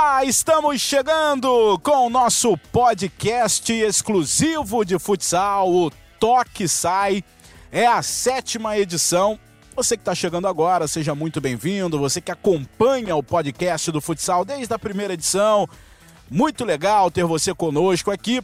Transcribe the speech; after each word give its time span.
Olá, 0.00 0.24
estamos 0.24 0.80
chegando 0.80 1.76
com 1.82 2.06
o 2.06 2.08
nosso 2.08 2.56
podcast 2.70 3.72
exclusivo 3.72 4.84
de 4.84 4.96
futsal, 4.96 5.68
o 5.74 5.90
Toque 6.20 6.68
Sai. 6.68 7.24
É 7.72 7.84
a 7.84 8.00
sétima 8.00 8.78
edição. 8.78 9.36
Você 9.74 9.96
que 9.96 10.02
está 10.02 10.14
chegando 10.14 10.46
agora, 10.46 10.86
seja 10.86 11.16
muito 11.16 11.40
bem-vindo. 11.40 11.98
Você 11.98 12.20
que 12.20 12.30
acompanha 12.30 13.16
o 13.16 13.24
podcast 13.24 13.90
do 13.90 14.00
futsal 14.00 14.44
desde 14.44 14.72
a 14.72 14.78
primeira 14.78 15.14
edição. 15.14 15.68
Muito 16.30 16.64
legal 16.64 17.10
ter 17.10 17.24
você 17.24 17.52
conosco 17.52 18.12
aqui. 18.12 18.40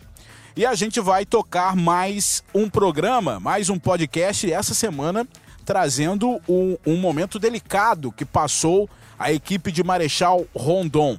E 0.56 0.66
a 0.66 0.74
gente 0.74 0.98
vai 0.98 1.24
tocar 1.24 1.76
mais 1.76 2.42
um 2.52 2.68
programa, 2.68 3.38
mais 3.38 3.70
um 3.70 3.78
podcast 3.78 4.52
essa 4.52 4.74
semana, 4.74 5.24
trazendo 5.64 6.40
um, 6.48 6.76
um 6.84 6.96
momento 6.96 7.38
delicado 7.38 8.10
que 8.10 8.24
passou 8.24 8.90
a 9.16 9.32
equipe 9.32 9.70
de 9.70 9.84
Marechal 9.84 10.44
Rondon. 10.52 11.16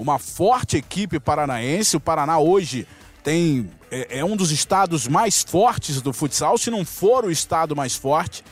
Uma 0.00 0.18
forte 0.18 0.78
equipe 0.78 1.20
paranaense. 1.20 1.94
O 1.94 2.00
Paraná 2.00 2.38
hoje 2.38 2.86
tem 3.22 3.68
é, 3.90 4.20
é, 4.20 4.24
um 4.24 4.34
dos 4.34 4.50
estados 4.50 5.06
mais 5.06 5.42
fortes 5.42 6.00
do 6.00 6.10
futsal, 6.10 6.56
se 6.56 6.70
não 6.70 6.86
for 6.86 7.26
o 7.26 7.30
estado 7.30 7.76
mais 7.76 7.94
forte. 7.94 8.42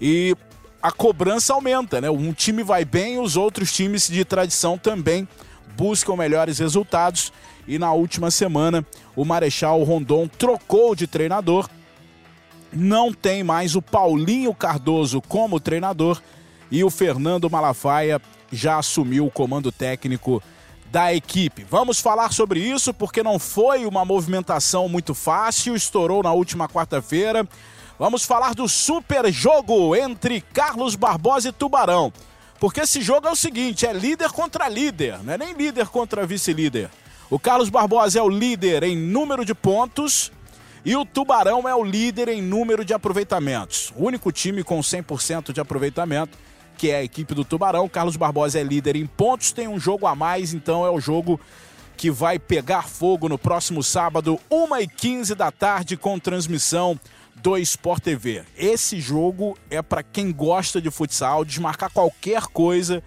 E 0.00 0.34
a 0.82 0.90
cobrança 0.90 1.52
aumenta, 1.52 2.00
né? 2.00 2.08
Um 2.08 2.32
time 2.32 2.62
vai 2.62 2.82
bem, 2.82 3.18
os 3.18 3.36
outros 3.36 3.74
times 3.74 4.08
de 4.08 4.24
tradição 4.24 4.78
também 4.78 5.28
buscam 5.76 6.16
melhores 6.16 6.60
resultados. 6.60 7.30
E 7.68 7.78
na 7.78 7.92
última 7.92 8.30
semana, 8.30 8.82
o 9.14 9.22
Marechal 9.22 9.82
Rondon 9.82 10.26
trocou 10.26 10.94
de 10.94 11.06
treinador. 11.06 11.68
Não 12.72 13.12
tem 13.12 13.44
mais 13.44 13.76
o 13.76 13.82
Paulinho 13.82 14.54
Cardoso 14.54 15.20
como 15.20 15.60
treinador 15.60 16.22
e 16.70 16.82
o 16.82 16.88
Fernando 16.88 17.50
Malafaia 17.50 18.18
já 18.50 18.78
assumiu 18.78 19.26
o 19.26 19.30
comando 19.30 19.70
técnico 19.70 20.42
da 20.96 21.12
equipe. 21.12 21.62
Vamos 21.68 22.00
falar 22.00 22.32
sobre 22.32 22.58
isso 22.58 22.94
porque 22.94 23.22
não 23.22 23.38
foi 23.38 23.84
uma 23.84 24.02
movimentação 24.02 24.88
muito 24.88 25.12
fácil, 25.12 25.76
estourou 25.76 26.22
na 26.22 26.32
última 26.32 26.66
quarta-feira. 26.66 27.46
Vamos 27.98 28.24
falar 28.24 28.54
do 28.54 28.66
super 28.66 29.30
jogo 29.30 29.94
entre 29.94 30.40
Carlos 30.40 30.96
Barbosa 30.96 31.50
e 31.50 31.52
Tubarão. 31.52 32.10
Porque 32.58 32.80
esse 32.80 33.02
jogo 33.02 33.28
é 33.28 33.30
o 33.30 33.36
seguinte: 33.36 33.86
é 33.86 33.92
líder 33.92 34.30
contra 34.30 34.70
líder, 34.70 35.22
não 35.22 35.34
é 35.34 35.36
nem 35.36 35.52
líder 35.52 35.86
contra 35.88 36.26
vice-líder. 36.26 36.88
O 37.28 37.38
Carlos 37.38 37.68
Barbosa 37.68 38.18
é 38.18 38.22
o 38.22 38.30
líder 38.30 38.82
em 38.82 38.96
número 38.96 39.44
de 39.44 39.54
pontos 39.54 40.32
e 40.82 40.96
o 40.96 41.04
Tubarão 41.04 41.68
é 41.68 41.74
o 41.74 41.84
líder 41.84 42.28
em 42.28 42.40
número 42.40 42.86
de 42.86 42.94
aproveitamentos. 42.94 43.92
O 43.96 44.06
único 44.06 44.32
time 44.32 44.64
com 44.64 44.80
100% 44.80 45.52
de 45.52 45.60
aproveitamento 45.60 46.38
que 46.76 46.90
é 46.90 46.96
a 46.96 47.02
equipe 47.02 47.34
do 47.34 47.44
Tubarão. 47.44 47.88
Carlos 47.88 48.16
Barbosa 48.16 48.60
é 48.60 48.62
líder 48.62 48.96
em 48.96 49.06
pontos, 49.06 49.52
tem 49.52 49.68
um 49.68 49.78
jogo 49.78 50.06
a 50.06 50.14
mais, 50.14 50.54
então 50.54 50.84
é 50.84 50.90
o 50.90 51.00
jogo 51.00 51.40
que 51.96 52.10
vai 52.10 52.38
pegar 52.38 52.82
fogo 52.82 53.28
no 53.28 53.38
próximo 53.38 53.82
sábado, 53.82 54.38
1h15 54.50 55.34
da 55.34 55.50
tarde, 55.50 55.96
com 55.96 56.18
transmissão 56.18 56.98
do 57.36 57.56
Sport 57.58 58.02
TV. 58.02 58.44
Esse 58.56 59.00
jogo 59.00 59.56
é 59.70 59.80
para 59.80 60.02
quem 60.02 60.32
gosta 60.32 60.80
de 60.80 60.90
futsal, 60.90 61.44
desmarcar 61.44 61.90
qualquer 61.90 62.42
coisa 62.48 63.02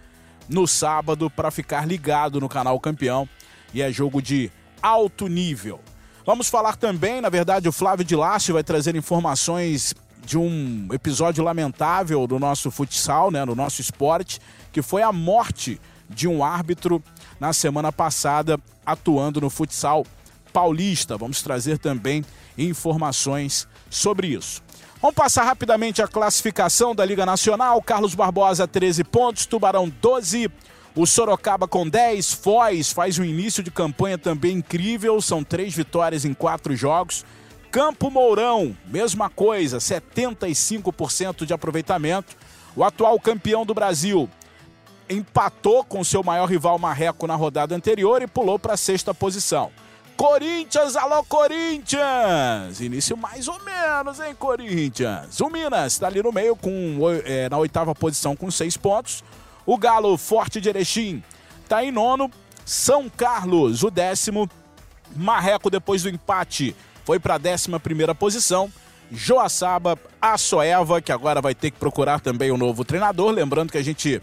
no 0.47 0.67
sábado 0.67 1.29
para 1.29 1.51
ficar 1.51 1.87
ligado 1.87 2.39
no 2.39 2.49
canal 2.49 2.79
Campeão. 2.79 3.29
E 3.73 3.81
é 3.81 3.91
jogo 3.91 4.21
de 4.21 4.51
alto 4.81 5.27
nível. 5.27 5.79
Vamos 6.25 6.49
falar 6.49 6.75
também, 6.75 7.21
na 7.21 7.29
verdade, 7.29 7.69
o 7.69 7.71
Flávio 7.71 8.05
de 8.05 8.15
Lácio 8.15 8.53
vai 8.53 8.63
trazer 8.63 8.95
informações 8.95 9.93
de 10.25 10.37
um 10.37 10.87
episódio 10.91 11.43
lamentável 11.43 12.25
do 12.27 12.37
nosso 12.39 12.69
futsal, 12.69 13.31
né, 13.31 13.43
no 13.45 13.55
nosso 13.55 13.81
esporte, 13.81 14.39
que 14.71 14.81
foi 14.81 15.01
a 15.01 15.11
morte 15.11 15.79
de 16.09 16.27
um 16.27 16.43
árbitro 16.43 17.03
na 17.39 17.53
semana 17.53 17.91
passada 17.91 18.59
atuando 18.85 19.41
no 19.41 19.49
futsal 19.49 20.05
paulista. 20.51 21.17
Vamos 21.17 21.41
trazer 21.41 21.77
também 21.77 22.23
informações 22.57 23.67
sobre 23.89 24.27
isso. 24.27 24.61
Vamos 25.01 25.15
passar 25.15 25.43
rapidamente 25.43 26.01
a 26.01 26.07
classificação 26.07 26.93
da 26.93 27.05
Liga 27.05 27.25
Nacional. 27.25 27.81
Carlos 27.81 28.13
Barbosa, 28.13 28.67
13 28.67 29.03
pontos, 29.05 29.45
Tubarão, 29.45 29.89
12. 30.01 30.51
O 30.95 31.05
Sorocaba 31.05 31.67
com 31.67 31.87
10, 31.87 32.33
Foz 32.33 32.91
faz 32.91 33.17
um 33.17 33.23
início 33.23 33.63
de 33.63 33.71
campanha 33.71 34.17
também 34.17 34.57
incrível, 34.57 35.21
são 35.21 35.43
três 35.43 35.73
vitórias 35.73 36.25
em 36.25 36.33
quatro 36.33 36.75
jogos. 36.75 37.23
Campo 37.71 38.09
Mourão, 38.09 38.75
mesma 38.87 39.29
coisa, 39.29 39.77
75% 39.77 41.45
de 41.45 41.53
aproveitamento. 41.53 42.35
O 42.75 42.83
atual 42.83 43.19
campeão 43.19 43.63
do 43.63 43.75
Brasil 43.75 44.27
empatou 45.07 45.83
com 45.83 46.03
seu 46.03 46.23
maior 46.23 46.47
rival 46.47 46.79
Marreco 46.79 47.27
na 47.27 47.35
rodada 47.35 47.75
anterior 47.75 48.21
e 48.21 48.27
pulou 48.27 48.57
para 48.57 48.73
a 48.73 48.77
sexta 48.77 49.13
posição. 49.13 49.71
Corinthians, 50.17 50.95
alô 50.95 51.23
Corinthians! 51.23 52.81
Início 52.81 53.15
mais 53.15 53.47
ou 53.47 53.59
menos, 53.63 54.19
hein, 54.19 54.35
Corinthians? 54.37 55.39
O 55.39 55.49
Minas 55.49 55.93
está 55.93 56.07
ali 56.07 56.21
no 56.21 56.31
meio, 56.31 56.55
com, 56.55 56.97
é, 57.23 57.47
na 57.49 57.57
oitava 57.57 57.93
posição 57.93 58.35
com 58.35 58.49
seis 58.49 58.75
pontos. 58.75 59.23
O 59.65 59.77
Galo 59.77 60.17
Forte 60.17 60.59
de 60.59 60.69
Erechim 60.69 61.23
está 61.63 61.83
em 61.83 61.91
nono. 61.91 62.31
São 62.65 63.07
Carlos, 63.09 63.83
o 63.83 63.91
décimo. 63.91 64.49
Marreco, 65.15 65.69
depois 65.69 66.03
do 66.03 66.09
empate, 66.09 66.75
foi 67.09 67.17
para 67.17 67.37
a 67.37 67.39
11 67.39 68.13
posição. 68.19 68.71
Joaçaba, 69.11 69.97
a 70.21 70.37
Soeva, 70.37 71.01
que 71.01 71.11
agora 71.11 71.41
vai 71.41 71.55
ter 71.55 71.71
que 71.71 71.79
procurar 71.79 72.19
também 72.19 72.51
um 72.51 72.57
novo 72.57 72.85
treinador. 72.85 73.31
Lembrando 73.31 73.71
que 73.71 73.79
a 73.79 73.83
gente 73.83 74.21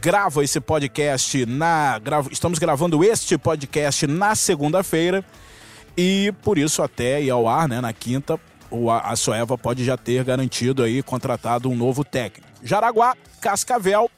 grava 0.00 0.44
esse 0.44 0.60
podcast 0.60 1.44
na. 1.44 2.00
Estamos 2.30 2.60
gravando 2.60 3.02
este 3.02 3.36
podcast 3.36 4.06
na 4.06 4.36
segunda-feira. 4.36 5.24
E 5.96 6.32
por 6.44 6.58
isso, 6.58 6.80
até 6.80 7.20
ir 7.20 7.30
ao 7.30 7.48
ar, 7.48 7.66
né, 7.66 7.80
na 7.80 7.92
quinta, 7.92 8.38
a 9.02 9.16
Soeva 9.16 9.58
pode 9.58 9.84
já 9.84 9.96
ter 9.96 10.22
garantido 10.22 10.84
aí, 10.84 11.02
contratado 11.02 11.68
um 11.68 11.74
novo 11.74 12.04
técnico. 12.04 12.46
Jaraguá, 12.62 13.16
Cascavel, 13.40 14.08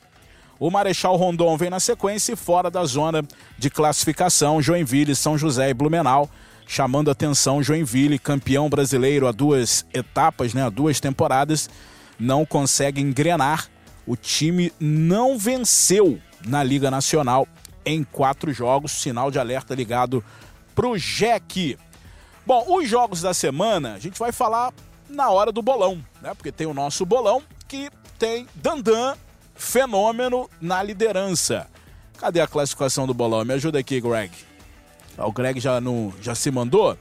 o 0.58 0.70
Marechal 0.70 1.16
Rondon 1.16 1.56
vem 1.56 1.70
na 1.70 1.80
sequência 1.80 2.34
e 2.34 2.36
fora 2.36 2.70
da 2.70 2.84
zona 2.84 3.24
de 3.56 3.70
classificação, 3.70 4.60
Joinville, 4.60 5.16
São 5.16 5.38
José 5.38 5.70
e 5.70 5.74
Blumenau 5.74 6.28
chamando 6.70 7.10
atenção 7.10 7.60
Joinville, 7.60 8.16
campeão 8.16 8.70
brasileiro 8.70 9.26
há 9.26 9.32
duas 9.32 9.84
etapas, 9.92 10.54
né, 10.54 10.62
há 10.62 10.70
duas 10.70 11.00
temporadas, 11.00 11.68
não 12.16 12.46
consegue 12.46 13.00
engrenar. 13.00 13.68
O 14.06 14.14
time 14.14 14.72
não 14.78 15.36
venceu 15.36 16.20
na 16.46 16.62
Liga 16.62 16.88
Nacional 16.88 17.48
em 17.84 18.04
quatro 18.04 18.52
jogos. 18.52 18.92
Sinal 18.92 19.32
de 19.32 19.38
alerta 19.40 19.74
ligado 19.74 20.22
pro 20.72 20.96
Jack. 20.96 21.76
Bom, 22.46 22.64
os 22.68 22.88
jogos 22.88 23.20
da 23.20 23.34
semana 23.34 23.94
a 23.94 23.98
gente 23.98 24.16
vai 24.16 24.30
falar 24.30 24.72
na 25.08 25.28
hora 25.28 25.50
do 25.50 25.62
bolão, 25.62 26.00
né? 26.22 26.34
Porque 26.34 26.52
tem 26.52 26.68
o 26.68 26.74
nosso 26.74 27.04
bolão 27.04 27.42
que 27.66 27.90
tem 28.16 28.46
Dandan, 28.54 29.16
fenômeno 29.56 30.48
na 30.60 30.84
liderança. 30.84 31.66
Cadê 32.16 32.40
a 32.40 32.46
classificação 32.46 33.08
do 33.08 33.14
bolão? 33.14 33.44
Me 33.44 33.54
ajuda 33.54 33.80
aqui, 33.80 34.00
Greg. 34.00 34.49
O 35.24 35.32
Greg 35.32 35.60
já, 35.60 35.80
não, 35.80 36.12
já 36.20 36.34
se 36.34 36.50
mandou? 36.50 36.96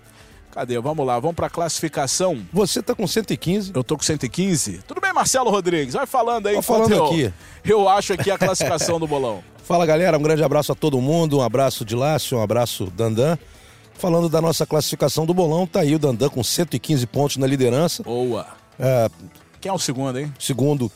Cadê? 0.52 0.80
Vamos 0.80 1.06
lá, 1.06 1.19
vamos 1.19 1.35
para 1.35 1.47
a 1.47 1.50
classificação. 1.50 2.41
Você 2.52 2.81
tá 2.81 2.96
com 2.96 3.06
115. 3.06 3.72
Eu 3.74 3.84
tô 3.84 3.96
com 3.96 4.03
115. 4.03 4.80
Tudo 4.88 5.00
bem, 5.00 5.13
Marcelo 5.13 5.50
Rodrigues? 5.50 5.94
Vai 5.94 6.07
falando 6.07 6.47
aí. 6.47 6.56
Tô 6.56 6.62
falando 6.62 6.91
eu, 6.91 7.06
aqui. 7.06 7.34
Eu 7.63 7.88
acho 7.88 8.13
aqui 8.13 8.31
a 8.31 8.38
classificação 8.38 9.00
do 9.00 9.07
bolão. 9.07 9.44
Fala, 9.63 9.85
galera. 9.85 10.18
Um 10.18 10.22
grande 10.22 10.44
abraço 10.44 10.72
a 10.72 10.75
todo 10.75 11.00
mundo. 11.00 11.38
Um 11.38 11.41
abraço 11.41 11.85
de 11.85 11.96
Lácio, 11.96 12.38
um 12.38 12.41
abraço 12.41 12.88
Dandan. 12.88 13.38
Falando 13.94 14.28
da 14.28 14.41
nossa 14.41 14.66
classificação 14.66 15.25
do 15.25 15.34
bolão, 15.34 15.68
tá 15.68 15.81
aí 15.81 15.94
o 15.94 16.00
Dandan 16.00 16.30
com 16.30 16.44
115 16.44 17.06
pontos 17.06 17.38
na 17.38 17.45
liderança. 17.45 18.01
Boa. 18.01 18.48
É... 18.80 19.10
Quem 19.62 19.69
é 19.69 19.74
o 19.74 19.77
segundo, 19.77 20.18
hein? 20.18 20.33
Segundo, 20.39 20.89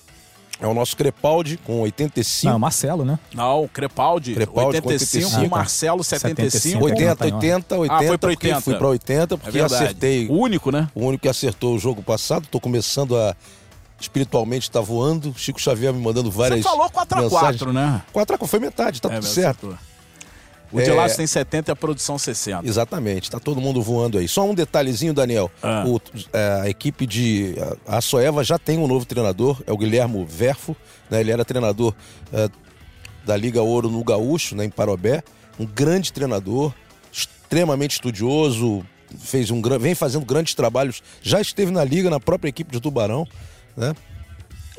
é 0.66 0.68
o 0.68 0.74
nosso 0.74 0.96
Crepaldi 0.96 1.58
com 1.58 1.82
85. 1.82 2.52
Não, 2.52 2.60
Marcelo, 2.60 3.04
né? 3.06 3.20
Não, 3.34 3.68
Crepaldi, 3.68 4.34
Crepaldi 4.34 4.78
85, 4.78 5.26
85. 5.26 5.56
Marcelo 5.56 6.04
75. 6.04 6.86
80, 6.86 7.26
80, 7.26 7.78
80. 7.78 7.96
Ah, 7.96 8.08
foi 8.08 8.18
pra 8.18 8.30
80. 8.30 8.62
Fui 8.62 8.76
pra 8.76 8.88
80 8.88 9.38
porque 9.38 9.60
é 9.60 9.64
acertei. 9.64 10.28
O 10.28 10.34
único, 10.34 10.72
né? 10.72 10.90
O 10.96 11.06
único 11.06 11.24
que 11.24 11.28
acertou 11.28 11.76
o 11.76 11.80
jogo 11.80 12.02
passado. 12.02 12.48
Tô 12.50 12.60
começando 12.60 13.18
a 13.18 13.36
espiritualmente 14.00 14.70
tá 14.70 14.82
voando. 14.82 15.34
Chico 15.38 15.62
Xavier 15.62 15.94
me 15.94 16.02
mandando 16.02 16.30
várias 16.30 16.62
Você 16.62 16.70
falou 16.70 16.90
4x4, 16.90 17.72
né? 17.72 18.02
4x4 18.14 18.48
foi 18.48 18.60
metade, 18.60 19.02
tá 19.02 19.10
é, 19.10 19.16
tudo 19.16 19.26
certo. 19.26 19.68
Acertou. 19.68 19.93
O 20.74 20.82
de 20.82 20.90
lá 20.90 21.06
é... 21.06 21.10
tem 21.10 21.28
70 21.28 21.70
e 21.70 21.72
a 21.72 21.76
produção 21.76 22.18
60. 22.18 22.68
Exatamente, 22.68 23.30
tá 23.30 23.40
todo 23.40 23.62
mundo 23.62 23.82
voando 23.82 24.18
aí. 24.18 24.28
Só 24.28 24.44
um 24.44 24.56
detalhezinho, 24.56 25.14
Daniel. 25.14 25.52
Ah. 25.62 25.86
O, 25.88 26.02
é, 26.34 26.62
a 26.64 26.70
equipe 26.70 27.06
de. 27.06 27.56
A 27.88 28.02
Soeva 28.02 28.44
já 28.44 28.58
tem 28.58 28.80
um 28.80 28.88
novo 28.88 29.06
treinador, 29.06 29.62
é 29.68 29.72
o 29.72 29.78
Guilhermo 29.78 30.26
Verfo. 30.26 30.76
Né? 31.10 31.22
Ele 31.22 31.32
era 31.32 31.46
treinador 31.46 31.94
é, 32.34 32.50
da 33.24 33.38
Liga 33.38 33.62
Ouro 33.62 33.90
no 33.90 34.04
Gaúcho, 34.04 34.56
né, 34.56 34.66
em 34.66 34.70
Parobé. 34.70 35.24
Um 35.60 35.66
grande 35.66 36.12
treinador, 36.12 36.74
extremamente 37.12 37.92
estudioso, 37.92 38.84
fez 39.20 39.52
um, 39.52 39.62
vem 39.80 39.94
fazendo 39.94 40.26
grandes 40.26 40.56
trabalhos. 40.56 41.04
Já 41.22 41.40
esteve 41.40 41.72
na 41.72 41.84
Liga, 41.84 42.10
na 42.10 42.20
própria 42.20 42.50
equipe 42.50 42.72
de 42.72 42.80
Tubarão, 42.80 43.28
né? 43.78 43.94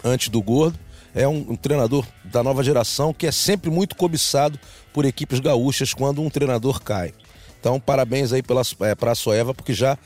Antes 0.03 0.29
do 0.29 0.43
Gordo. 0.43 0.79
É 1.15 1.29
um, 1.29 1.47
um, 1.51 1.57
treinador 1.57 2.05
da 2.25 2.43
nova 2.43 2.63
geração 2.63 3.15
que 3.15 3.27
é 3.27 3.33
sempre 3.33 3.71
muito 3.71 3.95
cobiçado 3.95 4.59
por 4.93 5.05
equipes 5.05 5.39
gaúchas 5.39 5.95
quando 5.95 6.21
um 6.21 6.29
treinador 6.29 6.83
cai. 6.83 7.15
Então, 7.61 7.79
parabéns 7.79 8.33
aí 8.33 8.43
é, 8.81 8.95
para 8.95 9.13
a 9.13 9.15
Soeva, 9.15 9.55
porque 9.55 9.73
já 9.73 9.97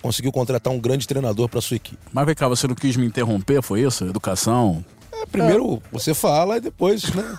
conseguiu 0.00 0.32
contratar 0.32 0.72
um 0.72 0.78
grande 0.78 1.06
treinador 1.06 1.48
para 1.48 1.60
sua 1.60 1.76
equipe. 1.76 1.98
Mas 2.12 2.26
vem 2.26 2.34
cá, 2.34 2.48
você 2.48 2.66
não 2.66 2.74
quis 2.74 2.96
me 2.96 3.06
interromper, 3.06 3.60
foi 3.62 3.82
isso? 3.82 4.04
Educação? 4.04 4.84
É, 5.12 5.26
primeiro 5.26 5.74
é. 5.74 5.88
você 5.92 6.14
fala 6.14 6.56
e 6.56 6.60
depois, 6.60 7.12
né? 7.12 7.36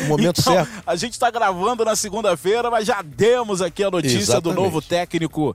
O 0.00 0.04
momento 0.04 0.40
então, 0.40 0.54
certo. 0.54 0.70
A 0.86 0.96
gente 0.96 1.12
está 1.12 1.30
gravando 1.30 1.84
na 1.84 1.94
segunda-feira, 1.94 2.70
mas 2.70 2.86
já 2.86 3.00
demos 3.02 3.62
aqui 3.62 3.84
a 3.84 3.90
notícia 3.90 4.18
Exatamente. 4.18 4.56
do 4.56 4.60
novo 4.60 4.82
técnico 4.82 5.54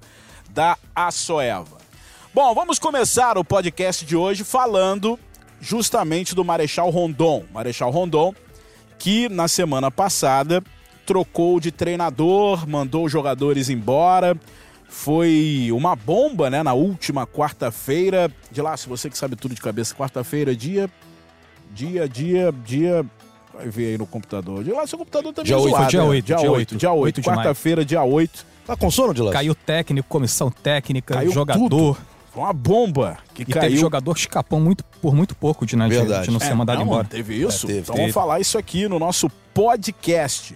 da 0.50 0.78
Açoeva. 0.96 1.78
Bom, 2.34 2.54
vamos 2.54 2.80
começar 2.80 3.38
o 3.38 3.44
podcast 3.44 4.06
de 4.06 4.16
hoje 4.16 4.44
falando 4.44 5.20
justamente 5.62 6.36
do 6.36 6.44
Marechal 6.44 6.90
Rondon. 6.90 7.44
Marechal 7.54 7.92
Rondon, 7.92 8.34
que 8.98 9.30
na 9.30 9.48
semana 9.48 9.90
passada 9.92 10.64
trocou 11.06 11.60
de 11.60 11.72
treinador, 11.72 12.68
mandou 12.68 13.06
os 13.06 13.12
jogadores 13.12 13.70
embora. 13.70 14.38
Foi 14.90 15.70
uma 15.74 15.96
bomba, 15.96 16.50
né? 16.50 16.64
Na 16.64 16.74
última 16.74 17.28
quarta-feira. 17.28 18.32
De 18.52 18.62
lá, 18.62 18.76
se 18.78 18.88
você 18.88 19.10
que 19.10 19.18
sabe 19.18 19.36
tudo 19.36 19.54
de 19.54 19.62
cabeça, 19.62 19.94
quarta-feira, 19.94 20.56
dia. 20.56 20.90
Dia, 21.72 22.08
dia, 22.08 22.54
dia. 22.64 23.06
Vai 23.54 23.70
ver 23.70 23.88
aí 23.88 23.98
no 23.98 24.06
computador. 24.06 24.64
De 24.64 24.72
lá, 24.72 24.86
seu 24.88 24.98
computador 24.98 25.34
também 25.34 25.48
dia 25.48 25.56
é 25.56 25.60
8, 25.60 25.70
zoado, 25.70 25.90
dia 25.90 26.04
8, 26.04 26.26
dia 26.26 26.52
8. 26.52 26.76
Dia 26.78 26.92
8, 26.92 27.22
quarta-feira, 27.22 27.84
dia 27.84 28.04
8. 28.04 28.46
Tá 28.66 28.76
com 28.76 28.92
sono 28.92 29.14
de 29.14 29.22
lá? 29.22 29.32
Caiu 29.32 29.56
técnico, 29.56 30.08
comissão 30.08 30.52
técnica, 30.52 31.16
caiu 31.16 31.32
jogador. 31.32 31.60
Tudo. 31.60 31.98
Foi 32.38 32.44
uma 32.44 32.54
bomba 32.54 33.18
que 33.34 33.42
e 33.42 33.46
caiu. 33.46 33.62
teve 33.62 33.78
jogador 33.78 34.14
que 34.14 34.20
escapou 34.20 34.60
muito, 34.60 34.84
por 35.02 35.16
muito 35.16 35.36
pouco 35.36 35.66
de, 35.66 35.76
né, 35.76 35.90
de, 35.90 35.96
de 36.22 36.30
não 36.30 36.40
ser 36.40 36.52
é, 36.52 36.54
mandado 36.54 36.78
não, 36.78 36.86
embora. 36.86 37.08
Teve 37.08 37.34
isso? 37.34 37.66
É, 37.66 37.70
teve, 37.70 37.80
então 37.80 37.96
teve. 37.96 38.02
vamos 38.04 38.14
falar 38.14 38.40
isso 38.40 38.60
aqui 38.60 38.88
no 38.88 39.00
nosso 39.00 39.28
podcast. 39.56 40.56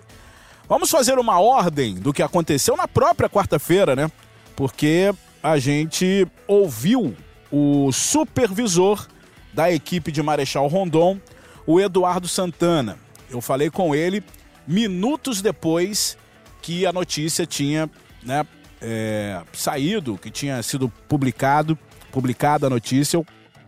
Vamos 0.69 0.91
fazer 0.91 1.17
uma 1.17 1.39
ordem 1.39 1.95
do 1.95 2.13
que 2.13 2.21
aconteceu 2.21 2.77
na 2.77 2.87
própria 2.87 3.27
quarta-feira, 3.27 3.95
né? 3.95 4.11
Porque 4.55 5.11
a 5.41 5.57
gente 5.57 6.27
ouviu 6.47 7.15
o 7.51 7.91
supervisor 7.91 9.07
da 9.51 9.71
equipe 9.71 10.11
de 10.11 10.21
Marechal 10.21 10.67
Rondon, 10.67 11.19
o 11.65 11.81
Eduardo 11.81 12.27
Santana. 12.27 12.99
Eu 13.27 13.41
falei 13.41 13.71
com 13.71 13.95
ele 13.95 14.23
minutos 14.67 15.41
depois 15.41 16.15
que 16.61 16.85
a 16.85 16.93
notícia 16.93 17.43
tinha 17.43 17.89
né, 18.21 18.45
é, 18.81 19.41
saído, 19.53 20.17
que 20.17 20.29
tinha 20.29 20.61
sido 20.63 20.89
publicado, 21.07 21.77
publicada 22.11 22.67
a 22.67 22.69
notícia. 22.69 23.17
Eu 23.17 23.25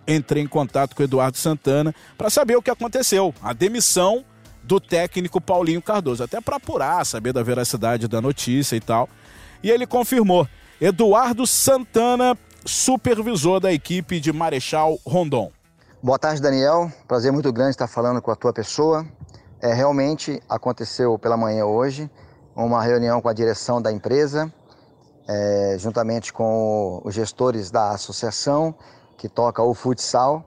entrei 0.07 0.43
em 0.43 0.47
contato 0.47 0.95
com 0.95 1.01
o 1.01 1.05
Eduardo 1.05 1.37
Santana 1.37 1.93
para 2.17 2.29
saber 2.29 2.55
o 2.55 2.61
que 2.61 2.71
aconteceu. 2.71 3.33
A 3.41 3.53
demissão 3.53 4.25
do 4.63 4.79
técnico 4.79 5.41
Paulinho 5.41 5.81
Cardoso, 5.81 6.23
até 6.23 6.39
para 6.39 6.55
apurar, 6.55 7.05
saber 7.05 7.33
da 7.33 7.43
veracidade 7.43 8.07
da 8.07 8.21
notícia 8.21 8.75
e 8.75 8.79
tal. 8.79 9.09
E 9.61 9.69
ele 9.69 9.85
confirmou. 9.85 10.47
Eduardo 10.81 11.45
Santana, 11.47 12.37
supervisor 12.65 13.59
da 13.59 13.71
equipe 13.71 14.19
de 14.19 14.33
Marechal 14.33 14.97
Rondon. 15.05 15.51
Boa 16.01 16.19
tarde, 16.19 16.41
Daniel. 16.41 16.91
Prazer 17.07 17.31
muito 17.31 17.51
grande 17.53 17.71
estar 17.71 17.87
falando 17.87 18.21
com 18.21 18.31
a 18.31 18.35
tua 18.35 18.51
pessoa. 18.51 19.05
É, 19.61 19.73
realmente 19.73 20.41
aconteceu 20.49 21.17
pela 21.17 21.37
manhã 21.37 21.65
hoje 21.65 22.09
uma 22.55 22.83
reunião 22.83 23.21
com 23.21 23.29
a 23.29 23.33
direção 23.33 23.81
da 23.81 23.91
empresa, 23.91 24.53
é, 25.27 25.75
juntamente 25.77 26.33
com 26.33 27.01
os 27.03 27.13
gestores 27.13 27.71
da 27.71 27.91
associação 27.91 28.75
que 29.17 29.29
toca 29.29 29.61
o 29.61 29.73
futsal. 29.73 30.43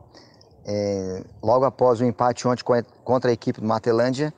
É, 0.64 1.24
logo 1.42 1.64
após 1.64 2.00
o 2.00 2.04
empate 2.04 2.46
ontem 2.46 2.64
contra 3.04 3.30
a 3.30 3.32
equipe 3.32 3.60
do 3.60 3.66
Matelândia, 3.66 4.34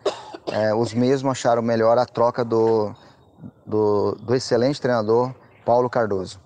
é, 0.53 0.75
os 0.75 0.93
mesmos 0.95 1.33
acharam 1.33 1.63
melhor 1.63 1.99
a 1.99 2.07
troca 2.07 2.45
do, 2.45 2.95
do, 3.67 4.15
do 4.17 4.35
excelente 4.35 4.81
treinador 4.81 5.35
Paulo 5.65 5.89
Cardoso. 5.89 6.41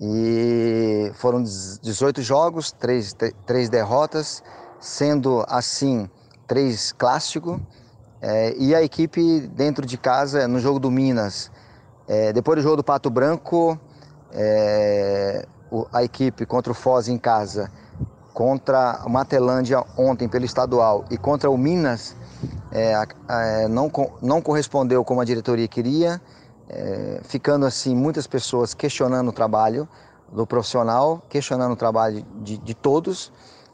E 0.00 1.10
foram 1.14 1.42
18 1.42 2.20
jogos, 2.20 2.70
três, 2.70 3.16
três 3.46 3.70
derrotas, 3.70 4.42
sendo 4.78 5.44
assim 5.48 6.08
três 6.46 6.92
clássicos. 6.92 7.58
É, 8.20 8.54
e 8.58 8.74
a 8.74 8.82
equipe 8.82 9.40
dentro 9.48 9.86
de 9.86 9.96
casa, 9.96 10.46
no 10.46 10.58
jogo 10.58 10.78
do 10.78 10.90
Minas, 10.90 11.50
é, 12.08 12.32
depois 12.32 12.56
do 12.56 12.62
jogo 12.62 12.76
do 12.76 12.84
Pato 12.84 13.10
Branco, 13.10 13.78
é, 14.32 15.46
o, 15.70 15.86
a 15.92 16.02
equipe 16.04 16.46
contra 16.46 16.72
o 16.72 16.74
Foz 16.74 17.08
em 17.08 17.18
casa, 17.18 17.70
contra 18.32 18.92
a 18.92 19.08
Matelândia 19.08 19.82
ontem 19.96 20.28
pelo 20.28 20.44
estadual 20.44 21.04
e 21.10 21.16
contra 21.16 21.50
o 21.50 21.56
Minas, 21.56 22.16
é, 22.70 23.68
não, 23.68 23.90
não 24.20 24.42
correspondeu 24.42 25.02
como 25.04 25.20
a 25.20 25.24
diretoria 25.24 25.66
queria 25.66 26.20
é, 26.68 27.20
ficando 27.24 27.64
assim 27.64 27.94
muitas 27.94 28.26
pessoas 28.26 28.74
questionando 28.74 29.28
o 29.28 29.32
trabalho 29.32 29.88
do 30.32 30.46
profissional, 30.46 31.22
questionando 31.28 31.72
o 31.72 31.76
trabalho 31.76 32.24
de, 32.42 32.58
de 32.58 32.74
todos 32.74 33.32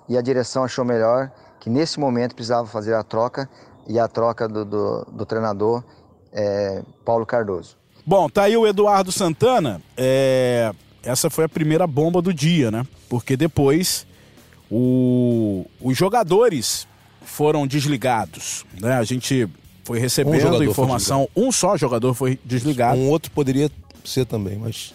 e 0.09 0.17
a 0.17 0.23
direção 0.23 0.65
achou 0.65 0.85
melhor 0.85 1.31
que 1.59 1.71
nesse 1.71 1.99
momento 1.99 2.35
precisava 2.35 2.67
fazer 2.67 2.95
a 2.95 3.03
troca 3.03 3.49
e 3.87 3.99
a 3.99 4.07
troca 4.07 4.49
do, 4.49 4.65
do, 4.65 5.05
do 5.07 5.27
treinador 5.27 5.83
é, 6.33 6.83
Paulo 7.05 7.25
Cardoso. 7.25 7.82
Bom, 8.05 8.29
tá 8.29 8.45
aí 8.45 8.57
o 8.57 8.67
Eduardo 8.67 9.13
Santana. 9.13 9.81
É, 9.97 10.73
essa 11.03 11.31
foi 11.31 11.45
a 11.45 11.49
primeira 11.49 11.87
bomba 11.87 12.21
do 12.21 12.33
dia, 12.33 12.71
né? 12.71 12.87
Porque 13.09 13.37
depois 13.37 14.07
o, 14.71 15.67
os 15.81 15.97
jogadores 15.97 16.87
foram 17.25 17.67
desligados. 17.67 18.65
Né? 18.81 18.95
A 18.95 19.05
gente 19.05 19.49
foi 19.85 19.99
recebendo 19.99 20.59
um 20.59 20.63
informação. 20.63 21.29
Um 21.37 21.53
só 21.53 21.77
jogador 21.77 22.15
foi 22.15 22.39
desligado. 22.45 22.99
Um 22.99 23.09
outro 23.09 23.31
poderia 23.31 23.71
ser 24.05 24.25
também, 24.25 24.57
mas 24.57 24.95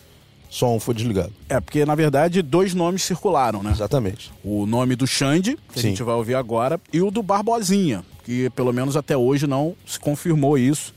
só 0.49 0.73
um 0.73 0.79
foi 0.79 0.93
desligado. 0.93 1.33
É, 1.49 1.59
porque 1.59 1.85
na 1.85 1.95
verdade 1.95 2.41
dois 2.41 2.73
nomes 2.73 3.03
circularam, 3.03 3.61
né? 3.61 3.71
Exatamente. 3.71 4.31
O 4.43 4.65
nome 4.65 4.95
do 4.95 5.05
Xande, 5.05 5.57
que 5.73 5.79
Sim. 5.79 5.87
a 5.87 5.89
gente 5.89 6.03
vai 6.03 6.15
ouvir 6.15 6.35
agora, 6.35 6.79
e 6.91 7.01
o 7.01 7.11
do 7.11 7.21
Barbosinha, 7.21 8.03
que 8.23 8.49
pelo 8.51 8.73
menos 8.73 8.95
até 8.95 9.15
hoje 9.15 9.45
não 9.45 9.75
se 9.85 9.99
confirmou 9.99 10.57
isso. 10.57 10.93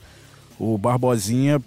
O 0.57 0.77
Barbosinha, 0.77 1.61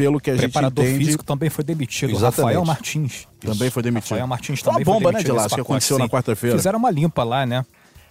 pelo 0.00 0.18
que 0.18 0.30
a 0.30 0.34
gente 0.34 0.44
Preparador 0.44 0.84
entende... 0.86 1.04
físico 1.04 1.22
também 1.22 1.50
foi 1.50 1.62
demitido. 1.62 2.10
Exatamente. 2.12 2.54
Rafael 2.54 2.64
Martins. 2.64 3.28
Também 3.38 3.70
foi 3.70 3.82
demitido. 3.82 4.10
Rafael 4.12 4.26
Martins 4.26 4.62
também 4.62 4.84
foi, 4.84 4.94
uma 4.94 5.00
bomba, 5.00 5.12
né, 5.12 5.22
de 5.22 5.30
lá, 5.30 5.46
que 5.46 5.60
aconteceu 5.60 5.96
Sim. 5.96 6.02
na 6.02 6.08
quarta-feira. 6.08 6.56
Fizeram 6.56 6.78
uma 6.78 6.90
limpa 6.90 7.22
lá, 7.22 7.44
né? 7.44 7.66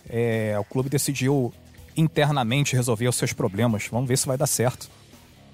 É, 0.07 0.55
o 0.59 0.63
clube 0.63 0.87
decidiu 0.87 1.51
internamente 1.97 2.75
resolver 2.75 3.07
os 3.07 3.15
seus 3.15 3.33
problemas. 3.33 3.87
Vamos 3.91 4.07
ver 4.07 4.17
se 4.19 4.27
vai 4.27 4.37
dar 4.37 4.45
certo. 4.45 4.87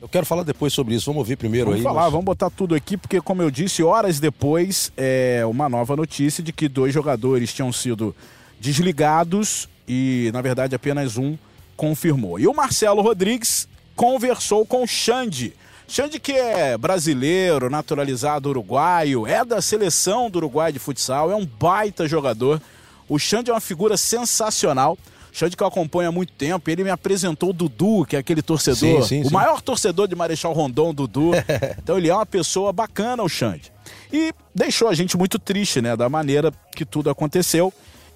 Eu 0.02 0.10
quero 0.10 0.26
falar 0.26 0.44
depois 0.44 0.74
sobre 0.74 0.94
isso. 0.94 1.06
Vamos 1.06 1.20
ouvir 1.20 1.38
primeiro 1.38 1.68
vamos 1.68 1.80
aí. 1.80 1.84
Vamos 1.84 1.96
falar, 1.96 2.08
mas... 2.08 2.12
vamos 2.12 2.26
botar 2.26 2.50
tudo 2.50 2.76
aqui, 2.76 2.98
porque, 2.98 3.22
como 3.22 3.42
eu 3.42 3.50
disse, 3.50 3.82
horas 3.82 4.20
depois, 4.20 4.92
é 4.98 5.42
uma 5.46 5.70
nova 5.70 5.96
notícia 5.96 6.44
de 6.44 6.52
que 6.52 6.68
dois 6.68 6.94
jogadores 6.94 7.54
tinham 7.54 7.72
sido 7.72 8.14
desligados 8.60 9.70
e, 9.88 10.30
na 10.34 10.42
verdade, 10.42 10.76
apenas 10.76 11.18
um 11.18 11.38
confirmou. 11.78 12.38
E 12.38 12.46
o 12.46 12.54
Marcelo 12.54 13.02
Rodrigues 13.02 13.70
conversou 13.96 14.66
com 14.66 14.84
o 14.84 14.88
Xande. 14.88 15.54
Xande, 15.88 16.20
que 16.20 16.32
é 16.32 16.78
brasileiro, 16.78 17.70
naturalizado 17.70 18.50
uruguaio, 18.50 19.28
é 19.28 19.46
da 19.46 19.62
seleção 19.62 20.30
do 20.30 20.38
Uruguai 20.38 20.72
de 20.72 20.80
futsal, 20.80 21.32
é 21.32 21.36
um 21.36 21.46
baita 21.46 22.08
jogador. 22.08 22.62
O 23.08 23.20
Xande 23.20 23.52
é 23.52 23.54
uma 23.54 23.62
figura 23.62 23.96
sensacional. 23.96 24.98
Xande 25.32 25.56
que 25.56 25.62
eu 25.62 25.68
acompanho 25.68 26.10
há 26.10 26.12
muito 26.12 26.34
tempo, 26.34 26.70
ele 26.70 26.84
me 26.84 26.90
apresentou 26.90 27.50
o 27.50 27.54
Dudu, 27.54 28.06
que 28.06 28.16
é 28.16 28.20
aquele 28.20 28.42
torcedor, 28.42 29.04
sim, 29.04 29.08
sim, 29.08 29.22
o 29.22 29.26
sim. 29.26 29.34
maior 29.34 29.62
torcedor 29.62 30.08
de 30.08 30.16
Marechal 30.16 30.54
Rondon, 30.54 30.94
Dudu. 30.94 31.32
então 31.78 31.98
ele 31.98 32.10
é 32.10 32.16
uma 32.16 32.26
pessoa 32.26 32.72
bacana, 32.72 33.22
o 33.22 33.30
Xande. 33.30 33.72
E 34.12 34.34
deixou 34.54 34.88
a 34.88 34.94
gente 34.94 35.18
muito 35.18 35.38
triste, 35.38 35.82
né, 35.82 35.96
da 35.96 36.10
maneira 36.10 36.54
que 36.74 36.86
tudo 36.86 37.10
aconteceu. 37.10 37.72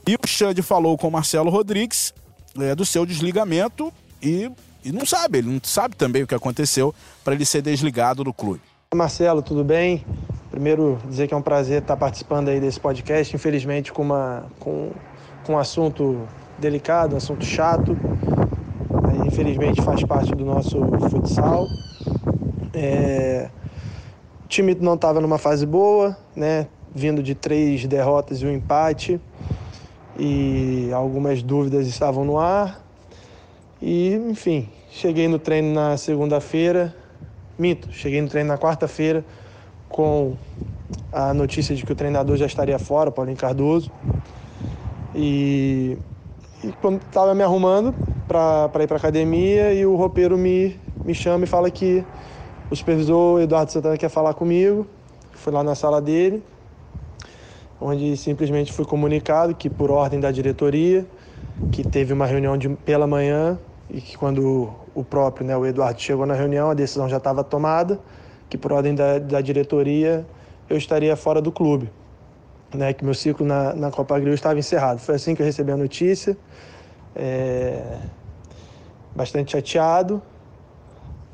E 0.08 0.16
o 0.16 0.28
Xande 0.28 0.62
falou 0.62 0.98
com 0.98 1.08
o 1.08 1.12
Marcelo 1.12 1.50
Rodrigues 1.50 2.14
é, 2.58 2.74
do 2.74 2.86
seu 2.86 3.06
desligamento 3.06 3.94
e, 4.24 4.50
e 4.84 4.92
não 4.92 5.06
sabe, 5.06 5.40
ele 5.40 5.50
não 5.50 5.60
sabe 5.64 5.96
também 5.96 6.24
o 6.24 6.28
que 6.28 6.36
aconteceu 6.36 6.94
para 7.24 7.34
ele 7.34 7.46
ser 7.46 7.62
desligado 7.62 8.24
do 8.24 8.34
clube. 8.34 8.62
Marcelo, 8.94 9.42
tudo 9.42 9.64
bem? 9.64 10.06
Primeiro 10.50 10.98
dizer 11.08 11.28
que 11.28 11.34
é 11.34 11.38
um 11.38 11.42
prazer 11.42 11.82
estar 11.82 11.96
participando 11.96 12.50
aí 12.50 12.60
desse 12.60 12.80
podcast, 12.80 13.36
infelizmente 13.36 13.94
com, 13.94 14.02
uma, 14.02 14.46
com, 14.60 14.92
com 15.46 15.54
um 15.54 15.58
assunto 15.60 16.28
delicado, 16.58 17.14
um 17.14 17.18
assunto 17.18 17.46
chato. 17.46 17.96
infelizmente 19.28 19.82
faz 19.82 20.04
parte 20.04 20.34
do 20.34 20.44
nosso 20.44 20.80
futsal. 21.10 21.68
É... 22.74 23.50
O 24.44 24.48
time 24.48 24.76
não 24.76 24.96
estava 24.96 25.22
numa 25.22 25.38
fase 25.38 25.66
boa, 25.66 26.18
né? 26.36 26.68
Vindo 26.94 27.22
de 27.22 27.36
três 27.36 27.86
derrotas 27.86 28.42
e 28.42 28.46
um 28.46 28.52
empate. 28.52 29.22
E 30.18 30.90
algumas 30.92 31.44
dúvidas 31.44 31.88
estavam 31.88 32.26
no 32.26 32.40
ar. 32.40 32.84
E, 33.82 34.14
enfim, 34.30 34.70
cheguei 34.90 35.28
no 35.28 35.40
treino 35.40 35.74
na 35.74 35.98
segunda-feira. 35.98 36.96
Mito, 37.58 37.92
cheguei 37.92 38.22
no 38.22 38.28
treino 38.28 38.50
na 38.50 38.58
quarta-feira 38.58 39.24
com 39.88 40.36
a 41.12 41.34
notícia 41.34 41.76
de 41.76 41.86
que 41.86 41.92
o 41.92 41.96
treinador 41.96 42.38
já 42.38 42.46
estaria 42.46 42.78
fora, 42.78 43.12
Paulinho 43.12 43.38
Cardoso. 43.38 43.92
E 45.16 45.98
e 46.62 46.74
quando 46.82 47.02
estava 47.02 47.34
me 47.34 47.42
arrumando 47.42 47.96
para 48.28 48.84
ir 48.84 48.88
para 48.88 48.98
academia 48.98 49.74
e 49.74 49.86
o 49.86 49.96
roupeiro 49.96 50.38
me, 50.38 50.78
me 51.06 51.14
chama 51.14 51.46
e 51.46 51.48
fala 51.48 51.72
que 51.72 52.04
o 52.70 52.76
supervisor 52.76 53.42
Eduardo 53.42 53.72
Santana 53.72 53.98
quer 53.98 54.10
falar 54.10 54.34
comigo. 54.34 54.86
Fui 55.32 55.54
lá 55.54 55.64
na 55.64 55.74
sala 55.74 56.02
dele, 56.02 56.44
onde 57.80 58.18
simplesmente 58.18 58.74
fui 58.74 58.84
comunicado 58.84 59.56
que 59.56 59.70
por 59.70 59.90
ordem 59.90 60.20
da 60.20 60.32
diretoria, 60.32 61.08
que 61.72 61.82
teve 61.82 62.12
uma 62.12 62.26
reunião 62.26 62.58
de, 62.58 62.68
pela 62.68 63.08
manhã 63.08 63.58
e 63.90 64.02
que 64.02 64.18
quando 64.18 64.74
o 64.94 65.04
próprio, 65.04 65.46
né, 65.46 65.58
o 65.58 65.66
Eduardo 65.66 66.00
chegou 66.00 66.26
na 66.26 66.34
reunião, 66.34 66.70
a 66.70 66.74
decisão 66.74 67.10
já 67.10 67.18
estava 67.18 67.44
tomada, 67.44 68.00
que 68.50 68.58
por 68.58 68.72
ordem 68.72 68.94
da, 68.94 69.20
da 69.20 69.42
diretoria 69.42 70.26
eu 70.70 70.78
estaria 70.78 71.16
fora 71.16 71.42
do 71.42 71.52
clube 71.52 71.90
né, 72.74 72.94
que 72.94 73.04
meu 73.04 73.14
ciclo 73.14 73.46
na, 73.46 73.74
na 73.74 73.92
Copa 73.92 74.20
Grill 74.20 74.34
estava 74.34 74.60
encerrado. 74.60 75.00
Foi 75.00 75.16
assim 75.16 75.34
que 75.34 75.42
eu 75.42 75.46
recebi 75.46 75.72
a 75.72 75.78
notícia. 75.78 76.38
É, 77.16 77.98
bastante 79.16 79.52
chateado. 79.52 80.22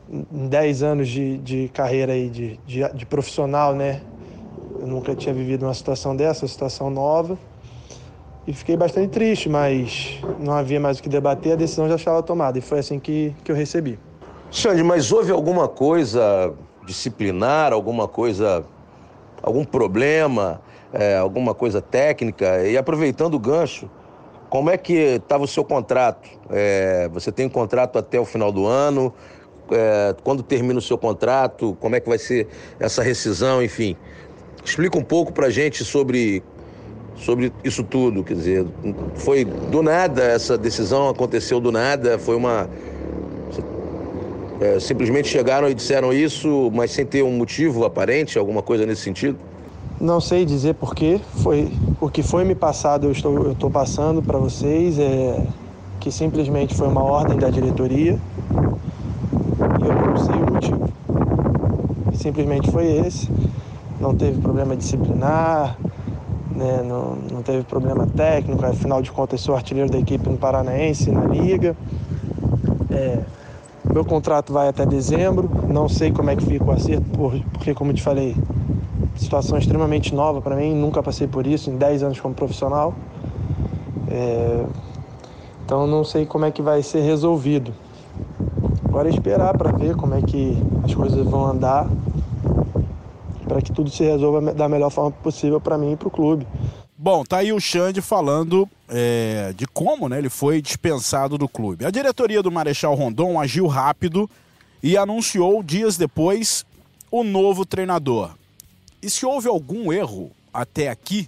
Em 0.09 0.47
10 0.47 0.83
anos 0.83 1.07
de, 1.07 1.37
de 1.39 1.69
carreira 1.69 2.13
aí, 2.13 2.29
de, 2.29 2.59
de, 2.65 2.87
de, 2.93 3.05
profissional, 3.05 3.73
né? 3.73 4.01
Eu 4.79 4.87
nunca 4.87 5.15
tinha 5.15 5.33
vivido 5.33 5.65
uma 5.65 5.73
situação 5.73 6.15
dessa, 6.15 6.43
uma 6.43 6.49
situação 6.49 6.89
nova. 6.89 7.37
E 8.47 8.53
fiquei 8.53 8.77
bastante 8.77 9.09
triste, 9.09 9.49
mas 9.49 10.19
não 10.39 10.53
havia 10.53 10.79
mais 10.79 10.99
o 10.99 11.03
que 11.03 11.09
debater, 11.09 11.53
a 11.53 11.55
decisão 11.55 11.87
já 11.87 11.95
estava 11.95 12.21
tomada. 12.21 12.57
E 12.59 12.61
foi 12.61 12.79
assim 12.79 12.99
que, 12.99 13.35
que 13.43 13.51
eu 13.51 13.55
recebi. 13.55 13.99
Xande, 14.51 14.83
mas 14.83 15.11
houve 15.11 15.31
alguma 15.31 15.67
coisa 15.67 16.53
disciplinar, 16.85 17.73
alguma 17.73 18.07
coisa, 18.07 18.63
algum 19.41 19.65
problema? 19.65 20.61
é, 20.95 21.17
alguma 21.17 21.53
coisa 21.53 21.81
técnica. 21.81 22.65
E 22.65 22.77
aproveitando 22.77 23.35
o 23.35 23.39
gancho, 23.39 23.89
como 24.49 24.69
é 24.69 24.77
que 24.77 24.93
estava 24.93 25.43
o 25.43 25.47
seu 25.47 25.63
contrato? 25.63 26.29
É, 26.49 27.09
você 27.11 27.31
tem 27.31 27.45
um 27.45 27.49
contrato 27.49 27.99
até 27.99 28.19
o 28.19 28.25
final 28.25 28.51
do 28.51 28.65
ano? 28.65 29.13
É, 29.71 30.15
quando 30.23 30.41
termina 30.41 30.79
o 30.79 30.81
seu 30.81 30.97
contrato? 30.97 31.77
Como 31.81 31.95
é 31.95 31.99
que 31.99 32.07
vai 32.07 32.17
ser 32.17 32.47
essa 32.79 33.03
rescisão? 33.03 33.61
Enfim, 33.61 33.97
explica 34.63 34.97
um 34.97 35.03
pouco 35.03 35.33
para 35.33 35.49
gente 35.49 35.83
sobre 35.83 36.41
sobre 37.15 37.51
isso 37.63 37.83
tudo. 37.83 38.23
Quer 38.23 38.33
dizer, 38.35 38.65
foi 39.15 39.45
do 39.45 39.81
nada 39.81 40.23
essa 40.23 40.57
decisão 40.57 41.09
aconteceu 41.09 41.59
do 41.59 41.71
nada. 41.71 42.17
Foi 42.19 42.35
uma 42.35 42.69
é, 44.59 44.79
simplesmente 44.79 45.27
chegaram 45.27 45.69
e 45.69 45.73
disseram 45.73 46.13
isso, 46.13 46.71
mas 46.73 46.91
sem 46.91 47.05
ter 47.05 47.23
um 47.23 47.31
motivo 47.31 47.85
aparente, 47.85 48.37
alguma 48.37 48.61
coisa 48.61 48.85
nesse 48.85 49.01
sentido? 49.01 49.37
Não 49.99 50.19
sei 50.19 50.45
dizer 50.45 50.75
porquê, 50.75 51.19
foi 51.43 51.71
o 51.99 52.09
que 52.09 52.21
foi 52.21 52.43
me 52.43 52.55
passado 52.55 53.07
eu 53.07 53.11
estou, 53.11 53.33
eu 53.45 53.51
estou 53.53 53.69
passando 53.69 54.21
para 54.21 54.37
vocês, 54.37 54.99
é 54.99 55.45
que 55.99 56.11
simplesmente 56.11 56.75
foi 56.75 56.87
uma 56.87 57.01
ordem 57.01 57.37
da 57.37 57.49
diretoria 57.49 58.19
e 59.79 59.85
eu 59.85 59.93
não 59.93 60.17
sei 60.17 60.35
o 60.35 60.53
motivo. 60.53 60.89
Simplesmente 62.13 62.71
foi 62.71 62.85
esse, 62.85 63.29
não 63.99 64.15
teve 64.15 64.39
problema 64.39 64.75
disciplinar, 64.75 65.77
né, 66.55 66.81
não, 66.83 67.15
não 67.31 67.41
teve 67.43 67.63
problema 67.63 68.07
técnico, 68.07 68.65
afinal 68.65 69.01
de 69.01 69.11
contas 69.11 69.41
sou 69.41 69.55
artilheiro 69.55 69.89
da 69.89 69.99
equipe 69.99 70.27
no 70.29 70.37
Paranaense, 70.37 71.11
na 71.11 71.25
Liga. 71.25 71.75
É, 72.89 73.19
meu 73.93 74.05
contrato 74.05 74.51
vai 74.51 74.67
até 74.67 74.85
dezembro, 74.85 75.49
não 75.67 75.87
sei 75.87 76.11
como 76.11 76.29
é 76.29 76.35
que 76.35 76.45
fica 76.45 76.65
o 76.65 76.71
acerto, 76.71 77.05
porque 77.53 77.73
como 77.73 77.93
te 77.93 78.01
falei, 78.01 78.35
situação 79.15 79.57
extremamente 79.57 80.13
nova 80.13 80.41
para 80.41 80.55
mim, 80.55 80.73
nunca 80.73 81.03
passei 81.03 81.27
por 81.27 81.45
isso 81.45 81.69
em 81.69 81.77
10 81.77 82.03
anos 82.03 82.19
como 82.19 82.33
profissional. 82.33 82.93
É... 84.09 84.65
Então 85.65 85.87
não 85.87 86.03
sei 86.03 86.25
como 86.25 86.45
é 86.45 86.51
que 86.51 86.61
vai 86.61 86.81
ser 86.83 87.01
resolvido. 87.01 87.73
Agora 88.87 89.09
é 89.09 89.11
esperar 89.11 89.57
para 89.57 89.71
ver 89.71 89.95
como 89.95 90.13
é 90.13 90.21
que 90.21 90.57
as 90.83 90.93
coisas 90.93 91.25
vão 91.25 91.45
andar, 91.45 91.87
para 93.47 93.61
que 93.61 93.71
tudo 93.71 93.89
se 93.89 94.03
resolva 94.03 94.53
da 94.53 94.67
melhor 94.67 94.89
forma 94.89 95.11
possível 95.11 95.59
para 95.61 95.77
mim 95.77 95.93
e 95.93 95.95
para 95.95 96.07
o 96.07 96.11
clube. 96.11 96.47
Bom, 96.97 97.23
tá 97.23 97.37
aí 97.37 97.51
o 97.51 97.59
Xande 97.59 98.01
falando 98.01 98.69
é, 98.87 99.53
de 99.55 99.67
como 99.67 100.07
né, 100.07 100.17
ele 100.17 100.29
foi 100.29 100.61
dispensado 100.61 101.37
do 101.37 101.47
clube. 101.47 101.85
A 101.85 101.91
diretoria 101.91 102.41
do 102.41 102.51
Marechal 102.51 102.95
Rondon 102.95 103.39
agiu 103.39 103.67
rápido 103.67 104.29
e 104.81 104.97
anunciou 104.97 105.61
dias 105.61 105.97
depois 105.97 106.65
o 107.11 107.23
novo 107.23 107.65
treinador. 107.65 108.31
E 109.01 109.09
se 109.09 109.25
houve 109.25 109.47
algum 109.47 109.91
erro 109.91 110.31
até 110.53 110.89
aqui, 110.89 111.27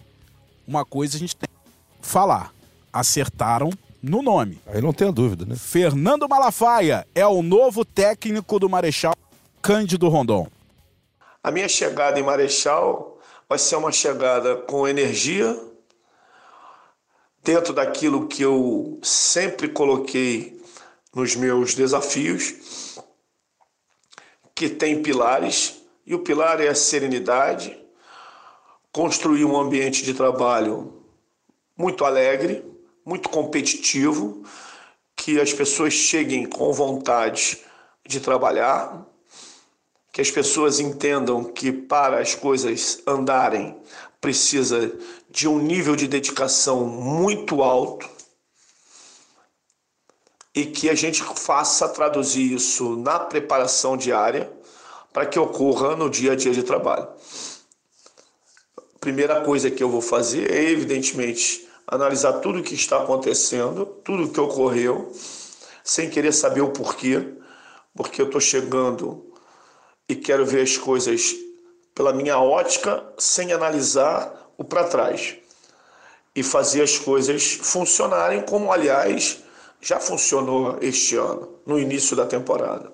uma 0.67 0.85
coisa 0.85 1.17
a 1.17 1.19
gente 1.19 1.35
tem 1.35 1.49
que 1.49 2.07
falar. 2.07 2.53
Acertaram 2.91 3.69
no 4.01 4.21
nome. 4.21 4.59
Aí 4.67 4.81
não 4.81 4.93
tenha 4.93 5.11
dúvida, 5.11 5.45
né? 5.45 5.55
Fernando 5.55 6.27
Malafaia 6.29 7.05
é 7.13 7.27
o 7.27 7.41
novo 7.41 7.83
técnico 7.83 8.57
do 8.57 8.69
Marechal 8.69 9.15
Cândido 9.61 10.07
Rondon. 10.07 10.47
A 11.47 11.51
minha 11.51 11.69
chegada 11.69 12.19
em 12.19 12.23
Marechal 12.23 13.19
vai 13.47 13.57
ser 13.57 13.77
uma 13.77 13.89
chegada 13.89 14.57
com 14.57 14.85
energia, 14.85 15.57
dentro 17.41 17.71
daquilo 17.71 18.27
que 18.27 18.41
eu 18.41 18.99
sempre 19.01 19.69
coloquei 19.69 20.61
nos 21.15 21.37
meus 21.37 21.73
desafios, 21.73 22.99
que 24.53 24.67
tem 24.67 25.01
pilares 25.01 25.81
e 26.05 26.13
o 26.13 26.19
pilar 26.19 26.59
é 26.59 26.67
a 26.67 26.75
serenidade, 26.75 27.81
construir 28.91 29.45
um 29.45 29.57
ambiente 29.57 30.03
de 30.03 30.13
trabalho 30.13 31.01
muito 31.77 32.03
alegre, 32.03 32.61
muito 33.05 33.29
competitivo, 33.29 34.43
que 35.15 35.39
as 35.39 35.53
pessoas 35.53 35.93
cheguem 35.93 36.45
com 36.45 36.73
vontade 36.73 37.63
de 38.05 38.19
trabalhar, 38.19 39.07
que 40.17 40.21
as 40.21 40.31
pessoas 40.31 40.79
entendam 40.79 41.43
que 41.43 41.71
para 41.71 42.19
as 42.19 42.33
coisas 42.33 43.03
andarem 43.05 43.77
precisa 44.19 44.91
de 45.29 45.47
um 45.47 45.59
nível 45.59 45.95
de 45.95 46.07
dedicação 46.07 46.87
muito 46.87 47.61
alto 47.61 48.09
e 50.55 50.65
que 50.65 50.89
a 50.89 50.95
gente 50.95 51.21
faça 51.23 51.87
traduzir 51.87 52.51
isso 52.51 52.95
na 52.95 53.19
preparação 53.19 53.95
diária 53.95 54.51
para 55.13 55.27
que 55.27 55.37
ocorra 55.37 55.95
no 55.95 56.09
dia 56.09 56.31
a 56.31 56.35
dia 56.35 56.51
de 56.51 56.63
trabalho. 56.63 57.09
Primeira 58.99 59.41
coisa 59.41 59.69
que 59.69 59.83
eu 59.83 59.89
vou 59.91 60.01
fazer 60.01 60.49
é, 60.51 60.63
evidentemente, 60.63 61.69
analisar 61.85 62.39
tudo 62.39 62.57
o 62.57 62.63
que 62.63 62.73
está 62.73 63.03
acontecendo, 63.03 63.85
tudo 64.03 64.23
o 64.23 64.29
que 64.29 64.39
ocorreu, 64.39 65.11
sem 65.83 66.09
querer 66.09 66.33
saber 66.33 66.61
o 66.61 66.71
porquê, 66.71 67.23
porque 67.95 68.19
eu 68.19 68.25
estou 68.25 68.41
chegando 68.41 69.27
e 70.07 70.15
quero 70.15 70.45
ver 70.45 70.61
as 70.61 70.77
coisas 70.77 71.35
pela 71.93 72.13
minha 72.13 72.39
ótica, 72.39 73.03
sem 73.17 73.51
analisar 73.51 74.51
o 74.57 74.63
para 74.63 74.83
trás. 74.83 75.35
E 76.35 76.43
fazer 76.43 76.83
as 76.83 76.97
coisas 76.97 77.59
funcionarem 77.61 78.43
como, 78.43 78.71
aliás, 78.71 79.43
já 79.81 79.99
funcionou 79.99 80.77
este 80.81 81.15
ano, 81.15 81.59
no 81.65 81.79
início 81.79 82.15
da 82.15 82.25
temporada 82.25 82.91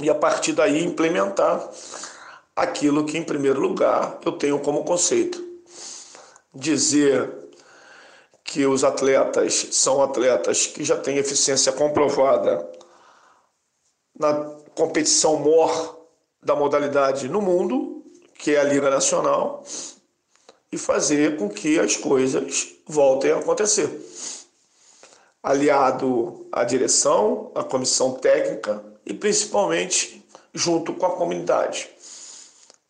e 0.00 0.10
a 0.10 0.14
partir 0.14 0.52
daí 0.52 0.84
implementar 0.84 1.68
aquilo 2.54 3.04
que, 3.04 3.16
em 3.16 3.24
primeiro 3.24 3.60
lugar, 3.60 4.18
eu 4.24 4.32
tenho 4.32 4.58
como 4.58 4.84
conceito. 4.84 5.44
Dizer 6.54 7.30
que 8.44 8.66
os 8.66 8.84
atletas 8.84 9.68
são 9.72 10.02
atletas 10.02 10.66
que 10.66 10.84
já 10.84 10.96
têm 10.96 11.18
eficiência 11.18 11.72
comprovada 11.72 12.66
na 14.18 14.55
competição 14.76 15.38
maior 15.38 15.96
da 16.42 16.54
modalidade 16.54 17.28
no 17.28 17.40
mundo, 17.40 18.04
que 18.34 18.54
é 18.54 18.60
a 18.60 18.62
Liga 18.62 18.90
Nacional, 18.90 19.64
e 20.70 20.76
fazer 20.78 21.38
com 21.38 21.48
que 21.48 21.80
as 21.80 21.96
coisas 21.96 22.68
voltem 22.86 23.32
a 23.32 23.38
acontecer. 23.38 23.90
Aliado 25.42 26.46
à 26.52 26.62
direção, 26.62 27.50
à 27.54 27.64
comissão 27.64 28.12
técnica, 28.12 28.84
e 29.04 29.14
principalmente 29.14 30.24
junto 30.52 30.92
com 30.92 31.06
a 31.06 31.16
comunidade. 31.16 31.88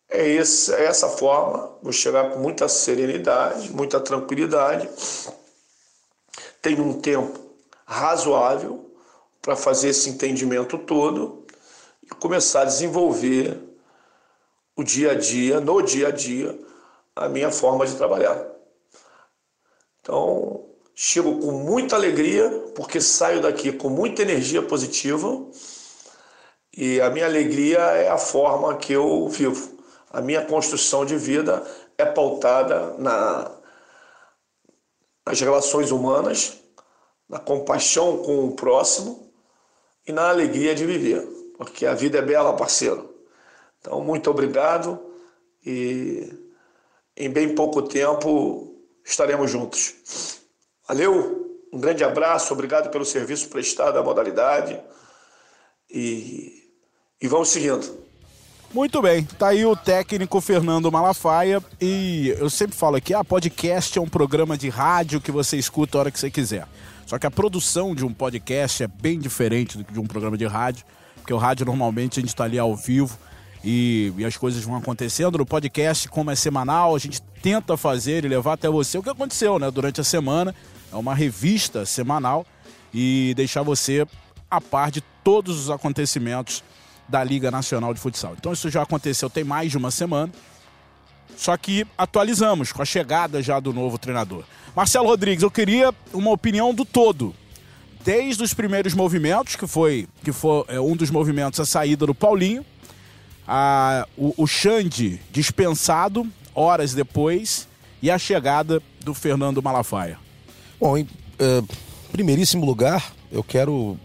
É 0.09 0.35
é 0.35 0.37
essa 0.37 1.09
forma, 1.09 1.71
vou 1.81 1.93
chegar 1.93 2.31
com 2.31 2.39
muita 2.39 2.67
serenidade, 2.67 3.71
muita 3.71 3.99
tranquilidade. 3.99 4.89
Tenho 6.61 6.83
um 6.83 6.99
tempo 6.99 7.39
razoável 7.85 8.91
para 9.41 9.55
fazer 9.55 9.89
esse 9.89 10.09
entendimento 10.09 10.77
todo 10.77 11.46
e 12.07 12.15
começar 12.15 12.61
a 12.61 12.65
desenvolver 12.65 13.57
o 14.75 14.83
dia 14.83 15.11
a 15.11 15.15
dia, 15.15 15.59
no 15.59 15.81
dia 15.81 16.07
a 16.07 16.11
dia, 16.11 16.57
a 17.15 17.27
minha 17.27 17.51
forma 17.51 17.85
de 17.85 17.95
trabalhar. 17.95 18.37
Então, 20.01 20.65
chego 20.95 21.39
com 21.39 21.51
muita 21.51 21.95
alegria, 21.95 22.49
porque 22.75 23.01
saio 23.01 23.41
daqui 23.41 23.71
com 23.71 23.89
muita 23.89 24.21
energia 24.21 24.61
positiva 24.61 25.45
e 26.75 27.01
a 27.01 27.09
minha 27.09 27.25
alegria 27.25 27.79
é 27.79 28.07
a 28.07 28.17
forma 28.17 28.77
que 28.77 28.93
eu 28.93 29.27
vivo. 29.27 29.77
A 30.11 30.21
minha 30.21 30.45
construção 30.45 31.05
de 31.05 31.17
vida 31.17 31.65
é 31.97 32.05
pautada 32.05 32.95
na, 32.99 33.51
nas 35.25 35.41
relações 35.41 35.91
humanas, 35.91 36.57
na 37.27 37.39
compaixão 37.39 38.19
com 38.19 38.45
o 38.45 38.51
próximo 38.51 39.31
e 40.07 40.13
na 40.13 40.29
alegria 40.29 40.73
de 40.73 40.85
viver, 40.85 41.27
porque 41.57 41.85
a 41.85 41.93
vida 41.93 42.19
é 42.19 42.21
bela, 42.21 42.55
parceiro. 42.55 43.13
Então, 43.79 44.01
muito 44.01 44.29
obrigado 44.29 44.99
e 45.65 46.31
em 47.15 47.29
bem 47.29 47.55
pouco 47.55 47.81
tempo 47.81 48.75
estaremos 49.03 49.49
juntos. 49.49 50.39
Valeu, 50.87 51.59
um 51.71 51.79
grande 51.79 52.03
abraço, 52.03 52.53
obrigado 52.53 52.89
pelo 52.89 53.05
serviço 53.05 53.49
prestado 53.49 53.97
à 53.97 54.03
modalidade 54.03 54.79
e, 55.89 56.63
e 57.21 57.27
vamos 57.27 57.49
seguindo. 57.49 58.07
Muito 58.73 59.01
bem, 59.01 59.23
tá 59.23 59.47
aí 59.47 59.65
o 59.65 59.75
técnico 59.75 60.41
Fernando 60.41 60.91
Malafaia 60.91 61.63
e 61.79 62.35
eu 62.37 62.49
sempre 62.49 62.75
falo 62.75 62.97
aqui, 62.97 63.13
ah, 63.13 63.23
podcast 63.23 63.97
é 63.97 64.01
um 64.01 64.09
programa 64.09 64.57
de 64.57 64.67
rádio 64.67 65.21
que 65.21 65.31
você 65.31 65.57
escuta 65.57 65.97
a 65.97 66.01
hora 66.01 66.11
que 66.11 66.19
você 66.19 66.29
quiser. 66.29 66.67
Só 67.05 67.17
que 67.17 67.25
a 67.25 67.31
produção 67.31 67.95
de 67.95 68.05
um 68.05 68.13
podcast 68.13 68.83
é 68.83 68.87
bem 68.87 69.17
diferente 69.17 69.77
do 69.77 69.85
que 69.85 69.93
de 69.93 69.99
um 69.99 70.05
programa 70.05 70.37
de 70.37 70.45
rádio, 70.45 70.85
porque 71.27 71.33
o 71.33 71.37
rádio 71.37 71.65
normalmente 71.65 72.19
a 72.19 72.21
gente 72.21 72.29
está 72.29 72.45
ali 72.45 72.57
ao 72.57 72.73
vivo 72.73 73.19
e, 73.61 74.13
e, 74.17 74.23
as 74.23 74.37
coisas 74.37 74.63
vão 74.63 74.77
acontecendo. 74.77 75.37
No 75.37 75.45
podcast, 75.45 76.07
como 76.07 76.31
é 76.31 76.35
semanal, 76.35 76.95
a 76.95 76.99
gente 76.99 77.21
tenta 77.41 77.75
fazer 77.75 78.23
e 78.23 78.29
levar 78.29 78.53
até 78.53 78.69
você 78.69 78.97
o 78.97 79.03
que 79.03 79.09
aconteceu 79.09 79.59
né, 79.59 79.69
durante 79.69 79.99
a 79.99 80.05
semana. 80.05 80.55
É 80.89 80.95
uma 80.95 81.13
revista 81.13 81.85
semanal 81.85 82.45
e 82.93 83.33
deixar 83.35 83.61
você 83.61 84.07
a 84.49 84.61
par 84.61 84.89
de 84.89 85.01
todos 85.21 85.59
os 85.59 85.69
acontecimentos 85.69 86.63
da 87.09 87.21
Liga 87.25 87.51
Nacional 87.51 87.93
de 87.93 87.99
Futsal. 87.99 88.33
Então 88.39 88.53
isso 88.53 88.69
já 88.69 88.83
aconteceu 88.83 89.29
tem 89.29 89.43
mais 89.43 89.69
de 89.69 89.77
uma 89.77 89.91
semana. 89.91 90.31
Só 91.35 91.57
que 91.57 91.85
atualizamos 91.97 92.71
com 92.71 92.81
a 92.81 92.85
chegada 92.85 93.43
já 93.43 93.59
do 93.59 93.73
novo 93.73 93.97
treinador. 93.97 94.45
Marcelo 94.73 95.07
Rodrigues, 95.07 95.43
eu 95.43 95.51
queria 95.51 95.93
uma 96.13 96.31
opinião 96.31 96.73
do 96.73 96.85
todo. 96.85 97.35
Desde 98.07 98.41
os 98.41 98.53
primeiros 98.53 98.93
movimentos, 98.93 99.57
que 99.57 99.67
foi, 99.67 100.07
que 100.23 100.31
foi 100.31 100.63
é, 100.69 100.79
um 100.79 100.95
dos 100.95 101.11
movimentos 101.11 101.59
a 101.59 101.65
saída 101.65 102.05
do 102.05 102.15
Paulinho, 102.15 102.65
a, 103.45 104.07
o, 104.15 104.33
o 104.37 104.47
Xande 104.47 105.19
dispensado 105.29 106.25
horas 106.55 106.93
depois 106.93 107.67
e 108.01 108.09
a 108.09 108.17
chegada 108.17 108.81
do 109.03 109.13
Fernando 109.13 109.61
Malafaia. 109.61 110.17
Bom, 110.79 110.97
em 110.97 111.03
uh, 111.03 111.67
primeiríssimo 112.09 112.65
lugar, 112.65 113.11
eu 113.29 113.43
quero 113.43 113.99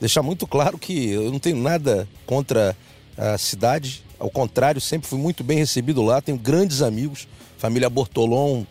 deixar 0.00 0.22
muito 0.22 0.46
claro 0.46 0.78
que 0.78 1.10
eu 1.10 1.30
não 1.30 1.38
tenho 1.38 1.58
nada 1.58 2.08
contra 2.24 2.74
a 3.18 3.36
cidade. 3.36 4.02
Ao 4.18 4.30
contrário, 4.30 4.80
sempre 4.80 5.06
fui 5.06 5.18
muito 5.18 5.44
bem 5.44 5.58
recebido 5.58 6.00
lá. 6.00 6.22
Tenho 6.22 6.38
grandes 6.38 6.80
amigos, 6.80 7.28
família 7.58 7.90
Bortolom, 7.90 8.64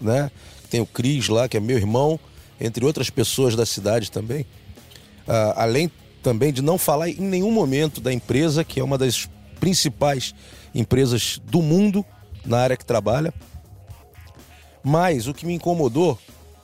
né? 0.00 0.32
Tem 0.68 0.80
o 0.80 0.86
Cris 0.86 1.28
lá, 1.28 1.48
que 1.48 1.56
é 1.56 1.60
meu 1.60 1.76
irmão, 1.76 2.18
entre 2.60 2.84
outras 2.84 3.10
pessoas 3.10 3.56
da 3.56 3.64
cidade 3.64 4.10
também. 4.10 4.42
Uh, 5.26 5.54
além 5.56 5.90
também 6.22 6.52
de 6.52 6.60
não 6.62 6.76
falar 6.76 7.08
em 7.08 7.20
nenhum 7.20 7.50
momento 7.50 8.00
da 8.00 8.12
empresa, 8.12 8.62
que 8.62 8.80
é 8.80 8.84
uma 8.84 8.98
das 8.98 9.28
principais 9.58 10.34
empresas 10.74 11.40
do 11.44 11.62
mundo 11.62 12.04
na 12.44 12.58
área 12.58 12.76
que 12.76 12.84
trabalha. 12.84 13.32
Mas 14.82 15.26
o 15.26 15.34
que 15.34 15.46
me 15.46 15.54
incomodou, 15.54 16.18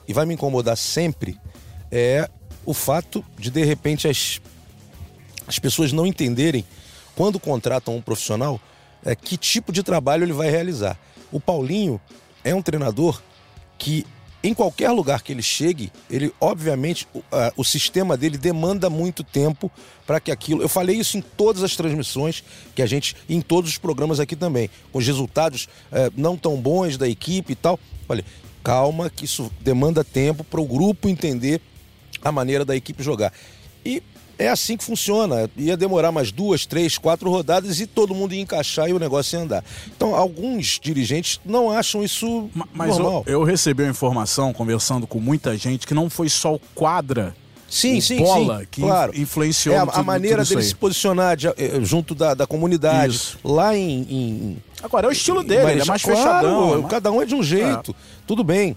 e 0.07 0.13
vai 0.13 0.25
me 0.25 0.33
incomodar 0.33 0.77
sempre, 0.77 1.39
é 1.91 2.29
o 2.65 2.73
fato 2.73 3.23
de, 3.37 3.49
de 3.49 3.63
repente, 3.63 4.07
as, 4.07 4.41
as 5.47 5.59
pessoas 5.59 5.91
não 5.93 6.05
entenderem, 6.05 6.65
quando 7.15 7.39
contratam 7.39 7.95
um 7.95 8.01
profissional, 8.01 8.59
é, 9.05 9.15
que 9.15 9.37
tipo 9.37 9.71
de 9.71 9.83
trabalho 9.83 10.23
ele 10.23 10.33
vai 10.33 10.49
realizar. 10.49 10.97
O 11.31 11.39
Paulinho 11.39 11.99
é 12.43 12.53
um 12.53 12.61
treinador 12.61 13.21
que, 13.77 14.05
em 14.43 14.53
qualquer 14.53 14.91
lugar 14.91 15.21
que 15.21 15.31
ele 15.31 15.41
chegue, 15.41 15.91
ele, 16.09 16.33
obviamente, 16.39 17.07
o, 17.13 17.21
o 17.57 17.63
sistema 17.63 18.15
dele 18.15 18.37
demanda 18.37 18.89
muito 18.89 19.23
tempo 19.23 19.71
para 20.05 20.19
que 20.19 20.31
aquilo. 20.31 20.61
Eu 20.61 20.69
falei 20.69 20.95
isso 20.95 21.17
em 21.17 21.21
todas 21.21 21.63
as 21.63 21.75
transmissões 21.75 22.43
que 22.75 22.81
a 22.81 22.85
gente, 22.85 23.15
em 23.27 23.41
todos 23.41 23.71
os 23.71 23.77
programas 23.77 24.19
aqui 24.19 24.35
também, 24.35 24.69
com 24.91 24.99
os 24.99 25.07
resultados 25.07 25.67
é, 25.91 26.11
não 26.15 26.37
tão 26.37 26.55
bons 26.55 26.97
da 26.97 27.07
equipe 27.07 27.53
e 27.53 27.55
tal. 27.55 27.79
Falei, 28.07 28.23
calma, 28.63 29.09
que 29.09 29.25
isso 29.25 29.51
demanda 29.59 30.03
tempo 30.03 30.43
para 30.43 30.61
o 30.61 30.65
grupo 30.65 31.09
entender 31.09 31.61
a 32.21 32.31
maneira 32.31 32.63
da 32.63 32.75
equipe 32.75 33.03
jogar. 33.03 33.33
E 33.83 34.03
é 34.37 34.49
assim 34.49 34.77
que 34.77 34.83
funciona. 34.83 35.49
Ia 35.57 35.75
demorar 35.75 36.11
mais 36.11 36.31
duas, 36.31 36.65
três, 36.65 36.97
quatro 36.97 37.29
rodadas 37.29 37.79
e 37.79 37.87
todo 37.87 38.13
mundo 38.13 38.33
ia 38.33 38.41
encaixar 38.41 38.89
e 38.89 38.93
o 38.93 38.99
negócio 38.99 39.37
ia 39.37 39.43
andar. 39.43 39.63
Então, 39.87 40.15
alguns 40.15 40.79
dirigentes 40.81 41.39
não 41.45 41.71
acham 41.71 42.03
isso 42.03 42.49
Mas 42.73 42.89
normal. 42.89 43.23
Eu, 43.25 43.39
eu 43.39 43.43
recebi 43.43 43.83
a 43.83 43.87
informação, 43.87 44.53
conversando 44.53 45.07
com 45.07 45.19
muita 45.19 45.57
gente, 45.57 45.87
que 45.87 45.93
não 45.93 46.09
foi 46.09 46.29
só 46.29 46.55
o 46.55 46.59
quadra 46.75 47.35
Sim, 47.69 47.99
sim, 47.99 48.17
bola 48.19 48.59
sim, 48.59 48.67
que 48.71 48.81
claro. 48.81 49.11
influenciou 49.19 49.75
é, 49.75 49.79
a, 49.79 49.85
tudo, 49.85 49.99
a 49.99 50.03
maneira 50.03 50.43
dele 50.43 50.63
se 50.63 50.73
posicionar 50.73 51.35
de, 51.35 51.47
eh, 51.47 51.79
junto 51.81 52.15
da, 52.15 52.33
da 52.33 52.47
comunidade. 52.47 53.13
Isso. 53.13 53.37
Lá 53.43 53.75
em, 53.75 54.07
em, 54.09 54.63
Agora 54.81 55.07
é 55.07 55.09
o 55.09 55.11
estilo 55.11 55.43
dele, 55.43 55.71
ele 55.71 55.81
é 55.81 55.85
mais 55.85 56.01
claro, 56.01 56.17
fechadão. 56.17 56.85
é 56.85 56.89
Cada 56.89 57.11
um 57.11 57.21
é 57.21 57.25
de 57.25 57.35
um 57.35 57.43
jeito. 57.43 57.95
Tudo 58.25 58.43
bem. 58.43 58.75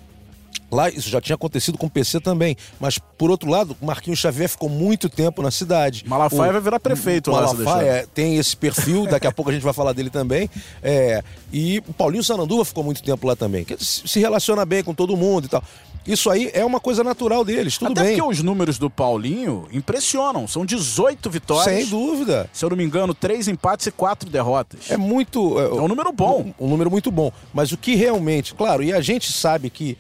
Lá 0.71 0.89
isso 0.89 1.09
já 1.09 1.21
tinha 1.21 1.35
acontecido 1.35 1.77
com 1.77 1.87
o 1.87 1.91
PC 1.91 2.21
também. 2.21 2.57
Mas, 2.79 2.99
por 2.99 3.31
outro 3.31 3.51
lado, 3.51 3.77
o 3.81 3.87
Marquinhos 3.87 4.19
Xavier 4.19 4.49
ficou 4.49 4.69
muito 4.69 5.09
tempo 5.09 5.43
na 5.43 5.51
cidade. 5.51 6.05
Malafaia 6.07 6.51
o, 6.51 6.53
vai 6.53 6.63
virar 6.63 6.81
prefeito 6.81 7.31
lá. 7.31 7.43
Malafaia 7.43 8.09
tem 8.15 8.37
esse 8.37 8.57
perfil, 8.57 9.07
daqui 9.07 9.27
a 9.27 9.33
pouco 9.33 9.51
a 9.51 9.55
gente 9.55 9.63
vai 9.63 9.73
falar 9.73 9.93
dele 9.93 10.11
também. 10.11 10.49
É, 10.83 11.23
e 11.53 11.83
o 11.89 11.93
Paulinho 11.93 12.23
Sananduva 12.23 12.65
ficou 12.65 12.85
muito 12.85 13.03
tempo 13.03 13.27
lá 13.27 13.35
também. 13.35 13.65
Que 13.65 13.77
se 13.83 14.21
relaciona 14.21 14.65
bem 14.65 14.83
com 14.85 14.95
todo 14.95 15.17
mundo 15.17 15.47
e 15.47 15.49
tal. 15.49 15.63
Isso 16.07 16.31
aí 16.31 16.51
é 16.55 16.65
uma 16.65 16.81
coisa 16.81 17.05
natural 17.05 17.45
deles, 17.45 17.77
tudo 17.77 17.93
Até 17.93 18.03
bem. 18.03 18.17
porque 18.17 18.31
os 18.31 18.43
números 18.43 18.79
do 18.79 18.89
Paulinho 18.89 19.69
impressionam. 19.71 20.49
São 20.49 20.65
18 20.65 21.29
vitórias. 21.29 21.65
Sem 21.65 21.87
dúvida. 21.87 22.49
Se 22.53 22.65
eu 22.65 22.71
não 22.71 22.77
me 22.77 22.85
engano, 22.85 23.13
três 23.13 23.49
empates 23.49 23.87
e 23.87 23.91
quatro 23.91 24.29
derrotas. 24.31 24.91
É 24.91 24.97
muito. 24.97 25.61
É, 25.61 25.65
é 25.65 25.81
um 25.81 25.89
número 25.89 26.11
bom. 26.11 26.53
Um, 26.59 26.67
um 26.67 26.69
número 26.69 26.91
muito 26.91 27.11
bom. 27.11 27.31
Mas 27.53 27.71
o 27.71 27.77
que 27.77 27.95
realmente, 27.95 28.55
claro, 28.55 28.83
e 28.83 28.93
a 28.93 29.01
gente 29.01 29.31
sabe 29.31 29.69
que 29.69 29.99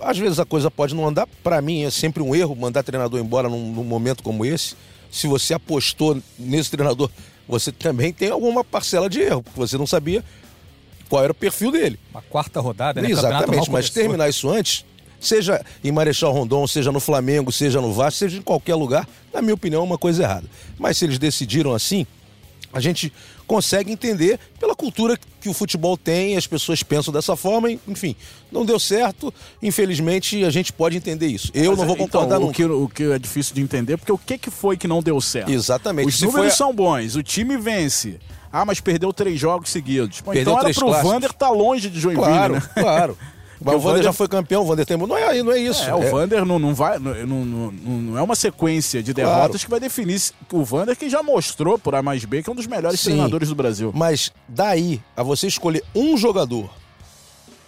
às 0.00 0.18
vezes 0.18 0.38
a 0.38 0.44
coisa 0.44 0.70
pode 0.70 0.94
não 0.94 1.06
andar. 1.06 1.26
Para 1.42 1.60
mim 1.60 1.84
é 1.84 1.90
sempre 1.90 2.22
um 2.22 2.34
erro 2.34 2.54
mandar 2.54 2.82
treinador 2.82 3.20
embora 3.20 3.48
num, 3.48 3.72
num, 3.72 3.84
momento 3.84 4.22
como 4.22 4.44
esse. 4.44 4.74
Se 5.10 5.26
você 5.26 5.54
apostou 5.54 6.20
nesse 6.38 6.70
treinador, 6.70 7.10
você 7.48 7.70
também 7.70 8.12
tem 8.12 8.30
alguma 8.30 8.64
parcela 8.64 9.08
de 9.08 9.20
erro, 9.20 9.42
porque 9.42 9.58
você 9.58 9.78
não 9.78 9.86
sabia 9.86 10.24
qual 11.08 11.22
era 11.22 11.32
o 11.32 11.34
perfil 11.34 11.70
dele. 11.70 11.98
Uma 12.10 12.22
quarta 12.22 12.60
rodada, 12.60 13.00
né? 13.00 13.10
Exatamente, 13.10 13.70
mas 13.70 13.90
terminar 13.90 14.28
isso 14.28 14.48
antes, 14.48 14.84
seja 15.20 15.64
em 15.82 15.92
Marechal 15.92 16.32
Rondon, 16.32 16.66
seja 16.66 16.90
no 16.90 17.00
Flamengo, 17.00 17.52
seja 17.52 17.80
no 17.80 17.92
Vasco, 17.92 18.18
seja 18.18 18.38
em 18.38 18.42
qualquer 18.42 18.74
lugar, 18.74 19.08
na 19.32 19.40
minha 19.40 19.54
opinião, 19.54 19.82
é 19.82 19.84
uma 19.84 19.98
coisa 19.98 20.24
errada. 20.24 20.48
Mas 20.78 20.96
se 20.96 21.04
eles 21.04 21.18
decidiram 21.18 21.72
assim, 21.72 22.06
a 22.72 22.80
gente 22.80 23.12
consegue 23.46 23.92
entender 23.92 24.38
pela 24.58 24.74
cultura 24.74 25.18
que 25.40 25.48
o 25.48 25.54
futebol 25.54 25.96
tem, 25.96 26.36
as 26.36 26.46
pessoas 26.46 26.82
pensam 26.82 27.12
dessa 27.12 27.36
forma, 27.36 27.70
enfim, 27.70 28.16
não 28.50 28.64
deu 28.64 28.78
certo, 28.78 29.32
infelizmente 29.62 30.44
a 30.44 30.50
gente 30.50 30.72
pode 30.72 30.96
entender 30.96 31.28
isso. 31.28 31.50
Eu 31.54 31.70
Mas, 31.70 31.78
não 31.78 31.86
vou 31.86 31.94
então, 31.94 32.06
concordar 32.06 32.36
então, 32.36 32.48
o 32.48 32.52
que, 32.52 32.64
o 32.64 32.88
que 32.88 33.04
é 33.04 33.18
difícil 33.18 33.54
de 33.54 33.62
entender, 33.62 33.96
porque 33.96 34.12
o 34.12 34.18
que, 34.18 34.36
que 34.36 34.50
foi 34.50 34.76
que 34.76 34.88
não 34.88 35.02
deu 35.02 35.20
certo? 35.20 35.50
Exatamente. 35.50 36.08
Os 36.08 36.20
números 36.22 36.48
foi... 36.48 36.56
são 36.56 36.74
bons, 36.74 37.16
o 37.16 37.22
time 37.22 37.56
vence. 37.56 38.18
Ah, 38.52 38.64
mas 38.64 38.80
perdeu 38.80 39.12
três 39.12 39.38
jogos 39.38 39.68
seguidos. 39.70 40.20
Pô, 40.20 40.30
perdeu 40.32 40.54
então 40.54 40.64
era 40.64 40.74
pro 40.74 40.86
clássicos. 40.86 41.12
Vander 41.12 41.32
tá 41.32 41.50
longe 41.50 41.90
de 41.90 42.00
Joinville, 42.00 42.26
claro, 42.26 42.54
né? 42.54 42.62
Claro, 42.74 43.18
Mas 43.60 43.74
o, 43.74 43.78
o 43.78 43.80
Vander 43.80 44.02
já 44.02 44.12
foi 44.12 44.28
campeão, 44.28 44.62
o 44.62 44.66
Vander 44.66 44.84
tem. 44.84 44.96
Não 44.96 45.16
é, 45.16 45.42
não 45.42 45.52
é 45.52 45.58
isso. 45.58 45.82
É, 45.84 45.94
o 45.94 46.02
é... 46.02 46.10
Vander 46.10 46.44
não, 46.44 46.58
não 46.58 46.74
vai. 46.74 46.98
Não, 46.98 47.44
não, 47.44 47.72
não, 47.72 48.18
é 48.18 48.22
uma 48.22 48.36
sequência 48.36 49.02
de 49.02 49.14
derrotas 49.14 49.38
claro. 49.38 49.58
que 49.58 49.70
vai 49.70 49.80
definir 49.80 50.20
o 50.52 50.64
Vander, 50.64 50.96
que 50.96 51.08
já 51.08 51.22
mostrou 51.22 51.78
por 51.78 51.94
A 51.94 52.02
mais 52.02 52.24
B 52.24 52.42
que 52.42 52.50
é 52.50 52.52
um 52.52 52.56
dos 52.56 52.66
melhores 52.66 53.00
Sim, 53.00 53.10
treinadores 53.10 53.48
do 53.48 53.54
Brasil. 53.54 53.92
Mas 53.94 54.32
daí 54.48 55.00
a 55.16 55.22
você 55.22 55.46
escolher 55.46 55.82
um 55.94 56.16
jogador 56.16 56.70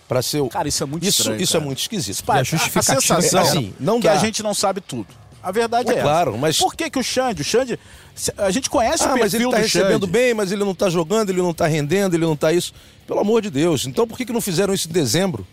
para 0.08 0.22
ser 0.22 0.40
o. 0.40 0.48
Cara, 0.48 0.68
isso 0.68 0.82
é 0.82 0.86
muito 0.86 1.06
isso, 1.06 1.20
estranho. 1.20 1.40
Isso 1.40 1.52
cara. 1.52 1.64
é 1.64 1.66
muito 1.66 1.78
esquisito. 1.78 2.24
a, 2.26 2.40
a 2.40 2.44
sensação 2.44 3.40
é 3.40 3.42
assim, 3.42 3.74
não 3.78 4.00
que 4.00 4.06
dá. 4.06 4.14
a 4.14 4.16
gente 4.16 4.42
não 4.42 4.54
sabe 4.54 4.80
tudo. 4.80 5.06
A 5.40 5.52
verdade 5.52 5.90
é, 5.92 5.98
é 5.98 6.02
claro, 6.02 6.36
mas 6.36 6.58
por 6.58 6.74
que, 6.74 6.90
que 6.90 6.98
o 6.98 7.02
Xande, 7.02 7.42
o 7.42 7.44
Xande, 7.44 7.78
a 8.36 8.50
gente 8.50 8.68
conhece 8.68 9.04
ah, 9.04 9.14
o 9.14 9.14
perfil 9.14 9.22
mas 9.22 9.34
ele 9.34 9.50
tá 9.50 9.56
recebendo 9.58 10.00
Xande. 10.02 10.12
bem, 10.12 10.34
mas 10.34 10.50
ele 10.50 10.64
não 10.64 10.74
tá 10.74 10.90
jogando, 10.90 11.30
ele 11.30 11.40
não 11.40 11.54
tá 11.54 11.66
rendendo, 11.66 12.14
ele 12.14 12.26
não 12.26 12.36
tá 12.36 12.52
isso. 12.52 12.72
Pelo 13.06 13.20
amor 13.20 13.40
de 13.40 13.48
Deus. 13.48 13.86
Então 13.86 14.06
por 14.06 14.18
que, 14.18 14.26
que 14.26 14.32
não 14.32 14.40
fizeram 14.40 14.74
isso 14.74 14.88
em 14.88 14.92
dezembro? 14.92 15.46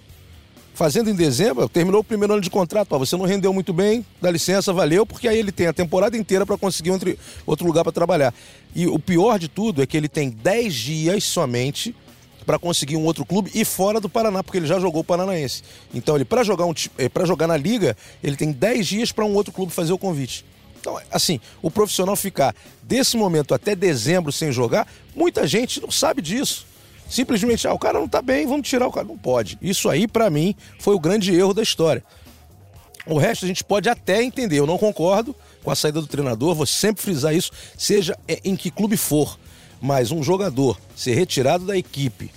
Fazendo 0.75 1.09
em 1.09 1.15
dezembro, 1.15 1.67
terminou 1.69 2.01
o 2.01 2.03
primeiro 2.03 2.33
ano 2.33 2.41
de 2.41 2.49
contrato. 2.49 2.91
Ó, 2.91 2.99
você 2.99 3.15
não 3.17 3.25
rendeu 3.25 3.53
muito 3.53 3.73
bem, 3.73 4.05
dá 4.21 4.29
licença, 4.29 4.71
valeu, 4.71 5.05
porque 5.05 5.27
aí 5.27 5.39
ele 5.39 5.51
tem 5.51 5.67
a 5.67 5.73
temporada 5.73 6.15
inteira 6.17 6.45
para 6.45 6.57
conseguir 6.57 6.91
outro, 6.91 7.17
outro 7.45 7.65
lugar 7.65 7.83
para 7.83 7.93
trabalhar. 7.93 8.33
E 8.75 8.85
o 8.85 8.99
pior 8.99 9.39
de 9.39 9.47
tudo 9.47 9.81
é 9.81 9.85
que 9.85 9.95
ele 9.95 10.09
tem 10.09 10.29
10 10.29 10.73
dias 10.73 11.23
somente 11.23 11.95
para 12.45 12.59
conseguir 12.59 12.97
um 12.97 13.05
outro 13.05 13.25
clube 13.25 13.49
e 13.55 13.65
fora 13.65 13.99
do 13.99 14.07
Paraná, 14.07 14.43
porque 14.43 14.57
ele 14.59 14.67
já 14.67 14.77
jogou 14.77 15.01
o 15.01 15.03
Paranaense. 15.03 15.63
Então, 15.93 16.15
ele 16.15 16.25
para 16.25 16.43
jogar, 16.43 16.65
um, 16.65 16.73
eh, 16.97 17.09
jogar 17.25 17.47
na 17.47 17.57
liga, 17.57 17.97
ele 18.21 18.35
tem 18.35 18.51
10 18.51 18.85
dias 18.85 19.11
para 19.11 19.25
um 19.25 19.33
outro 19.33 19.51
clube 19.51 19.71
fazer 19.71 19.93
o 19.93 19.97
convite. 19.97 20.45
Então, 20.79 20.99
assim, 21.09 21.39
o 21.63 21.71
profissional 21.71 22.15
ficar 22.15 22.53
desse 22.83 23.17
momento 23.17 23.55
até 23.55 23.75
dezembro 23.75 24.31
sem 24.31 24.51
jogar, 24.51 24.87
muita 25.15 25.47
gente 25.47 25.81
não 25.81 25.89
sabe 25.89 26.21
disso. 26.21 26.67
Simplesmente, 27.09 27.67
ah, 27.67 27.73
o 27.73 27.79
cara 27.79 27.99
não 27.99 28.07
tá 28.07 28.21
bem, 28.21 28.47
vamos 28.47 28.67
tirar 28.67 28.87
o 28.87 28.91
cara. 28.91 29.07
Não 29.07 29.17
pode. 29.17 29.57
Isso 29.61 29.89
aí, 29.89 30.07
para 30.07 30.29
mim, 30.29 30.55
foi 30.79 30.95
o 30.95 30.99
grande 30.99 31.33
erro 31.33 31.53
da 31.53 31.61
história. 31.61 32.03
O 33.05 33.17
resto 33.17 33.45
a 33.45 33.47
gente 33.47 33.63
pode 33.63 33.87
até 33.87 34.23
entender. 34.23 34.59
Eu 34.59 34.65
não 34.65 34.77
concordo 34.77 35.35
com 35.63 35.71
a 35.71 35.75
saída 35.75 36.01
do 36.01 36.07
treinador, 36.07 36.55
vou 36.55 36.65
sempre 36.65 37.01
frisar 37.01 37.35
isso, 37.35 37.51
seja 37.77 38.17
em 38.43 38.55
que 38.55 38.69
clube 38.69 38.97
for. 38.97 39.37
Mas 39.81 40.11
um 40.11 40.23
jogador 40.23 40.79
ser 40.95 41.15
retirado 41.15 41.65
da 41.65 41.77
equipe 41.77 42.31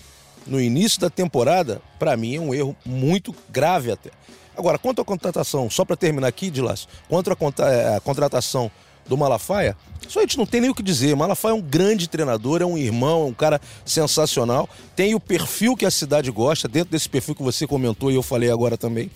no 0.47 0.61
início 0.61 1.01
da 1.01 1.11
temporada, 1.11 1.81
para 1.99 2.17
mim 2.17 2.37
é 2.37 2.41
um 2.41 2.55
erro 2.55 2.77
muito 2.85 3.35
grave 3.51 3.93
até. 3.93 4.11
Agora, 4.57 4.79
quanto 4.79 5.01
à 5.01 5.05
contratação, 5.05 5.71
só 5.71 5.85
para 5.85 5.95
terminar 5.95 6.27
aqui, 6.27 6.51
Dilas, 6.51 6.89
quanto 7.09 7.31
à 7.31 7.97
a 7.97 8.01
contratação 8.01 8.71
do 9.09 9.17
Malafaia, 9.17 9.77
isso 10.09 10.19
a 10.19 10.23
gente 10.23 10.39
não 10.39 10.47
tem 10.47 10.61
nem 10.61 10.71
o 10.71 10.75
que 10.75 10.83
dizer. 10.83 11.15
Malafaia 11.15 11.53
é 11.53 11.55
um 11.55 11.61
grande 11.61 12.09
treinador, 12.09 12.63
é 12.63 12.65
um 12.65 12.79
irmão, 12.79 13.23
é 13.23 13.27
um 13.27 13.35
cara 13.35 13.61
sensacional. 13.85 14.69
Tem 14.97 15.15
o 15.15 15.21
perfil 15.21 15.77
que 15.77 15.85
a 15.85 15.91
cidade 15.91 16.31
gosta, 16.31 16.67
dentro 16.67 16.91
desse 16.91 17.09
perfil 17.09 17.35
que 17.35 17.43
você 17.43 17.67
comentou 17.67 18.11
e 18.11 18.15
eu 18.15 18.23
falei 18.23 18.51
agora 18.51 18.77
também. 18.77 19.11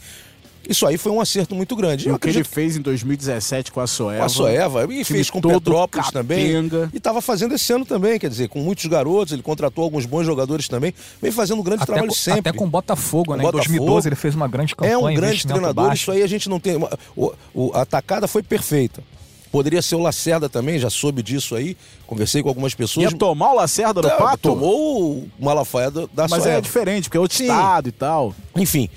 Isso 0.68 0.87
aí 0.87 0.96
foi 0.96 1.11
um 1.11 1.20
acerto 1.20 1.55
muito 1.55 1.74
grande. 1.74 2.09
E 2.09 2.12
o 2.12 2.18
que 2.18 2.28
ele 2.28 2.44
fez 2.44 2.76
em 2.76 2.81
2017 2.81 3.72
com 3.72 3.81
a 3.81 3.87
Soeva. 3.87 4.20
Com 4.20 4.24
a 4.24 4.28
Soeva, 4.28 4.94
e 4.94 5.02
fez 5.02 5.28
com 5.28 5.38
o 5.38 5.42
Petrópolis 5.42 6.11
capenga. 6.11 6.70
também. 6.70 6.90
E 6.92 6.98
estava 6.98 7.20
fazendo 7.20 7.55
esse 7.55 7.72
ano 7.72 7.85
também, 7.85 8.18
quer 8.18 8.31
dizer, 8.31 8.48
com 8.48 8.61
muitos 8.61 8.87
garotos, 8.87 9.33
ele 9.33 9.42
contratou 9.42 9.83
alguns 9.83 10.07
bons 10.07 10.24
jogadores 10.24 10.68
também. 10.68 10.94
Vem 11.20 11.33
fazendo 11.33 11.61
um 11.61 11.64
grande 11.64 11.83
até 11.83 11.92
trabalho 11.92 12.09
com, 12.09 12.14
sempre. 12.14 12.40
Até 12.40 12.52
com 12.52 12.64
o 12.64 12.70
Botafogo, 12.70 13.33
com 13.33 13.37
né? 13.37 13.42
Botafogo. 13.42 13.74
Em 13.74 13.78
2012 13.78 14.09
ele 14.09 14.16
fez 14.16 14.35
uma 14.37 14.46
grande 14.46 14.76
campanha. 14.76 14.94
É 14.94 14.98
um 14.98 15.14
grande 15.14 15.44
treinador, 15.44 15.87
baixo. 15.87 16.02
isso 16.02 16.12
aí 16.12 16.22
a 16.22 16.28
gente 16.28 16.48
não 16.48 16.61
tem. 16.61 16.76
O, 17.16 17.33
o, 17.52 17.72
a 17.74 17.83
atacada 17.83 18.28
foi 18.28 18.42
perfeita. 18.42 19.02
Poderia 19.52 19.82
ser 19.82 19.94
o 19.96 20.00
Lacerda 20.00 20.48
também, 20.48 20.78
já 20.78 20.88
soube 20.88 21.22
disso 21.22 21.54
aí. 21.54 21.76
Conversei 22.06 22.42
com 22.42 22.48
algumas 22.48 22.74
pessoas. 22.74 23.12
Ia 23.12 23.16
tomar 23.16 23.52
o 23.52 23.54
Lacerda 23.54 24.00
no 24.00 24.08
pato? 24.08 24.48
Tomou 24.48 25.12
o 25.12 25.30
Malafaia 25.38 25.90
da 25.90 26.26
Mas 26.28 26.46
é 26.46 26.60
diferente, 26.60 27.04
porque 27.04 27.18
é 27.18 27.20
outro 27.20 27.36
Sim. 27.36 27.44
estado 27.44 27.88
e 27.88 27.92
tal. 27.92 28.34
Enfim, 28.56 28.88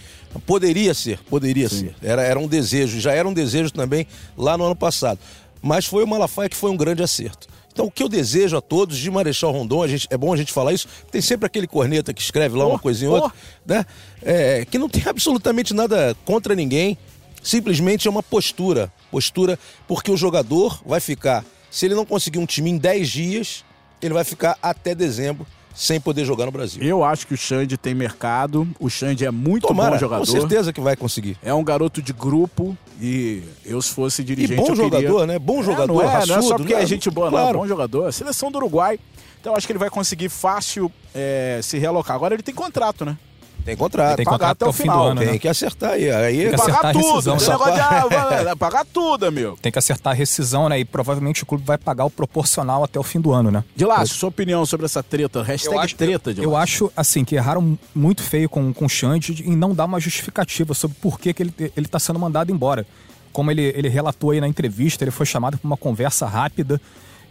Poderia 0.46 0.94
ser, 0.94 1.20
poderia 1.30 1.70
Sim. 1.70 1.88
ser. 1.88 1.96
Era, 2.02 2.22
era 2.22 2.40
um 2.40 2.48
desejo, 2.48 3.00
já 3.00 3.14
era 3.14 3.28
um 3.28 3.34
desejo 3.34 3.72
também 3.72 4.06
lá 4.38 4.58
no 4.58 4.66
ano 4.66 4.76
passado. 4.76 5.20
Mas 5.62 5.86
foi 5.86 6.04
o 6.04 6.08
Malafaia 6.08 6.50
que 6.50 6.56
foi 6.56 6.70
um 6.72 6.78
grande 6.78 7.02
acerto. 7.02 7.48
Então, 7.72 7.88
o 7.88 7.92
que 7.92 8.02
eu 8.02 8.08
desejo 8.08 8.56
a 8.56 8.62
todos 8.62 8.98
de 8.98 9.12
Marechal 9.12 9.52
Rondon, 9.52 9.84
a 9.84 9.88
gente, 9.88 10.08
é 10.10 10.18
bom 10.18 10.34
a 10.34 10.38
gente 10.38 10.54
falar 10.54 10.72
isso, 10.72 10.88
tem 11.12 11.22
sempre 11.22 11.46
aquele 11.46 11.68
corneta 11.68 12.14
que 12.14 12.22
escreve 12.22 12.58
lá 12.58 12.66
oh, 12.66 12.70
uma 12.70 12.80
coisinha 12.80 13.12
ou 13.12 13.18
oh. 13.18 13.24
outra, 13.24 13.38
né? 13.66 13.86
É, 14.22 14.66
que 14.66 14.78
não 14.78 14.88
tem 14.88 15.04
absolutamente 15.08 15.74
nada 15.74 16.16
contra 16.24 16.56
ninguém, 16.56 16.98
simplesmente 17.46 18.08
é 18.08 18.12
uma 18.12 18.24
postura. 18.24 18.92
Postura, 19.12 19.58
porque 19.88 20.12
o 20.12 20.18
jogador 20.18 20.82
vai 20.86 21.00
ficar, 21.00 21.46
se 21.70 21.86
ele 21.86 21.96
não 21.96 22.06
conseguir 22.06 22.40
um 22.40 22.46
time 22.46 22.72
em 22.72 22.78
10 22.78 23.10
dias, 23.10 23.66
ele 24.02 24.14
vai 24.14 24.24
ficar 24.24 24.58
até 24.62 24.94
dezembro 24.94 25.46
sem 25.74 26.00
poder 26.00 26.26
jogar 26.26 26.46
no 26.46 26.52
Brasil. 26.52 26.82
Eu 26.82 27.04
acho 27.04 27.28
que 27.28 27.34
o 27.34 27.38
Xande 27.38 27.78
tem 27.78 27.94
mercado. 27.94 28.68
O 28.80 28.90
Xande 28.90 29.26
é 29.26 29.32
muito 29.32 29.68
Tomara, 29.68 29.92
bom 29.92 29.98
jogador. 29.98 30.26
Com 30.26 30.32
certeza 30.32 30.72
que 30.72 30.80
vai 30.80 30.96
conseguir. 30.96 31.38
É 31.44 31.54
um 31.54 31.64
garoto 31.64 32.02
de 32.02 32.14
grupo 32.14 32.78
e 33.00 33.44
eu, 33.66 33.82
se 33.82 33.92
fosse 33.92 34.24
dirigente. 34.24 34.54
E 34.54 34.56
bom 34.56 34.74
jogador, 34.74 35.20
queria... 35.20 35.26
né? 35.28 35.38
Bom 35.38 35.62
jogador. 35.62 36.02
É, 36.02 36.06
não, 36.06 36.12
é, 36.12 36.14
raçudo, 36.14 36.34
não 36.34 36.40
é 36.40 36.42
só 36.42 36.56
porque 36.58 36.74
é 36.74 36.86
gente 36.86 37.10
boa, 37.12 37.30
claro. 37.30 37.54
não. 37.54 37.60
Bom 37.60 37.68
jogador. 37.68 38.12
Seleção 38.14 38.50
do 38.50 38.58
Uruguai. 38.58 38.98
Então 39.40 39.52
eu 39.52 39.58
acho 39.58 39.68
que 39.68 39.74
ele 39.74 39.80
vai 39.80 39.90
conseguir 39.90 40.30
fácil 40.30 40.90
é, 41.14 41.60
se 41.62 41.78
realocar. 41.78 42.16
Agora 42.16 42.34
ele 42.34 42.42
tem 42.42 42.56
contrato, 42.56 43.04
né? 43.04 43.18
Tem 43.66 43.76
contrato. 43.76 44.18
Tem 44.18 44.26
contrato 44.26 44.52
até 44.52 44.66
o 44.68 44.72
final. 44.72 45.08
Ano, 45.08 45.22
tem 45.22 45.32
né? 45.32 45.40
que 45.40 45.48
acertar 45.48 45.94
aí. 45.94 46.12
aí 46.12 46.38
tem 46.38 46.52
que 46.52 46.58
pagar 46.58 46.94
tudo. 46.94 47.08
Rescisão, 47.08 47.36
esse 47.36 47.50
negócio 47.50 47.74
de 47.74 47.80
ah, 47.80 48.56
pagar 48.58 48.86
tudo, 48.86 49.26
amigo. 49.26 49.58
Tem 49.60 49.72
que 49.72 49.80
acertar 49.80 50.14
a 50.14 50.16
rescisão, 50.16 50.70
né? 50.70 50.80
E 50.80 50.86
provavelmente 50.86 51.42
o 51.42 51.46
clube 51.48 51.64
vai 51.66 51.78
pagar 51.78 52.06
o 52.06 52.10
proporcional 52.10 52.84
até 52.84 53.00
o 53.00 53.04
fim 53.04 53.20
do 53.20 53.34
ano, 53.34 53.50
né? 53.50 53.64
De 53.76 53.84
lá, 53.84 54.06
sua 54.06 54.30
opinião 54.30 54.64
sobre 54.68 54.86
essa 54.86 55.02
treta? 55.02 55.42
Hashtag 55.42 55.80
acho, 55.80 55.96
treta, 55.96 56.32
de 56.32 56.44
Eu 56.44 56.56
acho, 56.56 56.92
assim, 56.96 57.26
que 57.26 57.36
erraram 57.36 57.78
muito 57.96 58.22
feio 58.22 58.48
com, 58.48 58.72
com 58.72 58.86
o 58.86 58.90
Xande 58.90 59.44
em 59.44 59.56
não 59.56 59.74
dar 59.74 59.86
uma 59.86 60.00
justificativa 60.00 60.76
sobre 60.76 60.96
por 61.02 61.20
que, 61.20 61.34
que 61.34 61.42
ele, 61.42 61.54
ele 61.76 61.88
tá 61.88 61.98
sendo 61.98 62.20
mandado 62.20 62.52
embora. 62.52 62.86
Como 63.34 63.50
ele, 63.50 63.64
ele 63.76 63.90
relatou 63.90 64.30
aí 64.30 64.40
na 64.40 64.48
entrevista, 64.48 65.04
ele 65.04 65.12
foi 65.12 65.26
chamado 65.26 65.58
para 65.58 65.66
uma 65.66 65.76
conversa 65.76 66.28
rápida 66.28 66.80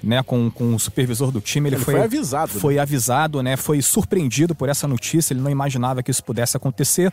né, 0.05 0.23
com, 0.23 0.51
com 0.51 0.75
o 0.75 0.79
supervisor 0.79 1.31
do 1.31 1.40
time. 1.40 1.69
Ele, 1.69 1.77
ele 1.77 1.85
foi, 1.85 1.95
foi, 1.95 2.03
avisado. 2.03 2.53
Foi 2.53 2.75
né? 2.75 2.81
avisado, 2.81 3.43
né? 3.43 3.57
Foi 3.57 3.81
surpreendido 3.83 4.55
por 4.55 4.69
essa 4.69 4.87
notícia. 4.87 5.33
Ele 5.33 5.40
não 5.40 5.51
imaginava 5.51 6.03
que 6.03 6.11
isso 6.11 6.23
pudesse 6.23 6.57
acontecer. 6.57 7.12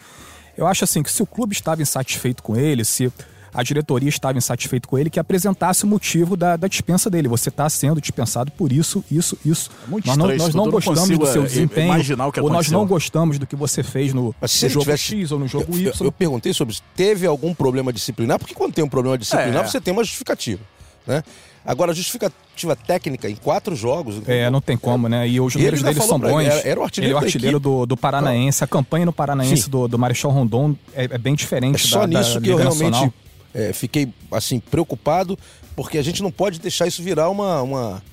Eu 0.58 0.68
acho 0.68 0.84
assim 0.84 1.02
que 1.02 1.12
se 1.12 1.24
o 1.24 1.26
clube 1.26 1.54
estava 1.54 1.82
insatisfeito 1.82 2.44
com 2.44 2.56
ele, 2.56 2.84
se 2.84 3.12
a 3.54 3.64
diretoria 3.64 4.10
estava 4.10 4.38
insatisfeita 4.38 4.88
com 4.88 4.98
ele, 4.98 5.10
que 5.10 5.20
apresentasse 5.20 5.84
o 5.84 5.88
motivo 5.88 6.38
da, 6.38 6.56
da 6.56 6.68
dispensa 6.68 7.10
dele. 7.10 7.28
Você 7.28 7.50
está 7.50 7.70
sendo 7.70 8.00
dispensado 8.00 8.52
por 8.52 8.72
isso, 8.72 9.04
isso, 9.12 9.38
isso. 9.46 9.70
É 9.86 9.90
muito 9.90 10.08
nós 10.08 10.18
não, 10.18 10.28
nós 10.36 10.56
não 10.56 10.70
gostamos 10.70 11.18
do 11.18 11.26
seu 11.26 11.44
é, 11.44 11.46
desempenho. 11.46 11.94
Ou 12.42 12.50
nós 12.50 12.72
não 12.72 12.86
gostamos 12.86 13.38
do 13.38 13.46
que 13.46 13.56
você 13.56 13.84
fez 13.84 14.14
no, 14.14 14.34
no 14.42 14.70
jogo 14.70 14.86
tivesse, 14.86 15.04
X 15.04 15.32
ou 15.32 15.40
no 15.40 15.48
jogo 15.48 15.66
eu, 15.74 15.80
Y. 15.80 15.94
Eu, 16.00 16.06
eu, 16.06 16.12
perguntei 16.12 16.54
sobre 16.54 16.74
isso. 16.74 16.84
Teve 16.96 17.28
algum 17.28 17.54
problema 17.54 17.92
disciplinar? 17.92 18.40
Porque 18.40 18.54
quando 18.54 18.74
tem 18.74 18.84
um 18.84 18.90
problema 18.90 19.18
disciplinar, 19.18 19.66
é. 19.66 19.68
você 19.68 19.82
tem 19.82 19.92
uma 19.92 20.04
justificativa. 20.04 20.62
Né? 21.06 21.24
Agora, 21.66 21.92
a 21.92 21.96
justificativa 21.96 22.76
técnica 22.76 23.30
em 23.30 23.36
quatro 23.36 23.76
jogos. 23.76 24.22
É, 24.28 24.50
não 24.50 24.60
tem 24.60 24.76
como, 24.76 25.08
né? 25.08 25.28
E 25.28 25.40
os 25.40 25.56
números 25.56 25.84
dele 25.84 26.02
são 26.02 26.20
bons. 26.20 26.44
Era, 26.44 26.68
era, 26.68 26.80
o 26.80 26.84
artilheiro, 26.84 27.12
ele 27.12 27.20
é 27.20 27.22
o 27.22 27.26
artilheiro 27.26 27.60
do, 27.60 27.86
do 27.86 27.96
Paranaense. 27.96 28.64
A 28.64 28.68
campanha 28.68 29.06
no 29.06 29.14
Paranaense 29.14 29.70
do, 29.70 29.88
do 29.88 29.98
Marechal 29.98 30.32
Rondon 30.32 30.76
é, 30.94 31.06
é 31.06 31.18
bem 31.18 31.36
diferente. 31.36 31.86
É 31.86 31.88
só 31.88 32.02
da, 32.02 32.08
nisso 32.08 32.36
da 32.36 32.42
que 32.42 32.50
eu 32.50 32.58
realmente 32.58 33.14
é, 33.54 33.74
fiquei 33.74 34.10
assim 34.32 34.60
preocupado, 34.60 35.38
porque 35.76 35.98
a 35.98 36.04
gente 36.04 36.24
não 36.24 36.32
pode 36.32 36.60
deixar 36.60 36.88
isso 36.88 37.04
virar 37.04 37.30
uma, 37.30 37.62
uma 37.62 38.04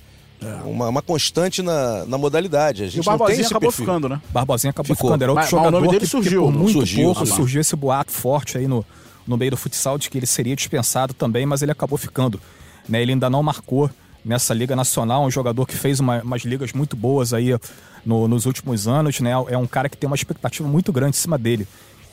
uma, 0.63 0.87
uma, 0.87 1.01
constante 1.01 1.61
na, 1.61 2.05
na 2.05 2.17
modalidade. 2.17 2.83
A 2.83 2.85
gente 2.85 2.97
e 2.97 2.99
o 3.01 3.03
Barbosinha 3.03 3.45
acabou 3.45 3.69
perfil. 3.69 3.85
ficando, 3.85 4.09
né? 4.09 4.21
Barbosinha 4.29 4.71
acabou 4.71 4.95
Ficou. 4.95 5.09
ficando. 5.09 5.21
Era 5.23 5.31
outro 5.31 5.43
mas, 5.43 5.51
jogador 5.51 5.71
mas 5.71 5.81
o 5.81 5.81
nome 5.81 5.91
dele 5.91 6.05
que, 6.05 6.07
surgiu. 6.07 6.45
Que 6.45 6.51
por 6.51 6.57
muito 6.57 6.73
surgiu, 6.73 7.03
pouco 7.03 7.25
surgiu 7.25 7.61
esse 7.61 7.75
boato 7.75 8.11
forte 8.11 8.57
aí 8.57 8.67
no, 8.67 8.85
no 9.27 9.37
meio 9.37 9.51
do 9.51 9.57
futsal 9.57 9.97
de 9.97 10.09
que 10.09 10.17
ele 10.17 10.25
seria 10.25 10.55
dispensado 10.55 11.13
também, 11.13 11.45
mas 11.45 11.61
ele 11.61 11.71
acabou 11.71 11.97
ficando. 11.97 12.39
Né? 12.87 13.01
Ele 13.01 13.13
ainda 13.13 13.29
não 13.29 13.43
marcou 13.43 13.89
nessa 14.23 14.53
Liga 14.53 14.75
Nacional, 14.75 15.23
um 15.23 15.31
jogador 15.31 15.65
que 15.65 15.75
fez 15.75 15.99
uma, 15.99 16.21
umas 16.21 16.43
ligas 16.43 16.73
muito 16.73 16.95
boas 16.95 17.33
aí 17.33 17.57
no, 18.05 18.27
nos 18.27 18.45
últimos 18.45 18.87
anos, 18.87 19.19
né? 19.19 19.31
É 19.47 19.57
um 19.57 19.67
cara 19.67 19.89
que 19.89 19.97
tem 19.97 20.07
uma 20.07 20.15
expectativa 20.15 20.67
muito 20.67 20.91
grande 20.91 21.15
em 21.15 21.19
cima 21.19 21.37
dele. 21.37 21.67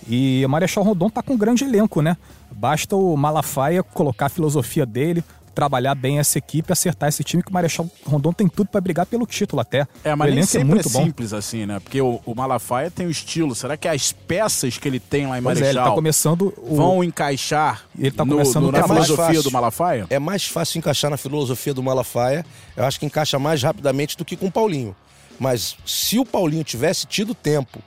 E 0.09 0.43
o 0.45 0.49
Marechal 0.49 0.85
Rondon 0.85 1.11
tá 1.11 1.23
com 1.23 1.35
um 1.35 1.39
grande 1.39 1.65
elenco, 1.65 2.01
né? 2.01 2.17
Basta 2.51 2.95
o 2.95 3.17
Malafaia 3.17 3.83
colocar 3.83 4.27
a 4.27 4.29
filosofia 4.29 4.87
dele, 4.87 5.25
trabalhar 5.57 5.95
bem 5.95 6.19
essa 6.19 6.37
equipe, 6.37 6.71
acertar 6.71 7.09
esse 7.09 7.25
time, 7.25 7.43
que 7.43 7.49
o 7.49 7.53
Marechal 7.53 7.89
Rondon 8.05 8.31
tem 8.31 8.47
tudo 8.47 8.69
para 8.69 8.79
brigar 8.79 9.07
pelo 9.07 9.27
título 9.27 9.63
até. 9.63 9.89
É, 10.05 10.15
mas 10.15 10.31
o 10.31 10.35
nem 10.35 10.45
sempre 10.45 10.69
é, 10.69 10.75
muito 10.75 10.87
é 10.87 10.91
simples 10.91 11.31
bom. 11.31 11.37
assim, 11.39 11.65
né? 11.65 11.81
Porque 11.81 11.99
o, 11.99 12.21
o, 12.27 12.35
Malafaia 12.35 12.91
tem 12.91 13.07
o 13.07 13.11
estilo. 13.11 13.55
Será 13.55 13.75
que 13.75 13.89
as 13.89 14.13
peças 14.13 14.77
que 14.77 14.87
ele 14.87 15.01
tem 15.01 15.27
lá 15.27 15.39
em 15.39 15.43
pois 15.43 15.59
Marechal 15.59 15.83
é, 15.83 15.85
ele 15.85 15.91
tá 15.91 15.95
começando 15.95 16.53
o... 16.59 16.77
vão 16.77 17.03
encaixar 17.03 17.87
ele 17.99 18.11
tá 18.11 18.27
começando 18.27 18.65
no, 18.65 18.73
no, 18.73 18.79
na 18.79 18.85
é 18.85 18.87
filosofia 18.87 19.25
fácil, 19.25 19.43
do 19.43 19.51
Malafaia? 19.51 20.07
É 20.11 20.19
mais 20.19 20.45
fácil 20.47 20.79
encaixar 20.79 21.11
na 21.11 21.17
filosofia 21.17 21.73
do 21.73 21.83
Malafaia. 21.83 22.45
Eu 22.77 22.85
acho 22.85 23.01
que 23.01 23.07
encaixa 23.07 23.39
mais 23.39 23.63
rapidamente 23.63 24.15
do 24.15 24.25
que 24.27 24.37
com 24.37 24.47
o 24.47 24.53
Paulinho. 24.53 24.95
Mas 25.39 25.77
se 25.87 26.19
o 26.19 26.27
Paulinho 26.27 26.65
tivesse 26.65 27.07
tido 27.07 27.35
tempo, 27.35 27.81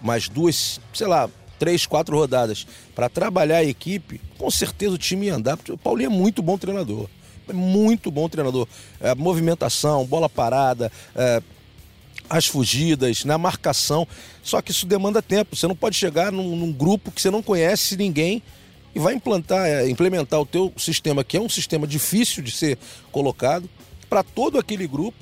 mais 0.00 0.28
duas, 0.28 0.80
sei 0.94 1.08
lá, 1.08 1.28
três, 1.58 1.86
quatro 1.86 2.16
rodadas 2.16 2.66
para 2.94 3.08
trabalhar 3.08 3.58
a 3.58 3.64
equipe, 3.64 4.20
com 4.38 4.50
certeza 4.50 4.94
o 4.94 4.98
time 4.98 5.26
ia 5.26 5.34
andar, 5.34 5.56
porque 5.56 5.72
o 5.72 5.78
Paulinho 5.78 6.06
é 6.06 6.14
muito 6.14 6.42
bom 6.42 6.56
treinador 6.56 7.08
é 7.50 7.52
muito 7.52 8.10
bom 8.10 8.28
treinador. 8.28 8.68
É, 9.00 9.14
movimentação, 9.14 10.04
bola 10.04 10.28
parada, 10.28 10.92
é, 11.14 11.42
as 12.28 12.46
fugidas, 12.46 13.24
na 13.24 13.34
né, 13.34 13.42
marcação. 13.42 14.06
Só 14.42 14.60
que 14.60 14.70
isso 14.70 14.86
demanda 14.86 15.22
tempo. 15.22 15.56
Você 15.56 15.66
não 15.66 15.76
pode 15.76 15.96
chegar 15.96 16.30
num, 16.30 16.56
num 16.56 16.72
grupo 16.72 17.10
que 17.10 17.20
você 17.20 17.30
não 17.30 17.42
conhece 17.42 17.96
ninguém 17.96 18.42
e 18.94 18.98
vai 18.98 19.14
implantar, 19.14 19.66
é, 19.66 19.88
implementar 19.88 20.40
o 20.40 20.46
teu 20.46 20.72
sistema, 20.76 21.24
que 21.24 21.36
é 21.36 21.40
um 21.40 21.48
sistema 21.48 21.86
difícil 21.86 22.42
de 22.42 22.50
ser 22.50 22.78
colocado, 23.10 23.68
para 24.08 24.22
todo 24.22 24.58
aquele 24.58 24.86
grupo. 24.86 25.16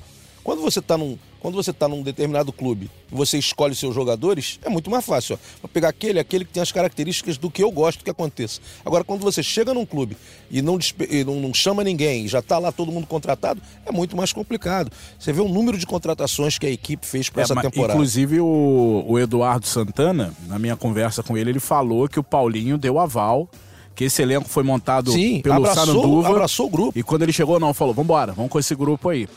Quando 0.47 0.61
você 0.61 0.79
está 0.79 0.97
num, 0.97 1.17
quando 1.41 1.55
você 1.55 1.71
está 1.71 1.89
num 1.89 2.01
determinado 2.01 2.53
clube 2.53 2.89
e 3.11 3.13
você 3.13 3.37
escolhe 3.37 3.75
seus 3.75 3.93
jogadores, 3.93 4.57
é 4.63 4.69
muito 4.69 4.89
mais 4.89 5.05
fácil. 5.05 5.35
Ó. 5.35 5.37
Vou 5.61 5.67
pegar 5.67 5.89
aquele, 5.89 6.21
aquele 6.21 6.45
que 6.45 6.53
tem 6.53 6.63
as 6.63 6.71
características 6.71 7.37
do 7.37 7.51
que 7.51 7.61
eu 7.61 7.69
gosto 7.69 8.01
que 8.01 8.09
aconteça. 8.09 8.61
Agora, 8.85 9.03
quando 9.03 9.19
você 9.19 9.43
chega 9.43 9.73
num 9.73 9.85
clube 9.85 10.15
e 10.49 10.61
não, 10.61 10.79
e 11.09 11.25
não, 11.25 11.35
não 11.41 11.53
chama 11.53 11.83
ninguém, 11.83 12.29
já 12.29 12.39
está 12.39 12.59
lá 12.59 12.71
todo 12.71 12.93
mundo 12.93 13.05
contratado, 13.05 13.61
é 13.85 13.91
muito 13.91 14.15
mais 14.15 14.31
complicado. 14.31 14.89
Você 15.19 15.33
vê 15.33 15.41
o 15.41 15.49
número 15.49 15.77
de 15.77 15.85
contratações 15.85 16.57
que 16.57 16.65
a 16.65 16.71
equipe 16.71 17.05
fez 17.05 17.29
para 17.29 17.41
é, 17.41 17.43
essa 17.43 17.53
temporada. 17.53 17.95
Inclusive, 17.95 18.39
o, 18.39 19.03
o 19.05 19.19
Eduardo 19.19 19.67
Santana, 19.67 20.33
na 20.47 20.57
minha 20.57 20.77
conversa 20.77 21.21
com 21.21 21.37
ele, 21.37 21.49
ele 21.49 21.59
falou 21.59 22.07
que 22.07 22.21
o 22.21 22.23
Paulinho 22.23 22.77
deu 22.77 22.99
aval 22.99 23.49
que 23.93 24.05
esse 24.05 24.21
elenco 24.21 24.47
foi 24.47 24.63
montado 24.63 25.11
Sim, 25.11 25.41
pelo 25.41 25.55
abraçou, 25.55 25.85
Saranduva. 25.85 26.29
abraçou 26.29 26.67
o 26.67 26.69
grupo. 26.69 26.97
E 26.97 27.03
quando 27.03 27.23
ele 27.23 27.33
chegou, 27.33 27.59
não, 27.59 27.73
falou, 27.73 27.93
vambora, 27.93 28.31
vamos 28.31 28.49
com 28.49 28.59
esse 28.59 28.75
grupo 28.75 29.09
aí. 29.09 29.27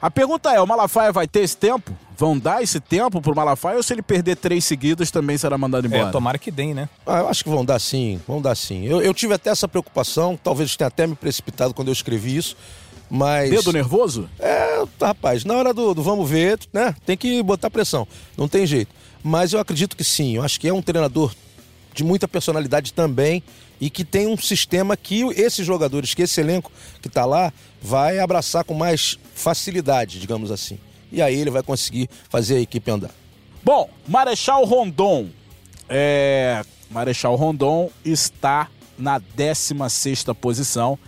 A 0.00 0.10
pergunta 0.10 0.52
é: 0.52 0.60
o 0.60 0.66
Malafaia 0.66 1.12
vai 1.12 1.28
ter 1.28 1.40
esse 1.40 1.56
tempo? 1.56 1.92
Vão 2.16 2.38
dar 2.38 2.62
esse 2.62 2.80
tempo 2.80 3.20
pro 3.20 3.34
Malafaia 3.34 3.76
ou 3.76 3.82
se 3.82 3.92
ele 3.92 4.02
perder 4.02 4.36
três 4.36 4.64
seguidas 4.64 5.10
também 5.10 5.36
será 5.38 5.56
mandado 5.56 5.86
embora? 5.86 6.08
É, 6.08 6.10
tomara 6.10 6.38
que 6.38 6.50
deem, 6.50 6.74
né? 6.74 6.88
Ah, 7.06 7.18
eu 7.20 7.28
acho 7.28 7.42
que 7.42 7.50
vão 7.50 7.64
dar 7.64 7.78
sim, 7.78 8.20
vão 8.26 8.40
dar 8.42 8.54
sim. 8.54 8.84
Eu, 8.86 9.00
eu 9.00 9.14
tive 9.14 9.34
até 9.34 9.50
essa 9.50 9.66
preocupação, 9.66 10.38
talvez 10.42 10.76
tenha 10.76 10.88
até 10.88 11.06
me 11.06 11.14
precipitado 11.14 11.72
quando 11.72 11.88
eu 11.88 11.92
escrevi 11.92 12.36
isso, 12.36 12.56
Mas. 13.10 13.50
Dedo 13.50 13.72
nervoso? 13.72 14.28
É, 14.38 14.84
rapaz, 15.00 15.44
na 15.44 15.54
hora 15.54 15.74
do, 15.74 15.92
do 15.92 16.02
vamos 16.02 16.28
ver, 16.28 16.58
né? 16.72 16.94
Tem 17.04 17.16
que 17.16 17.42
botar 17.42 17.68
pressão. 17.68 18.06
Não 18.36 18.48
tem 18.48 18.64
jeito. 18.66 18.94
Mas 19.22 19.52
eu 19.52 19.60
acredito 19.60 19.96
que 19.96 20.04
sim. 20.04 20.36
Eu 20.36 20.42
acho 20.42 20.60
que 20.60 20.68
é 20.68 20.72
um 20.72 20.80
treinador 20.80 21.34
de 21.92 22.04
muita 22.04 22.28
personalidade 22.28 22.92
também 22.92 23.42
e 23.80 23.90
que 23.90 24.04
tem 24.04 24.26
um 24.26 24.36
sistema 24.36 24.96
que 24.96 25.22
esses 25.32 25.66
jogadores, 25.66 26.14
que 26.14 26.22
esse 26.22 26.40
elenco 26.40 26.70
que 27.00 27.08
está 27.08 27.24
lá, 27.24 27.52
vai 27.82 28.18
abraçar 28.18 28.62
com 28.62 28.74
mais 28.74 29.18
facilidade, 29.40 30.20
digamos 30.20 30.50
assim. 30.50 30.78
E 31.10 31.20
aí 31.20 31.34
ele 31.34 31.50
vai 31.50 31.62
conseguir 31.62 32.08
fazer 32.28 32.56
a 32.56 32.60
equipe 32.60 32.90
andar. 32.90 33.10
Bom, 33.62 33.88
Marechal 34.06 34.64
Rondon. 34.64 35.28
É... 35.88 36.62
Marechal 36.90 37.34
Rondon 37.36 37.90
está 38.04 38.68
na 38.98 39.18
16 39.18 40.24
posição, 40.40 40.98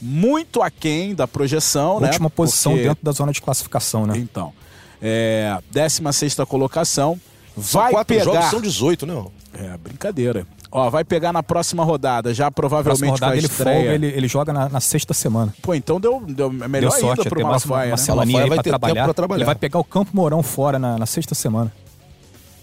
muito 0.00 0.62
aquém 0.62 1.14
da 1.14 1.28
projeção, 1.28 1.94
Última 1.94 2.06
né? 2.06 2.12
Última 2.12 2.30
posição 2.30 2.72
Porque... 2.72 2.88
dentro 2.88 3.04
da 3.04 3.12
zona 3.12 3.32
de 3.32 3.40
classificação, 3.40 4.06
né? 4.06 4.16
Então, 4.16 4.52
é... 5.00 5.58
16 5.70 6.36
colocação. 6.48 7.20
Vai 7.54 7.84
são 7.84 7.90
quatro 7.92 8.16
pegar... 8.16 8.24
jogos, 8.24 8.50
são 8.50 8.60
18, 8.60 9.06
né? 9.06 9.24
É, 9.52 9.76
brincadeira. 9.76 10.46
Ó, 10.74 10.88
vai 10.88 11.04
pegar 11.04 11.34
na 11.34 11.42
próxima 11.42 11.84
rodada, 11.84 12.32
já 12.32 12.50
provavelmente 12.50 13.10
rodada 13.10 13.34
a 13.34 13.36
ele 13.36 13.46
estreia. 13.46 13.76
folga, 13.76 13.94
ele, 13.94 14.06
ele 14.06 14.26
joga 14.26 14.54
na, 14.54 14.70
na, 14.70 14.80
sexta 14.80 15.12
semana. 15.12 15.52
Pô, 15.60 15.74
então 15.74 16.00
deu, 16.00 16.22
deu 16.26 16.50
melhor 16.50 16.90
deu 16.90 16.90
sorte, 16.90 17.20
ainda 17.20 17.30
pro 17.30 17.42
Malafaia, 17.42 17.70
uma, 17.70 17.84
uma 17.84 17.90
né? 17.90 17.96
semaninha 17.98 18.46
vai 18.46 18.58
ter 18.58 18.70
trabalhar. 18.70 18.94
tempo 18.94 19.04
pra 19.04 19.14
trabalhar. 19.14 19.38
Ele 19.40 19.44
vai 19.44 19.54
pegar 19.54 19.78
o 19.78 19.84
Campo 19.84 20.12
Mourão 20.14 20.42
fora 20.42 20.78
na, 20.78 20.96
na 20.96 21.04
sexta 21.04 21.34
semana. 21.34 21.70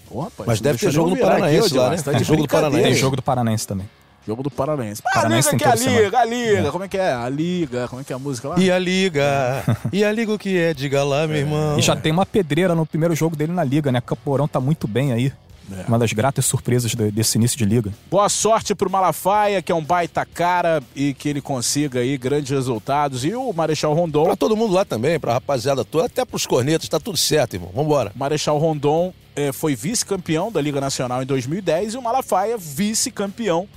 Pô, 0.10 0.22
rapaz, 0.22 0.48
Mas 0.48 0.60
deve 0.60 0.80
ter 0.80 0.90
jogo 0.90 1.14
virar 1.14 1.28
Paranaense 1.28 1.68
aqui, 1.68 1.78
lá, 1.78 1.90
né? 1.92 1.98
tá 1.98 2.14
de 2.14 2.24
jogo 2.24 2.42
do. 2.42 2.48
Paranaense. 2.48 2.84
Tem 2.84 2.96
jogo 2.96 3.16
do 3.16 3.22
Paranense 3.22 3.68
também. 3.68 3.90
Jogo 4.26 4.44
do 4.44 4.52
Paranaense. 4.52 5.02
Ah, 5.06 5.10
a 5.10 5.14
Paranaense 5.14 5.52
Liga 5.52 5.72
tem 5.72 5.78
que 5.78 5.86
é 5.86 5.90
a 5.90 6.02
Liga, 6.02 6.20
a 6.20 6.26
Liga. 6.26 6.72
Como 6.72 6.84
é 6.84 6.88
que 6.88 6.98
é? 6.98 7.14
A 7.14 7.30
Liga, 7.30 7.88
como 7.88 8.02
é 8.02 8.04
que 8.04 8.12
é 8.12 8.16
a 8.16 8.20
música 8.20 8.50
lá? 8.50 8.60
E 8.60 8.72
a 8.72 8.80
liga, 8.80 9.64
e 9.94 10.04
a 10.04 10.12
liga 10.12 10.34
o 10.34 10.40
que 10.40 10.58
é? 10.58 10.74
Diga 10.74 11.04
lá, 11.04 11.28
meu 11.28 11.38
irmão. 11.38 11.78
E 11.78 11.82
já 11.84 11.96
tem 11.96 12.12
uma 12.12 12.26
pedreira 12.26 12.74
no 12.74 12.88
primeiro 12.88 13.16
jogo 13.16 13.36
dele 13.36 13.54
na 13.54 13.64
liga, 13.64 13.92
né? 13.92 14.02
Campo 14.02 14.22
Mourão 14.26 14.48
tá 14.48 14.60
muito 14.60 14.88
bem 14.88 15.14
aí. 15.14 15.32
É. 15.72 15.86
Uma 15.88 16.00
das 16.00 16.12
gratas 16.14 16.46
surpresas 16.46 16.92
de- 16.96 17.12
desse 17.12 17.38
início 17.38 17.58
de 17.58 17.66
liga. 17.66 17.94
Boa 18.10 18.30
sorte 18.30 18.74
pro 18.76 18.90
Malafaia, 18.90 19.62
que 19.62 19.72
é 19.72 19.76
um 19.76 19.84
baita 19.84 20.26
cara 20.26 20.82
e 20.96 21.14
que 21.14 21.30
ele 21.30 21.42
consiga 21.42 22.00
aí 22.00 22.18
grandes 22.18 22.50
resultados. 22.52 23.24
E 23.26 23.34
o 23.36 23.52
Marechal 23.54 23.94
Rondon, 23.94 24.24
Pra 24.26 24.36
todo 24.36 24.56
mundo 24.58 24.74
lá 24.74 24.84
também, 24.86 25.20
pra 25.20 25.34
rapaziada 25.34 25.84
toda, 25.86 26.06
até 26.06 26.26
pros 26.26 26.46
cornetas, 26.46 26.88
tá 26.90 27.00
tudo 27.00 27.18
certo, 27.18 27.56
irmão. 27.56 27.72
Vambora. 27.74 28.12
Marechal 28.16 28.58
Rondon 28.58 29.14
eh, 29.36 29.52
foi 29.52 29.76
vice-campeão 29.76 30.52
da 30.52 30.60
Liga 30.62 30.82
Nacional 30.82 31.22
em 31.24 31.26
2010 31.26 31.94
e 31.94 31.98
o 31.98 32.02
Malafaia 32.02 32.58
vice-campeão 32.58 33.68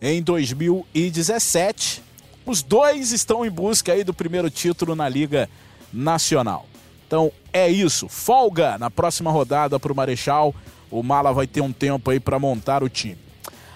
em 0.00 0.20
2017. 0.22 2.02
Os 2.44 2.62
dois 2.62 3.12
estão 3.12 3.44
em 3.46 3.50
busca 3.50 3.92
aí 3.92 4.02
do 4.02 4.12
primeiro 4.12 4.50
título 4.50 4.94
na 4.96 5.08
Liga 5.08 5.48
Nacional. 5.92 6.66
Então 7.06 7.30
é 7.52 7.68
isso. 7.68 8.08
Folga 8.08 8.78
na 8.78 8.90
próxima 8.90 9.30
rodada 9.30 9.78
para 9.78 9.92
o 9.92 9.94
Marechal. 9.96 10.54
O 10.92 11.02
Mala 11.02 11.32
vai 11.32 11.46
ter 11.46 11.60
um 11.62 11.72
tempo 11.72 12.10
aí 12.10 12.20
para 12.20 12.38
montar 12.38 12.82
o 12.84 12.88
time. 12.88 13.18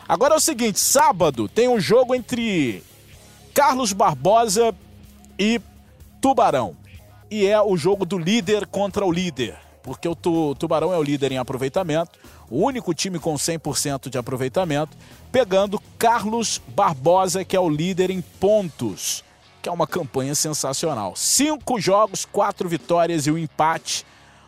Agora 0.07 0.35
é 0.35 0.37
o 0.37 0.41
seguinte: 0.41 0.79
sábado 0.79 1.49
tem 1.49 1.67
um 1.69 1.81
jogo 1.81 2.15
entre 2.15 2.83
Carlos 3.55 3.93
Barbosa 3.93 4.75
e 5.39 5.61
Tubarão. 6.21 6.77
E 7.31 7.47
é 7.47 7.61
o 7.61 7.77
jogo 7.77 8.05
do 8.05 8.19
líder 8.19 8.67
contra 8.67 9.05
o 9.05 9.11
líder. 9.11 9.57
Porque 9.83 10.07
o 10.09 10.15
Tu- 10.15 10.55
Tubarão 10.57 10.93
é 10.93 10.99
o 10.99 11.03
líder 11.03 11.33
em 11.33 11.39
aproveitamento, 11.39 12.19
o 12.51 12.59
único 12.65 12.93
time 12.93 13.19
com 13.19 13.35
100% 13.35 14.11
de 14.11 14.19
aproveitamento, 14.19 14.97
pegando 15.33 15.81
Carlos 15.97 16.61
Barbosa, 16.69 17.45
que 17.45 17.57
é 17.57 17.61
o 17.61 17.69
líder 17.69 18.11
em 18.11 18.21
pontos, 18.21 19.25
que 19.63 19.69
é 19.69 19.73
uma 19.73 19.87
campanha 19.87 20.35
sensacional. 20.35 21.15
Cinco 21.17 21.81
jogos, 21.81 22.25
quatro 22.25 22.69
vitórias 22.69 23.27
e 23.27 23.31
um 23.31 23.39
empate. 23.39 24.05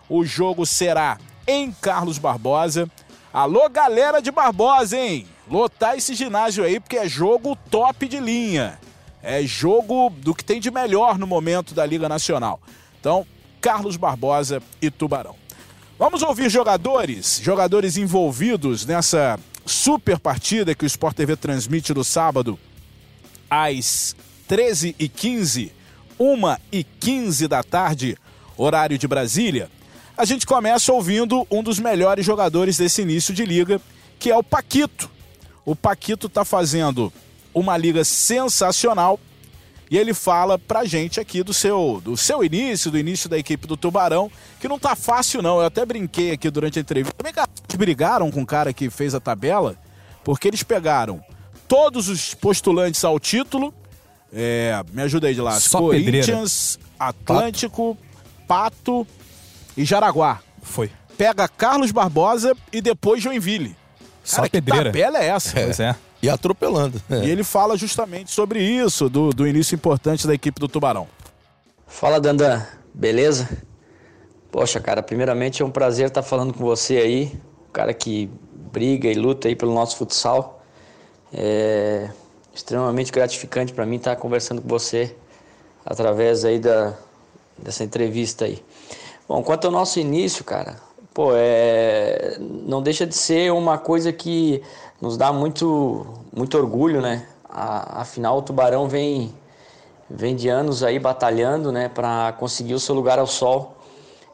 O 0.09 0.24
jogo 0.24 0.66
será 0.66 1.18
em 1.48 1.72
Carlos 1.72 2.18
Barbosa. 2.18 2.90
Alô, 3.32 3.66
galera 3.70 4.20
de 4.20 4.30
Barbosa, 4.30 4.98
hein? 4.98 5.26
Lotar 5.50 5.96
esse 5.96 6.14
ginásio 6.14 6.62
aí, 6.62 6.78
porque 6.78 6.98
é 6.98 7.08
jogo 7.08 7.56
top 7.70 8.06
de 8.06 8.20
linha. 8.20 8.78
É 9.22 9.42
jogo 9.42 10.11
do 10.11 10.34
que 10.34 10.44
tem 10.44 10.61
de 10.61 10.70
melhor 10.70 11.18
no 11.18 11.26
momento 11.26 11.74
da 11.74 11.87
Liga 11.87 12.06
Nacional. 12.06 12.61
Então, 13.00 13.26
Carlos 13.62 13.96
Barbosa 13.96 14.62
e 14.80 14.90
Tubarão. 14.90 15.34
Vamos 15.98 16.22
ouvir 16.22 16.50
jogadores, 16.50 17.40
jogadores 17.42 17.96
envolvidos 17.96 18.84
nessa 18.84 19.40
super 19.64 20.18
partida 20.18 20.74
que 20.74 20.84
o 20.84 20.87
Sport 20.87 21.16
TV 21.16 21.34
transmite 21.34 21.94
no 21.94 22.04
sábado 22.04 22.58
às 23.50 24.14
13h15, 24.48 25.72
1h15 26.20 27.48
da 27.48 27.62
tarde, 27.62 28.18
horário 28.56 28.98
de 28.98 29.08
Brasília. 29.08 29.70
A 30.18 30.24
gente 30.24 30.44
começa 30.44 30.92
ouvindo 30.92 31.46
um 31.48 31.62
dos 31.62 31.78
melhores 31.78 32.26
jogadores 32.26 32.76
desse 32.76 33.02
início 33.02 33.33
de 33.33 33.44
liga, 33.44 33.81
que 34.18 34.33
é 34.33 34.37
o 34.37 34.42
Paquito. 34.42 35.09
O 35.64 35.76
Paquito 35.76 36.26
está 36.26 36.44
fazendo 36.44 37.12
uma 37.54 37.76
liga 37.76 38.04
sensacional 38.04 39.20
e 39.88 39.96
ele 39.96 40.12
fala 40.12 40.59
pra 40.59 40.85
gente 40.85 41.20
aqui 41.20 41.44
do 41.44 41.54
seu, 41.54 42.02
do 42.04 42.16
seu 42.16 42.42
início, 42.42 42.90
do 42.90 42.98
início 42.98 43.28
da 43.28 43.38
equipe 43.38 43.64
do 43.64 43.76
Tubarão, 43.76 44.28
que 44.59 44.66
não 44.66 44.76
tá 44.76 44.96
fácil 44.96 45.40
não. 45.40 45.61
Eu 45.61 45.66
até 45.66 45.87
brinquei 45.87 46.33
aqui 46.33 46.50
durante 46.50 46.81
a 46.81 46.83
entrevista. 46.83 47.14
Também 47.16 47.33
que 47.33 47.38
eles 47.38 47.76
brigaram 47.76 48.28
com 48.28 48.42
o 48.42 48.46
cara 48.46 48.72
que 48.72 48.90
fez 48.90 49.14
a 49.14 49.20
tabela, 49.20 49.76
porque 50.24 50.48
eles 50.48 50.64
pegaram 50.64 51.22
todos 51.68 52.09
os 52.09 52.35
postulantes 52.35 53.04
ao 53.04 53.20
título. 53.20 53.72
É, 54.33 54.83
me 54.92 55.02
ajuda 55.02 55.28
aí 55.28 55.35
de 55.35 55.40
lá. 55.40 55.61
Só 55.61 55.78
Corinthians, 55.78 56.76
Atlântico, 56.98 57.96
Pato 58.48 59.07
e 59.79 59.85
Jaraguá. 59.85 60.41
Foi. 60.61 60.91
Pega 61.17 61.49
Carlos 61.49 61.93
Barbosa 61.93 62.55
e 62.73 62.81
depois 62.81 63.23
Joinville. 63.23 63.77
Só 64.25 64.37
Cara, 64.37 64.49
que 64.49 64.61
pedreira. 64.61 64.85
tabela 64.87 65.19
é 65.19 65.29
essa? 65.29 65.55
Pois 65.55 65.81
é. 65.81 65.97
E 66.21 66.29
atropelando. 66.29 67.01
E 67.25 67.31
ele 67.31 67.45
fala 67.45 67.77
justamente 67.77 68.33
sobre 68.33 68.61
isso, 68.61 69.09
do, 69.09 69.31
do 69.31 69.47
início 69.47 69.77
importante 69.77 70.27
da 70.27 70.35
equipe 70.35 70.61
do 70.61 70.67
Tubarão. 70.67 71.07
Fala 71.87 72.21
Dandan, 72.21 72.61
beleza? 72.93 73.49
Poxa, 74.51 74.81
cara, 74.81 75.01
primeiramente 75.01 75.62
é 75.62 75.64
um 75.64 75.71
prazer 75.71 76.09
estar 76.09 76.23
falando 76.23 76.53
com 76.53 76.64
você 76.64 76.97
aí, 76.97 77.41
um 77.69 77.73
cara 77.73 77.95
que 77.95 78.29
briga 78.73 79.09
e 79.09 79.14
luta 79.14 79.47
aí 79.47 79.55
pelo 79.55 79.73
nosso 79.73 79.97
futsal. 79.97 80.61
É 81.33 82.11
extremamente 82.53 83.12
gratificante 83.12 83.73
para 83.73 83.87
mim 83.87 83.97
estar 83.97 84.17
conversando 84.17 84.61
com 84.61 84.69
você 84.69 85.14
através 85.87 86.45
aí 86.45 86.59
da, 86.59 86.95
dessa 87.57 87.85
entrevista 87.85 88.45
aí. 88.45 88.61
Bom, 89.29 89.43
quanto 89.43 89.67
ao 89.67 89.71
nosso 89.71 90.01
início, 90.01 90.43
cara, 90.43 90.77
pô, 91.12 91.33
é, 91.35 92.38
não 92.41 92.83
deixa 92.83 93.07
de 93.07 93.14
ser 93.14 93.53
uma 93.53 93.77
coisa 93.77 94.11
que 94.12 94.62
nos 95.01 95.17
dá 95.19 95.33
muito, 95.33 96.07
muito 96.35 96.57
orgulho, 96.57 97.01
né? 97.03 97.27
A- 97.49 98.01
afinal, 98.01 98.38
o 98.38 98.43
Tubarão 98.43 98.88
vem 98.88 99.35
vem 100.11 100.35
de 100.35 100.49
anos 100.49 100.83
aí 100.83 100.99
batalhando, 100.99 101.71
né, 101.73 101.88
para 101.91 102.33
conseguir 102.38 102.75
o 102.75 102.81
seu 102.81 102.95
lugar 102.95 103.19
ao 103.19 103.27
sol. 103.27 103.77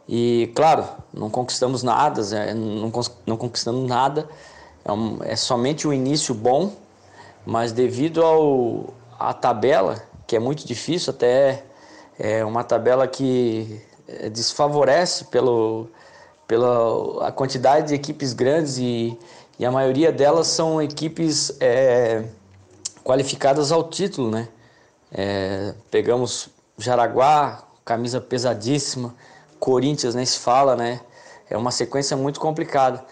E 0.08 0.52
claro, 0.54 0.84
não 1.12 1.30
conquistamos 1.30 1.82
nada, 1.82 2.22
não, 2.54 2.92
não 3.26 3.36
conquistamos 3.36 3.88
nada. 3.88 4.28
É, 4.84 4.92
um- 4.92 5.18
é 5.22 5.36
somente 5.36 5.88
um 5.88 5.92
início 5.92 6.34
bom, 6.34 6.72
mas 7.46 7.72
devido 7.72 8.22
ao 8.24 8.94
à 9.18 9.32
tabela, 9.34 10.02
que 10.26 10.36
é 10.36 10.40
muito 10.40 10.66
difícil, 10.66 11.12
até 11.12 11.64
é 12.18 12.44
uma 12.44 12.64
tabela 12.64 13.06
que 13.08 13.80
desfavorece 14.32 15.24
pelo 15.26 15.88
pela 16.46 17.26
a 17.26 17.32
quantidade 17.32 17.88
de 17.88 17.94
equipes 17.94 18.32
grandes 18.32 18.76
e, 18.78 19.18
e 19.58 19.64
a 19.64 19.70
maioria 19.70 20.12
delas 20.12 20.46
são 20.46 20.80
equipes 20.82 21.56
eh, 21.58 22.24
qualificadas 23.02 23.72
ao 23.72 23.84
título, 23.84 24.30
né? 24.30 24.48
É, 25.12 25.74
pegamos 25.90 26.48
Jaraguá, 26.76 27.62
camisa 27.84 28.20
pesadíssima, 28.20 29.14
Corinthians, 29.60 30.14
nem 30.14 30.26
se 30.26 30.38
fala, 30.38 30.74
né? 30.74 31.00
É 31.48 31.56
uma 31.56 31.70
sequência 31.70 32.16
muito 32.16 32.40
complicada. 32.40 33.04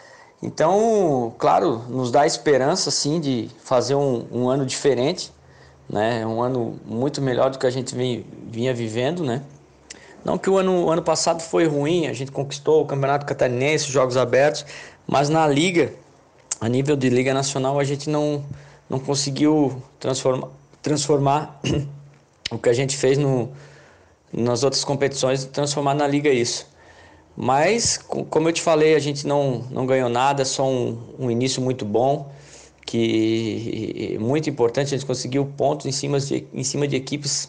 Então, 0.43 1.33
claro, 1.39 1.79
nos 1.89 2.11
dá 2.11 2.27
esperança, 2.27 2.91
sim, 2.91 3.21
de 3.21 3.49
fazer 3.63 3.95
um, 3.95 4.27
um 4.33 4.49
ano 4.49 4.67
diferente, 4.67 5.33
né? 5.89 6.27
Um 6.27 6.43
ano 6.43 6.81
muito 6.85 7.23
melhor 7.23 7.51
do 7.51 7.59
que 7.59 7.67
a 7.67 7.71
gente 7.71 7.95
vinha 7.95 8.75
vivendo, 8.75 9.23
né? 9.23 9.43
Não 10.25 10.39
que 10.39 10.49
o 10.49 10.57
ano, 10.57 10.89
ano 10.91 11.03
passado 11.03 11.43
foi 11.43 11.67
ruim, 11.67 12.07
a 12.07 12.13
gente 12.13 12.31
conquistou 12.31 12.83
o 12.83 12.87
Campeonato 12.87 13.27
Catarinense, 13.27 13.87
os 13.87 13.91
Jogos 13.93 14.17
Abertos, 14.17 14.65
mas 15.07 15.29
na 15.29 15.47
Liga, 15.47 15.93
a 16.61 16.69
nível 16.69 16.97
de 16.97 17.09
Liga 17.09 17.35
Nacional, 17.35 17.79
a 17.79 17.85
gente 17.85 18.09
não, 18.09 18.45
não 18.89 19.01
conseguiu 19.01 19.83
transformar, 19.99 20.49
transformar 20.81 21.61
o 22.51 22.59
que 22.59 22.69
a 22.69 22.73
gente 22.73 22.97
fez 22.97 23.19
no, 23.19 23.51
nas 24.33 24.63
outras 24.63 24.85
competições, 24.85 25.45
transformar 25.45 25.95
na 25.95 26.07
Liga 26.07 26.31
isso. 26.31 26.71
Mas, 27.37 27.97
co- 27.97 28.25
como 28.25 28.49
eu 28.49 28.53
te 28.53 28.63
falei, 28.63 28.95
a 28.95 28.99
gente 28.99 29.27
não, 29.27 29.65
não 29.71 29.87
ganhou 29.87 30.09
nada, 30.09 30.45
só 30.45 30.69
um, 30.69 30.99
um 31.19 31.31
início 31.31 31.61
muito 31.61 31.85
bom, 31.85 32.31
que 32.87 34.15
é 34.15 34.19
muito 34.19 34.49
importante, 34.51 34.95
a 34.95 34.99
gente 34.99 35.07
conseguiu 35.07 35.47
pontos 35.57 35.87
em 35.87 35.93
cima 35.93 36.21
de, 36.21 36.47
em 36.53 36.63
cima 36.63 36.87
de 36.87 36.95
equipes 36.95 37.49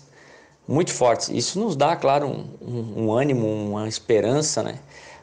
muito 0.68 0.92
fortes. 0.92 1.30
Isso 1.30 1.60
nos 1.60 1.76
dá, 1.76 1.96
claro, 1.96 2.28
um, 2.28 2.46
um, 2.62 3.06
um 3.06 3.12
ânimo, 3.12 3.48
uma 3.48 3.88
esperança, 3.88 4.64
né? 4.64 4.80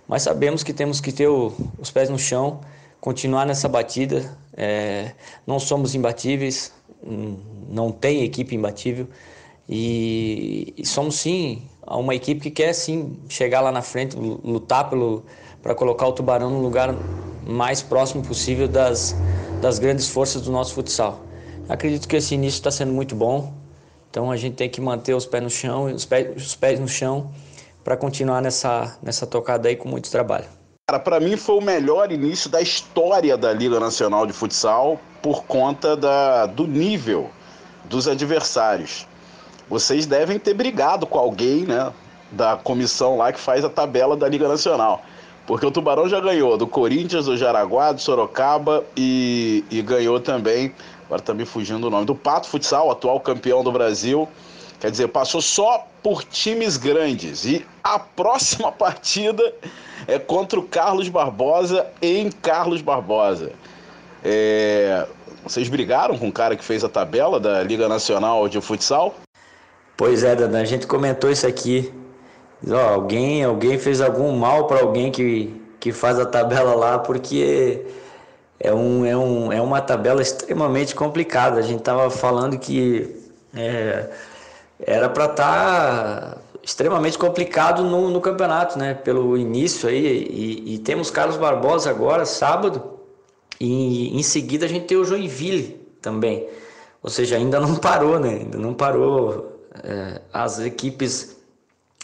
Mas 0.06 0.22
sabemos 0.22 0.62
que 0.62 0.72
temos 0.72 1.00
que 1.00 1.12
ter 1.12 1.28
o, 1.28 1.52
os 1.78 1.90
pés 1.90 2.10
no 2.10 2.18
chão, 2.18 2.60
continuar 3.00 3.46
nessa 3.46 3.68
batida. 3.68 4.36
É, 4.56 5.12
não 5.46 5.58
somos 5.58 5.94
imbatíveis, 5.94 6.72
não 7.68 7.90
tem 7.92 8.24
equipe 8.24 8.54
imbatível 8.54 9.06
e, 9.72 10.74
e, 10.76 10.84
somos 10.84 11.14
sim 11.14 11.62
uma 11.86 12.12
equipe 12.12 12.40
que 12.40 12.50
quer 12.50 12.72
sim 12.72 13.16
chegar 13.28 13.60
lá 13.60 13.70
na 13.70 13.82
frente, 13.82 14.16
lutar 14.16 14.90
pelo 14.90 15.24
para 15.62 15.74
colocar 15.74 16.08
o 16.08 16.12
Tubarão 16.12 16.50
no 16.50 16.60
lugar 16.60 16.94
mais 17.46 17.82
próximo 17.82 18.22
possível 18.24 18.66
das, 18.66 19.14
das 19.60 19.78
grandes 19.78 20.08
forças 20.08 20.42
do 20.42 20.50
nosso 20.50 20.74
futsal. 20.74 21.20
Acredito 21.68 22.08
que 22.08 22.16
esse 22.16 22.34
início 22.34 22.56
está 22.56 22.70
sendo 22.70 22.92
muito 22.92 23.14
bom, 23.14 23.52
então 24.10 24.30
a 24.30 24.36
gente 24.36 24.56
tem 24.56 24.68
que 24.68 24.80
manter 24.80 25.14
os 25.14 25.24
pés 25.24 25.42
no 25.42 25.50
chão, 25.50 25.84
os 25.84 26.04
pés, 26.04 26.36
os 26.36 26.54
pés 26.56 26.80
no 26.80 26.88
chão 26.88 27.30
para 27.84 27.96
continuar 27.96 28.42
nessa, 28.42 28.98
nessa 29.02 29.26
tocada 29.26 29.68
aí 29.68 29.76
com 29.76 29.88
muito 29.88 30.10
trabalho. 30.10 30.46
Cara, 30.88 30.98
para 30.98 31.20
mim 31.20 31.36
foi 31.36 31.56
o 31.56 31.60
melhor 31.60 32.10
início 32.10 32.50
da 32.50 32.60
história 32.60 33.36
da 33.36 33.52
Liga 33.52 33.78
Nacional 33.78 34.26
de 34.26 34.32
Futsal 34.32 35.00
por 35.22 35.44
conta 35.44 35.96
da, 35.96 36.46
do 36.46 36.66
nível 36.66 37.30
dos 37.84 38.08
adversários. 38.08 39.06
Vocês 39.68 40.04
devem 40.04 40.38
ter 40.38 40.54
brigado 40.54 41.06
com 41.06 41.16
alguém, 41.16 41.64
né, 41.64 41.92
da 42.32 42.56
comissão 42.56 43.16
lá 43.16 43.32
que 43.32 43.38
faz 43.38 43.64
a 43.64 43.70
tabela 43.70 44.16
da 44.16 44.28
Liga 44.28 44.48
Nacional. 44.48 45.02
Porque 45.46 45.64
o 45.64 45.70
Tubarão 45.70 46.08
já 46.08 46.20
ganhou 46.20 46.56
do 46.56 46.66
Corinthians, 46.66 47.26
do 47.26 47.36
Jaraguá, 47.36 47.92
do 47.92 48.00
Sorocaba 48.00 48.84
e, 48.96 49.64
e 49.70 49.82
ganhou 49.82 50.18
também, 50.20 50.72
agora 51.10 51.20
também 51.20 51.44
tá 51.44 51.50
fugindo 51.50 51.88
o 51.88 51.90
nome, 51.90 52.06
do 52.06 52.14
Pato 52.14 52.48
Futsal, 52.48 52.88
atual 52.88 53.18
campeão 53.18 53.64
do 53.64 53.72
Brasil. 53.72 54.28
Quer 54.78 54.92
dizer, 54.92 55.08
passou 55.08 55.42
só 55.42 55.84
por 56.02 56.22
times 56.22 56.76
grandes. 56.76 57.44
E 57.44 57.66
a 57.82 57.98
próxima 57.98 58.70
partida 58.72 59.52
é 60.06 60.20
contra 60.20 60.58
o 60.58 60.62
Carlos 60.62 61.08
Barbosa 61.08 61.84
em 62.00 62.30
Carlos 62.30 62.80
Barbosa. 62.80 63.52
É... 64.24 65.04
Vocês 65.42 65.68
brigaram 65.68 66.16
com 66.16 66.28
o 66.28 66.32
cara 66.32 66.54
que 66.54 66.64
fez 66.64 66.84
a 66.84 66.88
tabela 66.88 67.40
da 67.40 67.62
Liga 67.62 67.88
Nacional 67.88 68.48
de 68.48 68.60
Futsal? 68.60 69.14
Pois 69.96 70.22
é, 70.22 70.36
Dada, 70.36 70.58
a 70.58 70.64
gente 70.64 70.86
comentou 70.86 71.30
isso 71.30 71.46
aqui. 71.46 71.92
Ó, 72.68 72.76
alguém, 72.76 73.42
alguém 73.42 73.78
fez 73.78 74.00
algum 74.00 74.36
mal 74.36 74.66
para 74.66 74.80
alguém 74.80 75.10
que, 75.10 75.60
que 75.80 75.92
faz 75.92 76.18
a 76.18 76.26
tabela 76.26 76.74
lá, 76.74 76.98
porque 76.98 77.84
é, 78.60 78.72
um, 78.72 79.04
é, 79.06 79.16
um, 79.16 79.50
é 79.50 79.60
uma 79.60 79.80
tabela 79.80 80.20
extremamente 80.20 80.94
complicada. 80.94 81.58
A 81.58 81.62
gente 81.62 81.82
tava 81.82 82.10
falando 82.10 82.58
que 82.58 83.16
é, 83.54 84.10
era 84.78 85.08
para 85.08 85.24
estar 85.24 85.36
tá 85.36 86.38
extremamente 86.62 87.18
complicado 87.18 87.82
no, 87.82 88.10
no, 88.10 88.20
campeonato, 88.20 88.78
né? 88.78 88.92
Pelo 88.92 89.36
início 89.36 89.88
aí. 89.88 90.04
E, 90.30 90.74
e, 90.74 90.78
temos 90.78 91.10
Carlos 91.10 91.38
Barbosa 91.38 91.88
agora, 91.88 92.26
sábado, 92.26 93.00
e 93.58 94.16
em 94.16 94.22
seguida 94.22 94.66
a 94.66 94.68
gente 94.68 94.86
tem 94.86 94.98
o 94.98 95.04
Joinville 95.04 95.80
também. 96.02 96.46
Ou 97.02 97.08
seja, 97.08 97.36
ainda 97.36 97.58
não 97.58 97.76
parou, 97.80 98.20
né? 98.20 98.40
Ainda 98.40 98.58
não 98.58 98.74
parou 98.74 99.58
é, 99.82 100.20
as 100.32 100.60
equipes 100.60 101.36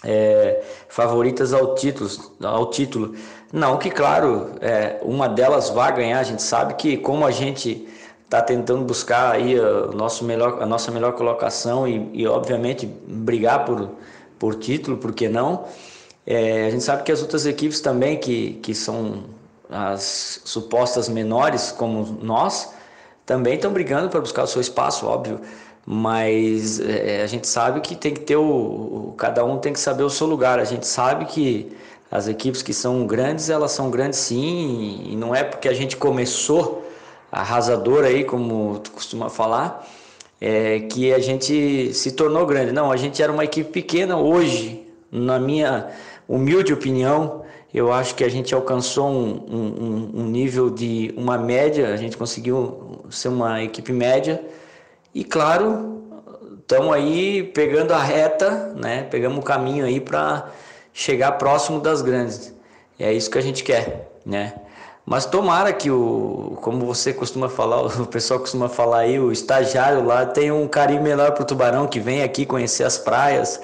é, 0.02 0.62
favoritas 0.88 1.52
ao 1.52 1.74
título, 1.74 2.10
ao 2.42 2.70
título. 2.70 3.14
Não 3.52 3.78
que, 3.78 3.90
claro, 3.90 4.52
é, 4.60 4.98
uma 5.02 5.28
delas 5.28 5.70
vá 5.70 5.90
ganhar. 5.90 6.18
A 6.18 6.24
gente 6.24 6.42
sabe 6.42 6.74
que 6.74 6.96
como 6.96 7.24
a 7.26 7.30
gente 7.30 7.86
está 8.24 8.42
tentando 8.42 8.84
buscar 8.84 9.32
aí 9.32 9.58
o 9.58 9.92
nosso 9.92 10.24
melhor, 10.24 10.62
a 10.62 10.66
nossa 10.66 10.90
melhor 10.90 11.12
colocação 11.12 11.86
e, 11.86 12.10
e 12.12 12.26
obviamente 12.26 12.86
brigar 12.86 13.64
por, 13.64 13.90
por 14.38 14.56
título, 14.56 14.96
por 14.96 15.12
que 15.12 15.28
não? 15.28 15.64
É, 16.26 16.66
a 16.66 16.70
gente 16.70 16.82
sabe 16.82 17.04
que 17.04 17.12
as 17.12 17.22
outras 17.22 17.46
equipes 17.46 17.80
também 17.80 18.18
que, 18.18 18.54
que 18.54 18.74
são 18.74 19.24
as 19.70 20.40
supostas 20.44 21.08
menores 21.08 21.70
como 21.70 22.18
nós 22.20 22.74
também 23.24 23.54
estão 23.54 23.72
brigando 23.72 24.08
para 24.08 24.20
buscar 24.20 24.44
o 24.44 24.46
seu 24.46 24.60
espaço, 24.60 25.06
óbvio. 25.06 25.40
Mas 25.84 26.80
é, 26.80 27.22
a 27.22 27.26
gente 27.28 27.46
sabe 27.46 27.80
que 27.80 27.94
tem 27.94 28.12
que 28.12 28.20
ter 28.20 28.36
o, 28.36 28.42
o, 28.42 29.14
cada 29.16 29.44
um 29.44 29.58
tem 29.58 29.72
que 29.72 29.78
saber 29.78 30.02
o 30.02 30.10
seu 30.10 30.26
lugar. 30.26 30.58
A 30.58 30.64
gente 30.64 30.86
sabe 30.86 31.26
que 31.26 31.76
as 32.16 32.28
equipes 32.28 32.62
que 32.62 32.72
são 32.72 33.06
grandes 33.06 33.50
elas 33.50 33.72
são 33.72 33.90
grandes 33.90 34.18
sim 34.18 35.02
e 35.10 35.16
não 35.16 35.34
é 35.34 35.44
porque 35.44 35.68
a 35.68 35.74
gente 35.74 35.96
começou 35.96 36.86
arrasador 37.30 38.04
aí, 38.04 38.24
como 38.24 38.78
tu 38.78 38.90
costuma 38.92 39.28
falar, 39.28 39.86
é, 40.40 40.80
que 40.80 41.12
a 41.12 41.18
gente 41.18 41.92
se 41.92 42.12
tornou 42.12 42.46
grande. 42.46 42.72
Não, 42.72 42.90
a 42.90 42.96
gente 42.96 43.22
era 43.22 43.32
uma 43.32 43.44
equipe 43.44 43.70
pequena. 43.70 44.16
Hoje, 44.16 44.86
na 45.10 45.38
minha 45.38 45.90
humilde 46.28 46.72
opinião, 46.72 47.42
eu 47.72 47.92
acho 47.92 48.14
que 48.14 48.24
a 48.24 48.28
gente 48.28 48.54
alcançou 48.54 49.08
um, 49.08 49.44
um, 49.48 50.10
um 50.22 50.24
nível 50.24 50.70
de 50.70 51.12
uma 51.16 51.36
média, 51.36 51.92
a 51.92 51.96
gente 51.96 52.16
conseguiu 52.16 53.02
ser 53.10 53.28
uma 53.28 53.62
equipe 53.62 53.92
média. 53.92 54.42
E 55.14 55.24
claro, 55.24 56.02
estamos 56.58 56.92
aí 56.92 57.42
pegando 57.54 57.92
a 57.92 58.02
reta, 58.02 58.74
né? 58.76 59.02
Pegamos 59.10 59.38
o 59.38 59.42
caminho 59.42 59.84
aí 59.84 60.00
para 60.00 60.50
chegar 60.96 61.32
próximo 61.32 61.78
das 61.78 62.00
grandes. 62.00 62.54
E 62.98 63.04
é 63.04 63.12
isso 63.12 63.30
que 63.30 63.36
a 63.36 63.42
gente 63.42 63.62
quer, 63.62 64.10
né? 64.24 64.54
Mas 65.04 65.26
tomara 65.26 65.70
que 65.70 65.90
o, 65.90 66.56
como 66.62 66.86
você 66.86 67.12
costuma 67.12 67.50
falar, 67.50 67.84
o 68.00 68.06
pessoal 68.06 68.40
costuma 68.40 68.66
falar 68.66 69.00
aí, 69.00 69.20
o 69.20 69.30
estagiário 69.30 70.02
lá 70.02 70.24
tem 70.24 70.50
um 70.50 70.66
carinho 70.66 71.02
melhor 71.02 71.32
pro 71.32 71.44
tubarão 71.44 71.86
que 71.86 72.00
vem 72.00 72.22
aqui 72.22 72.46
conhecer 72.46 72.82
as 72.82 72.96
praias, 72.96 73.60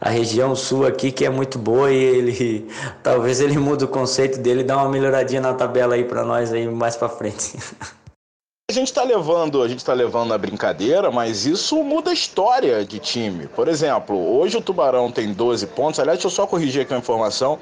a 0.00 0.10
região 0.10 0.56
sul 0.56 0.84
aqui 0.84 1.12
que 1.12 1.24
é 1.24 1.30
muito 1.30 1.56
boa 1.56 1.92
e 1.92 1.96
ele 1.96 2.68
talvez 3.00 3.40
ele 3.40 3.56
mude 3.58 3.84
o 3.84 3.88
conceito 3.88 4.40
dele 4.40 4.64
dá 4.64 4.76
uma 4.76 4.88
melhoradinha 4.88 5.40
na 5.40 5.54
tabela 5.54 5.94
aí 5.94 6.02
para 6.02 6.24
nós 6.24 6.52
aí 6.52 6.66
mais 6.66 6.96
para 6.96 7.08
frente. 7.08 7.56
A 8.70 8.72
gente 8.72 8.88
está 8.88 9.02
levando, 9.02 9.62
a 9.62 9.68
gente 9.68 9.80
está 9.80 9.92
levando 9.92 10.28
na 10.28 10.38
brincadeira, 10.38 11.10
mas 11.10 11.44
isso 11.44 11.82
muda 11.82 12.10
a 12.10 12.14
história 12.14 12.84
de 12.84 12.98
time. 12.98 13.46
Por 13.48 13.68
exemplo, 13.68 14.16
hoje 14.38 14.56
o 14.56 14.62
Tubarão 14.62 15.10
tem 15.10 15.32
12 15.32 15.66
pontos. 15.68 16.00
Aliás, 16.00 16.18
deixa 16.18 16.28
eu 16.28 16.30
só 16.30 16.46
corrigir 16.46 16.82
aqui 16.82 16.94
a 16.94 16.98
informação 16.98 17.58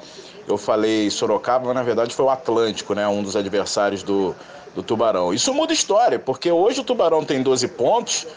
eu 0.47 0.57
falei 0.57 1.09
Sorocaba, 1.09 1.65
mas 1.65 1.75
na 1.75 1.83
verdade 1.83 2.13
foi 2.13 2.25
o 2.25 2.29
Atlântico, 2.29 2.93
né? 2.93 3.07
Um 3.07 3.23
dos 3.23 3.35
adversários 3.35 4.03
do, 4.03 4.35
do 4.75 4.83
Tubarão. 4.83 5.33
Isso 5.33 5.53
muda 5.53 5.73
história, 5.73 6.19
porque 6.19 6.51
hoje 6.51 6.81
o 6.81 6.83
Tubarão 6.83 7.23
tem 7.23 7.41
12 7.41 7.67
pontos, 7.69 8.27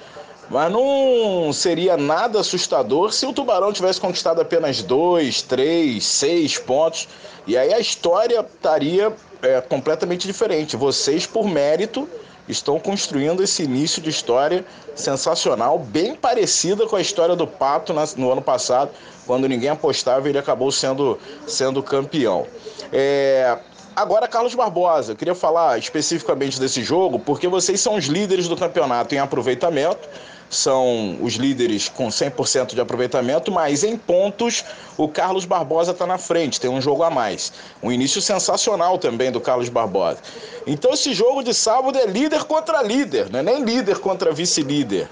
mas 0.50 0.70
não 0.70 1.52
seria 1.52 1.96
nada 1.96 2.40
assustador 2.40 3.12
se 3.12 3.26
o 3.26 3.32
Tubarão 3.32 3.72
tivesse 3.72 4.00
conquistado 4.00 4.40
apenas 4.40 4.82
2, 4.82 5.42
3, 5.42 6.04
6 6.04 6.58
pontos. 6.58 7.08
E 7.46 7.56
aí 7.56 7.72
a 7.72 7.80
história 7.80 8.40
estaria 8.40 9.12
é, 9.42 9.60
completamente 9.60 10.26
diferente. 10.26 10.76
Vocês, 10.76 11.26
por 11.26 11.46
mérito, 11.46 12.08
estão 12.48 12.78
construindo 12.78 13.42
esse 13.42 13.62
início 13.62 14.02
de 14.02 14.10
história 14.10 14.64
sensacional, 14.94 15.78
bem 15.78 16.14
parecida 16.14 16.86
com 16.86 16.96
a 16.96 17.00
história 17.00 17.34
do 17.34 17.46
Pato 17.46 17.94
no 18.16 18.30
ano 18.30 18.42
passado, 18.42 18.90
quando 19.26 19.48
ninguém 19.48 19.70
apostava, 19.70 20.28
ele 20.28 20.38
acabou 20.38 20.70
sendo, 20.70 21.18
sendo 21.46 21.82
campeão. 21.82 22.46
É, 22.92 23.58
Agora, 23.96 24.26
Carlos 24.26 24.56
Barbosa, 24.56 25.12
eu 25.12 25.16
queria 25.16 25.36
falar 25.36 25.78
especificamente 25.78 26.58
desse 26.58 26.82
jogo, 26.82 27.16
porque 27.20 27.46
vocês 27.46 27.80
são 27.80 27.94
os 27.94 28.06
líderes 28.06 28.48
do 28.48 28.56
campeonato 28.56 29.14
em 29.14 29.18
aproveitamento, 29.18 30.08
são 30.50 31.16
os 31.20 31.34
líderes 31.34 31.88
com 31.88 32.08
100% 32.08 32.74
de 32.74 32.80
aproveitamento, 32.80 33.52
mas 33.52 33.84
em 33.84 33.96
pontos 33.96 34.64
o 34.96 35.06
Carlos 35.06 35.44
Barbosa 35.44 35.92
está 35.92 36.06
na 36.06 36.18
frente, 36.18 36.60
tem 36.60 36.68
um 36.68 36.80
jogo 36.80 37.04
a 37.04 37.10
mais. 37.10 37.52
Um 37.80 37.92
início 37.92 38.20
sensacional 38.20 38.98
também 38.98 39.30
do 39.30 39.40
Carlos 39.40 39.68
Barbosa. 39.68 40.18
Então, 40.66 40.92
esse 40.92 41.14
jogo 41.14 41.44
de 41.44 41.54
sábado 41.54 41.96
é 41.96 42.04
líder 42.04 42.44
contra 42.44 42.82
líder, 42.82 43.30
não 43.30 43.38
é 43.38 43.42
nem 43.44 43.62
líder 43.62 44.00
contra 44.00 44.32
vice-líder. 44.32 45.08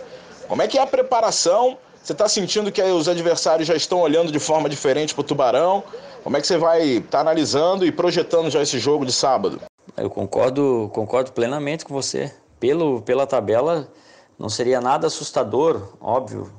Como 0.48 0.60
é 0.60 0.66
que 0.66 0.76
é 0.76 0.82
a 0.82 0.86
preparação? 0.88 1.78
Você 2.02 2.12
está 2.12 2.28
sentindo 2.28 2.72
que 2.72 2.82
os 2.82 3.06
adversários 3.06 3.68
já 3.68 3.76
estão 3.76 4.00
olhando 4.00 4.32
de 4.32 4.40
forma 4.40 4.68
diferente 4.68 5.14
para 5.14 5.20
o 5.20 5.24
Tubarão? 5.24 5.84
Como 6.24 6.36
é 6.36 6.40
que 6.40 6.46
você 6.48 6.58
vai 6.58 6.82
estar 6.82 7.10
tá 7.10 7.20
analisando 7.20 7.86
e 7.86 7.92
projetando 7.92 8.50
já 8.50 8.60
esse 8.60 8.76
jogo 8.80 9.06
de 9.06 9.12
sábado? 9.12 9.60
Eu 9.96 10.10
concordo, 10.10 10.90
concordo 10.92 11.30
plenamente 11.30 11.84
com 11.84 11.94
você. 11.94 12.34
Pelo, 12.58 13.02
pela 13.02 13.24
tabela, 13.24 13.88
não 14.36 14.48
seria 14.48 14.80
nada 14.80 15.06
assustador, 15.06 15.92
óbvio. 16.00 16.52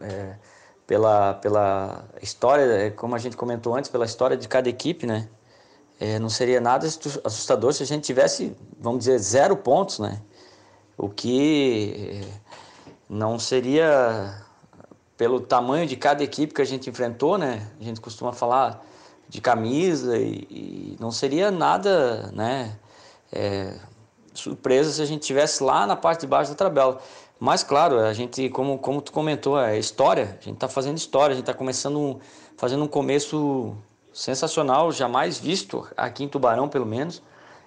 É, 0.00 0.34
pela, 0.88 1.34
pela 1.34 2.04
história, 2.20 2.64
é, 2.64 2.90
como 2.90 3.14
a 3.14 3.18
gente 3.18 3.36
comentou 3.36 3.76
antes, 3.76 3.88
pela 3.88 4.04
história 4.04 4.36
de 4.36 4.48
cada 4.48 4.68
equipe, 4.68 5.06
né? 5.06 5.28
É, 6.00 6.18
não 6.18 6.28
seria 6.28 6.60
nada 6.60 6.84
assustador 7.24 7.72
se 7.72 7.84
a 7.84 7.86
gente 7.86 8.02
tivesse, 8.02 8.56
vamos 8.80 9.00
dizer, 9.00 9.18
zero 9.18 9.56
pontos, 9.56 10.00
né? 10.00 10.20
O 10.98 11.08
que 11.08 12.20
é, 12.24 12.54
não 13.08 13.38
seria 13.38 14.43
pelo 15.16 15.40
tamanho 15.40 15.86
de 15.86 15.96
cada 15.96 16.22
equipe 16.22 16.52
que 16.52 16.62
a 16.62 16.66
gente 16.66 16.90
enfrentou, 16.90 17.38
né? 17.38 17.70
A 17.80 17.84
gente 17.84 18.00
costuma 18.00 18.32
falar 18.32 18.84
de 19.28 19.40
camisa 19.40 20.18
e, 20.18 20.46
e 20.50 20.96
não 21.00 21.10
seria 21.10 21.50
nada, 21.50 22.30
né? 22.32 22.78
É, 23.32 23.78
surpresa 24.32 24.90
se 24.90 25.02
a 25.02 25.06
gente 25.06 25.22
tivesse 25.22 25.62
lá 25.62 25.86
na 25.86 25.96
parte 25.96 26.22
de 26.22 26.26
baixo 26.26 26.50
da 26.50 26.56
tabela. 26.56 27.00
Mas, 27.38 27.62
claro, 27.62 27.98
a 28.00 28.12
gente, 28.12 28.48
como, 28.48 28.78
como 28.78 29.00
tu 29.00 29.12
comentou, 29.12 29.58
é 29.58 29.78
história. 29.78 30.36
A 30.40 30.44
gente 30.44 30.54
está 30.54 30.68
fazendo 30.68 30.96
história, 30.96 31.32
a 31.32 31.36
gente 31.36 31.42
está 31.42 31.54
começando, 31.54 31.98
um, 31.98 32.18
fazendo 32.56 32.84
um 32.84 32.88
começo 32.88 33.76
sensacional, 34.12 34.92
jamais 34.92 35.38
visto 35.38 35.86
aqui 35.96 36.24
em 36.24 36.28
Tubarão, 36.28 36.68
pelo 36.68 36.86
menos. 36.86 37.22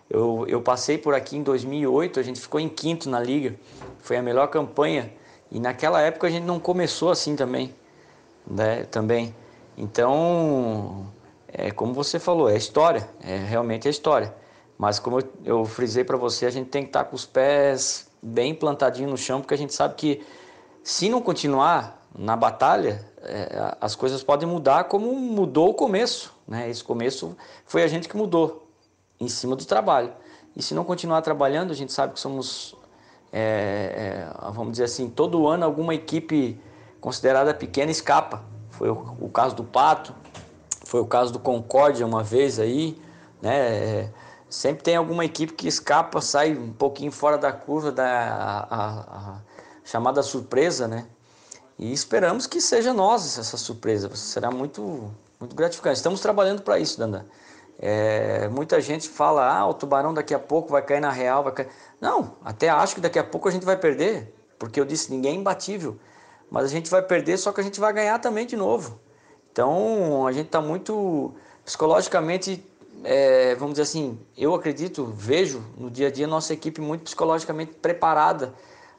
Eu, 0.09 0.45
eu 0.47 0.61
passei 0.61 0.97
por 0.97 1.13
aqui 1.13 1.35
em 1.35 1.43
2008, 1.43 2.19
a 2.19 2.23
gente 2.23 2.39
ficou 2.39 2.59
em 2.59 2.69
quinto 2.69 3.09
na 3.09 3.19
liga. 3.19 3.55
Foi 3.99 4.17
a 4.17 4.21
melhor 4.21 4.47
campanha. 4.47 5.11
E 5.51 5.59
naquela 5.59 6.01
época 6.01 6.27
a 6.27 6.29
gente 6.29 6.43
não 6.43 6.59
começou 6.59 7.09
assim 7.09 7.35
também. 7.35 7.73
Né, 8.45 8.83
também. 8.85 9.35
Então, 9.77 11.05
é 11.47 11.71
como 11.71 11.93
você 11.93 12.19
falou, 12.19 12.49
é 12.49 12.57
história. 12.57 13.07
É 13.21 13.37
realmente 13.37 13.87
é 13.87 13.91
história. 13.91 14.33
Mas 14.77 14.99
como 14.99 15.19
eu, 15.19 15.29
eu 15.43 15.65
frisei 15.65 16.03
para 16.03 16.17
você, 16.17 16.45
a 16.45 16.49
gente 16.49 16.69
tem 16.69 16.83
que 16.83 16.89
estar 16.89 17.03
tá 17.03 17.09
com 17.09 17.15
os 17.15 17.25
pés 17.25 18.09
bem 18.21 18.53
plantadinhos 18.53 19.11
no 19.11 19.17
chão, 19.17 19.41
porque 19.41 19.53
a 19.53 19.57
gente 19.57 19.73
sabe 19.73 19.95
que 19.95 20.25
se 20.83 21.09
não 21.09 21.21
continuar 21.21 22.07
na 22.17 22.35
batalha, 22.35 23.05
é, 23.21 23.75
as 23.81 23.95
coisas 23.95 24.23
podem 24.23 24.47
mudar 24.47 24.85
como 24.85 25.13
mudou 25.13 25.69
o 25.69 25.73
começo. 25.73 26.33
Né? 26.47 26.69
Esse 26.69 26.83
começo 26.83 27.35
foi 27.65 27.83
a 27.83 27.87
gente 27.87 28.07
que 28.07 28.15
mudou 28.15 28.67
em 29.19 29.27
cima 29.27 29.55
do 29.55 29.65
trabalho. 29.65 30.13
E 30.55 30.63
se 30.63 30.73
não 30.73 30.83
continuar 30.83 31.21
trabalhando, 31.21 31.71
a 31.71 31.75
gente 31.75 31.91
sabe 31.91 32.13
que 32.13 32.19
somos, 32.19 32.75
é, 33.31 34.27
é, 34.27 34.51
vamos 34.51 34.71
dizer 34.71 34.85
assim, 34.85 35.09
todo 35.09 35.47
ano 35.47 35.65
alguma 35.65 35.93
equipe 35.93 36.59
considerada 36.99 37.53
pequena 37.53 37.91
escapa. 37.91 38.43
Foi 38.71 38.89
o, 38.89 39.15
o 39.19 39.29
caso 39.29 39.55
do 39.55 39.63
Pato, 39.63 40.13
foi 40.85 41.01
o 41.01 41.05
caso 41.05 41.33
do 41.33 41.39
Concórdia 41.39 42.05
uma 42.05 42.23
vez 42.23 42.59
aí, 42.59 42.99
né? 43.41 44.11
Sempre 44.49 44.83
tem 44.83 44.95
alguma 44.95 45.25
equipe 45.25 45.53
que 45.53 45.67
escapa, 45.67 46.21
sai 46.21 46.53
um 46.55 46.71
pouquinho 46.71 47.11
fora 47.11 47.37
da 47.37 47.51
curva 47.51 47.91
da 47.91 48.05
a, 48.05 48.59
a, 48.59 48.99
a 49.33 49.37
chamada 49.83 50.23
surpresa, 50.23 50.87
né? 50.87 51.05
E 51.77 51.91
esperamos 51.91 52.47
que 52.47 52.59
seja 52.61 52.93
nós 52.93 53.37
essa 53.37 53.57
surpresa. 53.57 54.09
Será 54.15 54.49
muito, 54.49 55.11
muito 55.39 55.55
gratificante. 55.55 55.97
Estamos 55.97 56.21
trabalhando 56.21 56.61
para 56.61 56.79
isso, 56.79 56.97
Dandan. 56.97 57.25
É, 57.79 58.47
muita 58.47 58.81
gente 58.81 59.07
fala, 59.07 59.47
ah, 59.47 59.67
o 59.67 59.73
Tubarão 59.73 60.13
daqui 60.13 60.33
a 60.33 60.39
pouco 60.39 60.71
vai 60.71 60.81
cair 60.81 60.99
na 60.99 61.11
real, 61.11 61.43
vai 61.43 61.53
cair. 61.53 61.69
Não, 62.01 62.35
até 62.43 62.69
acho 62.69 62.95
que 62.95 63.01
daqui 63.01 63.19
a 63.19 63.23
pouco 63.23 63.47
a 63.47 63.51
gente 63.51 63.65
vai 63.65 63.77
perder, 63.77 64.33
porque 64.57 64.79
eu 64.79 64.85
disse, 64.85 65.11
ninguém 65.11 65.33
é 65.33 65.35
imbatível. 65.35 65.97
Mas 66.49 66.65
a 66.65 66.67
gente 66.67 66.89
vai 66.89 67.01
perder, 67.01 67.37
só 67.37 67.51
que 67.51 67.61
a 67.61 67.63
gente 67.63 67.79
vai 67.79 67.93
ganhar 67.93 68.19
também 68.19 68.45
de 68.45 68.55
novo. 68.55 68.99
Então, 69.51 70.25
a 70.25 70.31
gente 70.31 70.47
está 70.47 70.61
muito 70.61 71.33
psicologicamente, 71.63 72.65
é, 73.03 73.53
vamos 73.55 73.73
dizer 73.73 73.83
assim, 73.83 74.19
eu 74.35 74.55
acredito, 74.55 75.05
vejo 75.05 75.63
no 75.77 75.91
dia 75.91 76.07
a 76.07 76.11
dia 76.11 76.25
nossa 76.25 76.53
equipe 76.53 76.81
muito 76.81 77.03
psicologicamente 77.03 77.73
preparada 77.73 78.53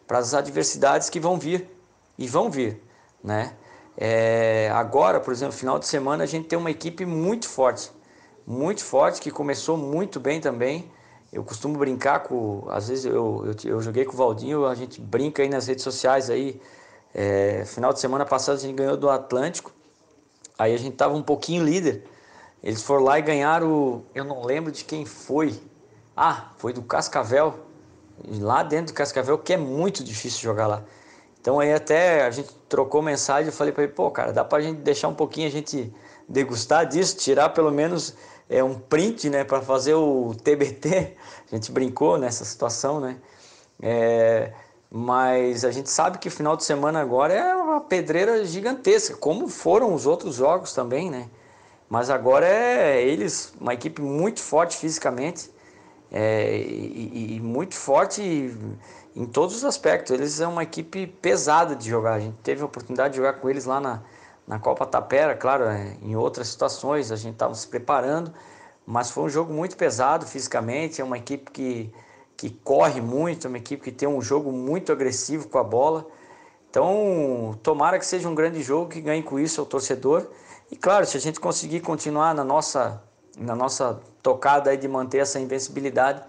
para 0.07 0.19
as 0.19 0.35
adversidades 0.35 1.11
que 1.11 1.19
vão 1.19 1.39
vir 1.39 1.69
e 2.17 2.27
vão 2.27 2.51
vir, 2.51 2.83
né? 3.23 3.55
É, 3.97 4.71
agora, 4.73 5.19
por 5.19 5.33
exemplo, 5.33 5.55
final 5.55 5.79
de 5.79 5.87
semana 5.87 6.23
a 6.23 6.27
gente 6.27 6.47
tem 6.47 6.59
uma 6.59 6.71
equipe 6.71 7.05
muito 7.05 7.49
forte 7.49 7.91
muito 8.49 8.83
forte, 8.83 9.21
que 9.21 9.31
começou 9.31 9.77
muito 9.77 10.19
bem 10.19 10.41
também. 10.41 10.91
Eu 11.31 11.45
costumo 11.45 11.77
brincar 11.77 12.21
com. 12.21 12.65
Às 12.71 12.89
vezes 12.89 13.05
eu, 13.05 13.45
eu, 13.45 13.73
eu 13.73 13.81
joguei 13.83 14.07
com 14.07 14.15
o 14.15 14.17
Valdinho, 14.17 14.65
a 14.65 14.75
gente 14.75 14.99
brinca 15.03 15.43
aí 15.43 15.51
nas 15.51 15.67
redes 15.67 15.85
sociais 15.85 16.31
aí. 16.31 16.59
É, 17.15 17.65
final 17.67 17.93
de 17.93 18.01
semana 18.01 18.25
passado 18.25 18.57
a 18.57 18.61
gente 18.61 18.75
ganhou 18.75 18.97
do 18.97 19.11
Atlântico. 19.11 19.71
Aí 20.59 20.75
a 20.75 20.79
gente 20.79 20.97
tava 20.97 21.15
um 21.15 21.23
pouquinho 21.23 21.63
líder. 21.63 22.05
Eles 22.63 22.83
foram 22.83 23.05
lá 23.05 23.19
e 23.19 23.23
ganharam. 23.23 24.03
Eu 24.15 24.25
não 24.25 24.43
lembro 24.43 24.73
de 24.73 24.83
quem 24.83 25.05
foi. 25.05 25.55
Ah, 26.17 26.51
foi 26.57 26.73
do 26.73 26.81
Cascavel. 26.81 27.55
Lá 28.41 28.63
dentro 28.63 28.95
do 28.95 28.97
Cascavel, 28.97 29.37
que 29.37 29.53
é 29.53 29.59
muito 29.59 30.03
difícil 30.03 30.41
jogar 30.41 30.67
lá. 30.67 30.85
Então 31.39 31.61
aí 31.61 31.73
até 31.73 32.25
a 32.25 32.31
gente 32.31 32.51
trocou 32.67 33.03
mensagem, 33.03 33.47
eu 33.47 33.53
falei 33.53 33.75
para 33.75 33.85
ele, 33.85 33.93
pô, 33.93 34.11
cara, 34.11 34.33
dá 34.33 34.43
pra 34.43 34.61
gente 34.61 34.81
deixar 34.81 35.09
um 35.09 35.15
pouquinho 35.15 35.47
a 35.47 35.51
gente 35.51 35.95
degustar 36.27 36.87
disso, 36.87 37.17
tirar 37.17 37.51
pelo 37.51 37.71
menos 37.71 38.17
é, 38.49 38.63
um 38.63 38.75
print 38.75 39.29
né, 39.31 39.45
para 39.45 39.61
fazer 39.61 39.95
o 39.95 40.35
TBT. 40.35 41.17
A 41.51 41.55
gente 41.55 41.71
brincou 41.73 42.19
nessa 42.19 42.45
situação, 42.45 43.01
né? 43.01 43.17
É, 43.81 44.53
mas 44.91 45.65
a 45.65 45.71
gente 45.71 45.91
sabe 45.91 46.19
que 46.19 46.29
o 46.29 46.31
final 46.31 46.57
de 46.57 46.65
semana 46.65 47.01
agora 47.01 47.33
é 47.35 47.55
uma 47.55 47.81
pedreira 47.81 48.45
gigantesca, 48.45 49.17
como 49.17 49.47
foram 49.47 49.95
os 49.95 50.07
outros 50.07 50.37
jogos 50.37 50.73
também, 50.73 51.11
né? 51.11 51.29
Mas 51.89 52.11
agora 52.11 52.47
é 52.47 53.03
eles, 53.03 53.53
uma 53.61 53.73
equipe 53.75 54.03
muito 54.03 54.41
forte 54.41 54.77
fisicamente 54.77 55.51
é, 56.11 56.59
e, 56.59 57.37
e, 57.37 57.41
muito 57.41 57.75
forte 57.75 58.23
em 59.15 59.27
todos 59.27 59.57
os 59.57 59.65
aspectos. 59.65 60.13
Eles 60.13 60.33
são 60.33 60.53
uma 60.53 60.63
equipe 60.63 61.07
pesada 61.07 61.77
de 61.77 61.89
jogar. 61.89 62.15
A 62.15 62.21
gente 62.21 62.37
teve 62.43 62.63
a 62.63 62.67
oportunidade 62.67 63.13
de 63.13 63.19
jogar 63.19 63.35
com 63.35 63.49
eles 63.49 63.65
lá 63.65 63.81
na, 63.81 64.03
na 64.49 64.59
Copa 64.59 64.87
Tapera, 64.87 65.37
claro, 65.37 65.65
é, 65.65 65.95
em 66.03 66.17
outras 66.17 66.49
situações 66.49 67.13
a 67.13 67.17
gente 67.17 67.35
estava 67.35 67.55
se 67.55 67.69
preparando, 67.69 68.33
mas 68.87 69.11
foi 69.11 69.25
um 69.25 69.29
jogo 69.29 69.53
muito 69.53 69.77
pesado 69.77 70.27
fisicamente, 70.27 71.03
é 71.03 71.05
uma 71.05 71.19
equipe 71.19 71.51
que, 71.51 71.93
que 72.35 72.49
corre 72.49 72.99
muito, 72.99 73.47
é 73.47 73.49
uma 73.49 73.59
equipe 73.59 73.85
que 73.85 73.93
tem 73.93 74.09
um 74.09 74.23
jogo 74.23 74.51
muito 74.51 74.91
agressivo 74.91 75.49
com 75.49 75.59
a 75.59 75.63
bola. 75.63 76.07
Então, 76.71 77.59
tomara 77.63 77.99
que 77.99 78.07
seja 78.07 78.27
um 78.27 78.35
grande 78.35 78.63
jogo, 78.63 78.89
que 78.89 79.03
ganhe 79.03 79.23
com 79.23 79.39
isso 79.39 79.61
o 79.61 79.67
torcedor. 79.67 80.27
E 80.71 80.77
claro, 80.77 81.05
se 81.05 81.19
a 81.19 81.21
gente 81.21 81.39
conseguir 81.39 81.81
continuar 81.81 82.35
na 82.35 82.43
nossa, 82.43 83.03
na 83.37 83.55
nossa 83.55 84.01
tocada 84.23 84.75
de 84.75 84.89
manter 84.89 85.19
essa 85.19 85.39
invencibilidade, 85.39 86.23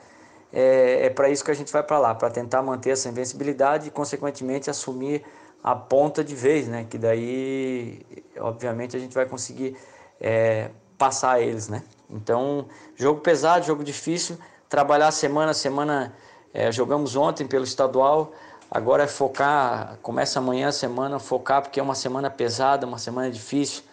é, 0.52 1.06
é 1.06 1.10
para 1.10 1.30
isso 1.30 1.44
que 1.44 1.52
a 1.52 1.54
gente 1.54 1.72
vai 1.72 1.84
para 1.84 1.98
lá, 1.98 2.14
para 2.14 2.30
tentar 2.30 2.62
manter 2.62 2.90
essa 2.90 3.08
invencibilidade 3.08 3.88
e, 3.88 3.92
consequentemente, 3.92 4.70
assumir 4.70 5.24
a 5.64 5.76
ponta 5.76 6.24
de 6.24 6.36
vez, 6.36 6.68
né? 6.68 6.86
Que 6.90 6.98
daí, 6.98 8.06
obviamente, 8.38 8.96
a 8.96 9.00
gente 9.00 9.14
vai 9.14 9.26
conseguir 9.26 9.78
é, 10.20 10.70
passar 10.98 11.42
eles, 11.42 11.68
né? 11.68 11.84
Então, 12.10 12.66
jogo 12.96 13.22
pesado, 13.22 13.66
jogo 13.66 13.84
difícil, 13.84 14.38
trabalhar 14.68 15.12
semana 15.12 15.52
a 15.52 15.54
semana. 15.54 16.14
É, 16.52 16.72
jogamos 16.72 17.16
ontem 17.16 17.46
pelo 17.46 17.64
estadual, 17.64 18.32
agora 18.72 19.04
é 19.04 19.08
focar, 19.08 20.00
começa 20.02 20.40
amanhã 20.40 20.70
a 20.70 20.72
semana, 20.72 21.20
focar 21.20 21.62
porque 21.62 21.80
é 21.80 21.84
uma 21.84 21.94
semana 21.94 22.30
pesada, 22.30 22.88
uma 22.88 22.98
semana 22.98 23.30
difícil. 23.30 23.84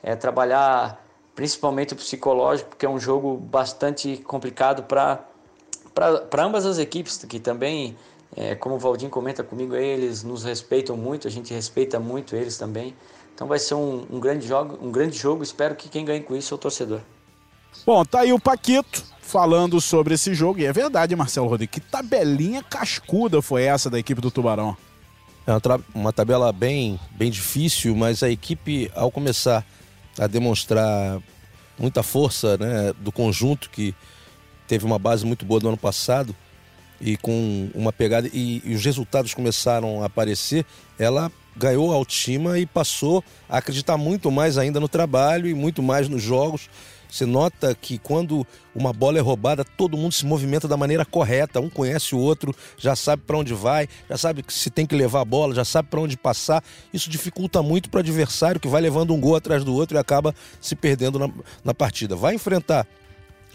É 0.00 0.14
trabalhar 0.14 1.02
principalmente 1.34 1.92
o 1.92 1.96
psicológico, 1.96 2.70
porque 2.70 2.86
é 2.86 2.88
um 2.88 3.00
jogo 3.00 3.36
bastante 3.36 4.18
complicado 4.18 4.84
para 4.84 5.24
ambas 6.38 6.64
as 6.64 6.78
equipes, 6.78 7.18
que 7.24 7.40
também 7.40 7.96
é, 8.36 8.54
como 8.54 8.74
o 8.74 8.78
Valdir 8.78 9.08
comenta 9.08 9.44
comigo, 9.44 9.74
eles 9.74 10.24
nos 10.24 10.42
respeitam 10.42 10.96
muito, 10.96 11.28
a 11.28 11.30
gente 11.30 11.54
respeita 11.54 12.00
muito 12.00 12.34
eles 12.34 12.58
também. 12.58 12.94
Então 13.34 13.46
vai 13.46 13.58
ser 13.58 13.74
um, 13.74 14.06
um 14.10 14.20
grande 14.20 14.46
jogo, 14.46 14.78
um 14.80 14.90
grande 14.90 15.16
jogo. 15.16 15.42
Espero 15.42 15.74
que 15.74 15.88
quem 15.88 16.04
ganhe 16.04 16.22
com 16.22 16.36
isso 16.36 16.54
é 16.54 16.56
o 16.56 16.58
torcedor. 16.58 17.00
Bom, 17.84 18.04
tá 18.04 18.20
aí 18.20 18.32
o 18.32 18.38
Paquito 18.38 19.04
falando 19.20 19.80
sobre 19.80 20.14
esse 20.14 20.34
jogo. 20.34 20.60
E 20.60 20.64
é 20.64 20.72
verdade, 20.72 21.16
Marcelo 21.16 21.48
Rodrigues, 21.48 21.74
que 21.74 21.80
tabelinha 21.80 22.62
cascuda 22.62 23.42
foi 23.42 23.64
essa 23.64 23.90
da 23.90 23.98
equipe 23.98 24.20
do 24.20 24.30
Tubarão. 24.30 24.76
É 25.46 25.52
uma, 25.52 25.80
uma 25.94 26.12
tabela 26.12 26.52
bem, 26.52 26.98
bem 27.12 27.30
difícil, 27.30 27.94
mas 27.96 28.22
a 28.22 28.30
equipe, 28.30 28.90
ao 28.94 29.10
começar 29.10 29.64
a 30.18 30.26
demonstrar 30.26 31.20
muita 31.78 32.02
força 32.02 32.56
né, 32.56 32.92
do 33.00 33.10
conjunto 33.10 33.68
que 33.70 33.94
teve 34.66 34.84
uma 34.86 34.98
base 34.98 35.26
muito 35.26 35.44
boa 35.44 35.60
do 35.60 35.68
ano 35.68 35.76
passado, 35.76 36.34
e 37.00 37.16
com 37.16 37.68
uma 37.74 37.92
pegada 37.92 38.28
e, 38.32 38.62
e, 38.64 38.74
os 38.74 38.84
resultados 38.84 39.34
começaram 39.34 40.02
a 40.02 40.06
aparecer, 40.06 40.64
ela 40.98 41.30
ganhou 41.56 41.92
a 41.92 41.94
autoestima 41.94 42.58
e 42.58 42.66
passou 42.66 43.22
a 43.48 43.58
acreditar 43.58 43.96
muito 43.96 44.30
mais 44.30 44.58
ainda 44.58 44.80
no 44.80 44.88
trabalho 44.88 45.48
e 45.48 45.54
muito 45.54 45.82
mais 45.82 46.08
nos 46.08 46.22
jogos. 46.22 46.68
Você 47.14 47.24
nota 47.24 47.76
que 47.80 47.96
quando 47.96 48.44
uma 48.74 48.92
bola 48.92 49.18
é 49.18 49.20
roubada, 49.20 49.64
todo 49.64 49.96
mundo 49.96 50.12
se 50.12 50.26
movimenta 50.26 50.66
da 50.66 50.76
maneira 50.76 51.04
correta, 51.04 51.60
um 51.60 51.70
conhece 51.70 52.12
o 52.12 52.18
outro, 52.18 52.52
já 52.76 52.96
sabe 52.96 53.22
para 53.24 53.38
onde 53.38 53.54
vai, 53.54 53.88
já 54.10 54.16
sabe 54.16 54.44
se 54.48 54.68
tem 54.68 54.84
que 54.84 54.96
levar 54.96 55.20
a 55.20 55.24
bola, 55.24 55.54
já 55.54 55.64
sabe 55.64 55.88
para 55.88 56.00
onde 56.00 56.16
passar. 56.16 56.60
Isso 56.92 57.08
dificulta 57.08 57.62
muito 57.62 57.88
para 57.88 57.98
o 57.98 58.00
adversário 58.00 58.60
que 58.60 58.66
vai 58.66 58.82
levando 58.82 59.14
um 59.14 59.20
gol 59.20 59.36
atrás 59.36 59.62
do 59.62 59.72
outro 59.72 59.96
e 59.96 60.00
acaba 60.00 60.34
se 60.60 60.74
perdendo 60.74 61.20
na, 61.20 61.30
na 61.62 61.72
partida. 61.72 62.16
Vai 62.16 62.34
enfrentar 62.34 62.84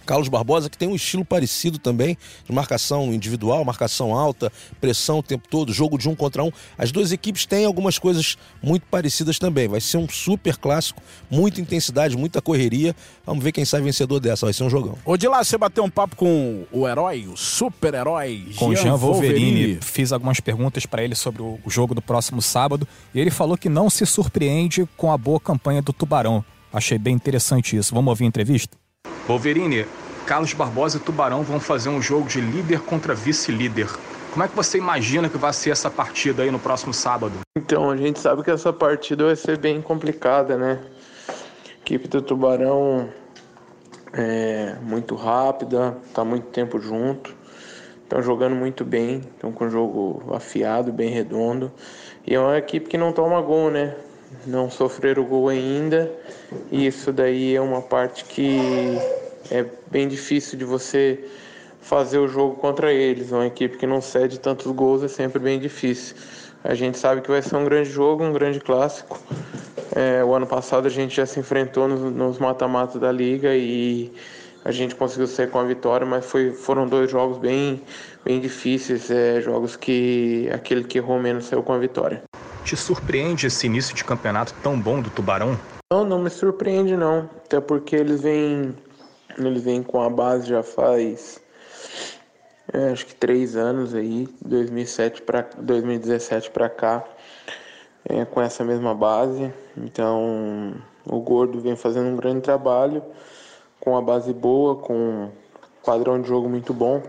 Carlos 0.09 0.27
Barbosa, 0.27 0.71
que 0.71 0.77
tem 0.77 0.89
um 0.89 0.95
estilo 0.95 1.23
parecido 1.23 1.77
também, 1.77 2.17
de 2.43 2.51
marcação 2.51 3.13
individual, 3.13 3.63
marcação 3.63 4.11
alta, 4.15 4.51
pressão 4.81 5.19
o 5.19 5.23
tempo 5.23 5.47
todo, 5.47 5.71
jogo 5.71 5.99
de 5.99 6.09
um 6.09 6.15
contra 6.15 6.43
um. 6.43 6.51
As 6.75 6.91
duas 6.91 7.11
equipes 7.11 7.45
têm 7.45 7.63
algumas 7.63 7.99
coisas 7.99 8.35
muito 8.59 8.87
parecidas 8.87 9.37
também. 9.37 9.67
Vai 9.67 9.79
ser 9.79 9.97
um 9.97 10.09
super 10.09 10.57
clássico, 10.57 10.99
muita 11.29 11.61
intensidade, 11.61 12.17
muita 12.17 12.41
correria. 12.41 12.95
Vamos 13.23 13.43
ver 13.43 13.51
quem 13.51 13.63
sai 13.63 13.81
vencedor 13.81 14.19
dessa, 14.19 14.47
vai 14.47 14.53
ser 14.53 14.63
um 14.63 14.69
jogão. 14.71 14.97
Ô, 15.05 15.15
de 15.15 15.27
lá, 15.27 15.43
você 15.43 15.59
bateu 15.59 15.83
um 15.83 15.89
papo 15.91 16.15
com 16.15 16.65
o 16.71 16.87
herói, 16.87 17.27
o 17.27 17.37
super-herói, 17.37 18.47
Com 18.55 18.73
Jean, 18.73 18.81
Jean 18.81 18.95
Wolverine. 18.95 19.51
Wolverine. 19.51 19.79
Fiz 19.83 20.11
algumas 20.11 20.39
perguntas 20.39 20.87
para 20.87 21.03
ele 21.03 21.13
sobre 21.13 21.43
o 21.43 21.59
jogo 21.67 21.93
do 21.93 22.01
próximo 22.01 22.41
sábado 22.41 22.87
e 23.13 23.19
ele 23.19 23.29
falou 23.29 23.55
que 23.55 23.69
não 23.69 23.91
se 23.91 24.07
surpreende 24.07 24.89
com 24.97 25.11
a 25.11 25.17
boa 25.19 25.39
campanha 25.39 25.83
do 25.83 25.93
Tubarão. 25.93 26.43
Achei 26.73 26.97
bem 26.97 27.13
interessante 27.13 27.77
isso. 27.77 27.93
Vamos 27.93 28.09
ouvir 28.09 28.23
a 28.23 28.27
entrevista? 28.27 28.75
Wolverine, 29.29 29.85
Carlos 30.25 30.53
Barbosa 30.53 30.97
e 30.97 30.99
Tubarão 30.99 31.43
vão 31.43 31.59
fazer 31.59 31.89
um 31.89 32.01
jogo 32.01 32.27
de 32.27 32.41
líder 32.41 32.79
contra 32.79 33.13
vice-líder. 33.13 33.87
Como 34.31 34.43
é 34.43 34.47
que 34.47 34.55
você 34.55 34.79
imagina 34.79 35.29
que 35.29 35.37
vai 35.37 35.53
ser 35.53 35.69
essa 35.69 35.87
partida 35.87 36.41
aí 36.41 36.49
no 36.49 36.57
próximo 36.57 36.91
sábado? 36.91 37.33
Então, 37.55 37.91
a 37.91 37.95
gente 37.95 38.19
sabe 38.19 38.41
que 38.41 38.49
essa 38.49 38.73
partida 38.73 39.25
vai 39.25 39.35
ser 39.35 39.59
bem 39.59 39.83
complicada, 39.83 40.57
né? 40.57 40.79
A 41.29 41.81
equipe 41.81 42.07
do 42.07 42.23
Tubarão 42.23 43.07
é 44.13 44.75
muito 44.81 45.13
rápida, 45.13 45.95
tá 46.11 46.25
muito 46.25 46.47
tempo 46.47 46.79
junto, 46.79 47.31
estão 48.01 48.23
jogando 48.23 48.55
muito 48.55 48.83
bem, 48.83 49.19
estão 49.19 49.51
com 49.51 49.65
um 49.65 49.69
jogo 49.69 50.33
afiado, 50.33 50.91
bem 50.91 51.11
redondo. 51.11 51.71
E 52.25 52.33
é 52.33 52.39
uma 52.39 52.57
equipe 52.57 52.89
que 52.89 52.97
não 52.97 53.13
toma 53.13 53.39
gol, 53.41 53.69
né? 53.69 53.95
Não 54.47 54.71
sofreram 54.71 55.23
gol 55.23 55.49
ainda, 55.49 56.11
e 56.71 56.87
isso 56.87 57.11
daí 57.11 57.55
é 57.55 57.61
uma 57.61 57.81
parte 57.81 58.25
que 58.25 58.59
é 59.51 59.65
bem 59.89 60.07
difícil 60.07 60.57
de 60.57 60.65
você 60.65 61.23
fazer 61.81 62.17
o 62.19 62.27
jogo 62.27 62.55
contra 62.55 62.91
eles. 62.91 63.31
Uma 63.31 63.47
equipe 63.47 63.77
que 63.77 63.87
não 63.87 64.01
cede 64.01 64.39
tantos 64.39 64.67
gols 64.67 65.03
é 65.03 65.07
sempre 65.07 65.39
bem 65.39 65.59
difícil. 65.59 66.15
A 66.63 66.75
gente 66.75 66.97
sabe 66.97 67.21
que 67.21 67.29
vai 67.29 67.41
ser 67.41 67.55
um 67.55 67.65
grande 67.65 67.89
jogo, 67.89 68.23
um 68.23 68.33
grande 68.33 68.59
clássico. 68.59 69.19
É, 69.95 70.23
o 70.23 70.33
ano 70.33 70.45
passado 70.45 70.85
a 70.85 70.89
gente 70.89 71.15
já 71.15 71.25
se 71.25 71.39
enfrentou 71.39 71.87
nos 71.87 72.37
mata-matas 72.37 73.01
da 73.01 73.11
liga 73.11 73.55
e 73.55 74.13
a 74.63 74.71
gente 74.71 74.93
conseguiu 74.93 75.25
sair 75.25 75.49
com 75.49 75.57
a 75.57 75.63
vitória, 75.63 76.05
mas 76.05 76.25
foi, 76.25 76.51
foram 76.51 76.87
dois 76.87 77.09
jogos 77.09 77.37
bem, 77.37 77.81
bem 78.23 78.39
difíceis, 78.39 79.09
é, 79.09 79.41
jogos 79.41 79.75
que 79.75 80.49
aquele 80.53 80.83
que 80.83 80.97
errou 80.97 81.19
menos 81.19 81.45
saiu 81.45 81.63
com 81.63 81.73
a 81.73 81.77
vitória. 81.77 82.21
Te 82.63 82.75
surpreende 82.75 83.47
esse 83.47 83.65
início 83.65 83.95
de 83.95 84.03
campeonato 84.03 84.53
tão 84.61 84.79
bom 84.79 85.01
do 85.01 85.09
Tubarão? 85.09 85.57
Não, 85.91 86.05
não 86.05 86.19
me 86.19 86.29
surpreende 86.29 86.95
não, 86.95 87.27
até 87.43 87.59
porque 87.59 87.95
eles 87.95 88.21
vêm, 88.21 88.75
eles 89.35 89.63
vêm 89.63 89.81
com 89.81 89.99
a 89.99 90.07
base 90.07 90.47
já 90.47 90.61
faz 90.61 91.41
é, 92.71 92.91
acho 92.91 93.07
que 93.07 93.15
três 93.15 93.55
anos 93.55 93.95
aí, 93.95 94.29
2007 94.45 95.23
para 95.23 95.49
2017 95.57 96.51
para 96.51 96.69
cá, 96.69 97.03
é, 98.07 98.23
com 98.23 98.39
essa 98.39 98.63
mesma 98.63 98.93
base. 98.93 99.51
Então 99.75 100.75
o 101.03 101.19
Gordo 101.21 101.59
vem 101.59 101.75
fazendo 101.75 102.09
um 102.09 102.15
grande 102.15 102.41
trabalho 102.41 103.03
com 103.79 103.97
a 103.97 104.01
base 104.01 104.31
boa, 104.31 104.75
com 104.75 104.93
um 104.93 105.31
padrão 105.83 106.21
de 106.21 106.27
jogo 106.27 106.47
muito 106.47 106.71
bom. 106.71 107.01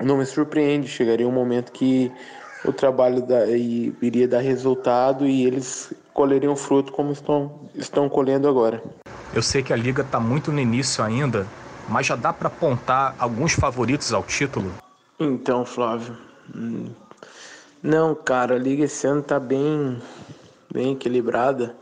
Não 0.00 0.16
me 0.16 0.24
surpreende, 0.24 0.86
chegaria 0.86 1.26
um 1.26 1.32
momento 1.32 1.72
que 1.72 2.12
o 2.64 2.72
trabalho 2.72 3.22
da, 3.22 3.46
iria 3.46 4.26
dar 4.26 4.40
resultado 4.40 5.26
e 5.26 5.46
eles 5.46 5.92
colheriam 6.12 6.56
fruto 6.56 6.92
como 6.92 7.12
estão, 7.12 7.60
estão 7.74 8.08
colhendo 8.08 8.48
agora. 8.48 8.82
Eu 9.32 9.42
sei 9.42 9.62
que 9.62 9.72
a 9.72 9.76
liga 9.76 10.02
está 10.02 10.18
muito 10.18 10.50
no 10.50 10.58
início 10.58 11.04
ainda, 11.04 11.46
mas 11.88 12.06
já 12.06 12.16
dá 12.16 12.32
para 12.32 12.48
apontar 12.48 13.14
alguns 13.18 13.52
favoritos 13.52 14.12
ao 14.12 14.22
título? 14.22 14.72
Então, 15.20 15.64
Flávio, 15.64 16.16
hum, 16.54 16.90
não, 17.82 18.14
cara, 18.14 18.56
a 18.56 18.58
liga 18.58 18.84
esse 18.84 19.06
ano 19.06 19.22
tá 19.22 19.38
bem, 19.38 20.00
bem 20.72 20.92
equilibrada. 20.92 21.76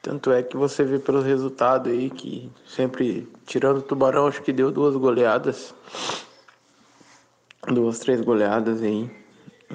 Tanto 0.00 0.32
é 0.32 0.42
que 0.42 0.56
você 0.56 0.82
vê 0.82 0.98
pelo 0.98 1.22
resultado 1.22 1.88
aí 1.88 2.10
que 2.10 2.50
sempre, 2.66 3.28
tirando 3.46 3.78
o 3.78 3.82
Tubarão, 3.82 4.26
acho 4.26 4.42
que 4.42 4.52
deu 4.52 4.72
duas 4.72 4.96
goleadas. 4.96 5.72
Duas, 7.68 8.00
três 8.00 8.20
goleadas 8.20 8.82
aí. 8.82 9.21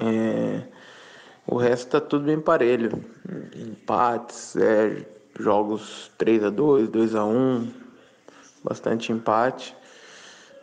É, 0.00 0.62
o 1.46 1.56
resto 1.56 1.90
tá 1.90 2.00
tudo 2.00 2.24
bem 2.24 2.40
parelho. 2.40 3.04
Empates, 3.56 4.56
é, 4.56 5.04
jogos 5.38 6.10
3 6.18 6.44
a 6.44 6.50
2 6.50 6.88
2 6.88 7.14
a 7.14 7.24
1 7.24 7.72
bastante 8.62 9.12
empate. 9.12 9.76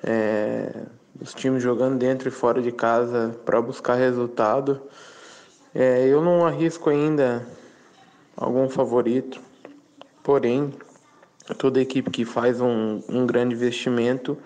É, 0.03 0.85
os 1.19 1.33
times 1.33 1.63
jogando 1.63 1.97
dentro 1.97 2.27
e 2.27 2.31
fora 2.31 2.61
de 2.61 2.71
casa 2.71 3.35
para 3.45 3.61
buscar 3.61 3.95
resultado. 3.95 4.81
É, 5.73 6.07
eu 6.07 6.21
não 6.21 6.45
arrisco 6.45 6.89
ainda 6.89 7.45
algum 8.37 8.69
favorito, 8.69 9.41
porém, 10.23 10.73
toda 11.57 11.81
equipe 11.81 12.09
que 12.09 12.25
faz 12.25 12.61
um, 12.61 13.01
um 13.09 13.25
grande 13.25 13.55
investimento 13.55 14.37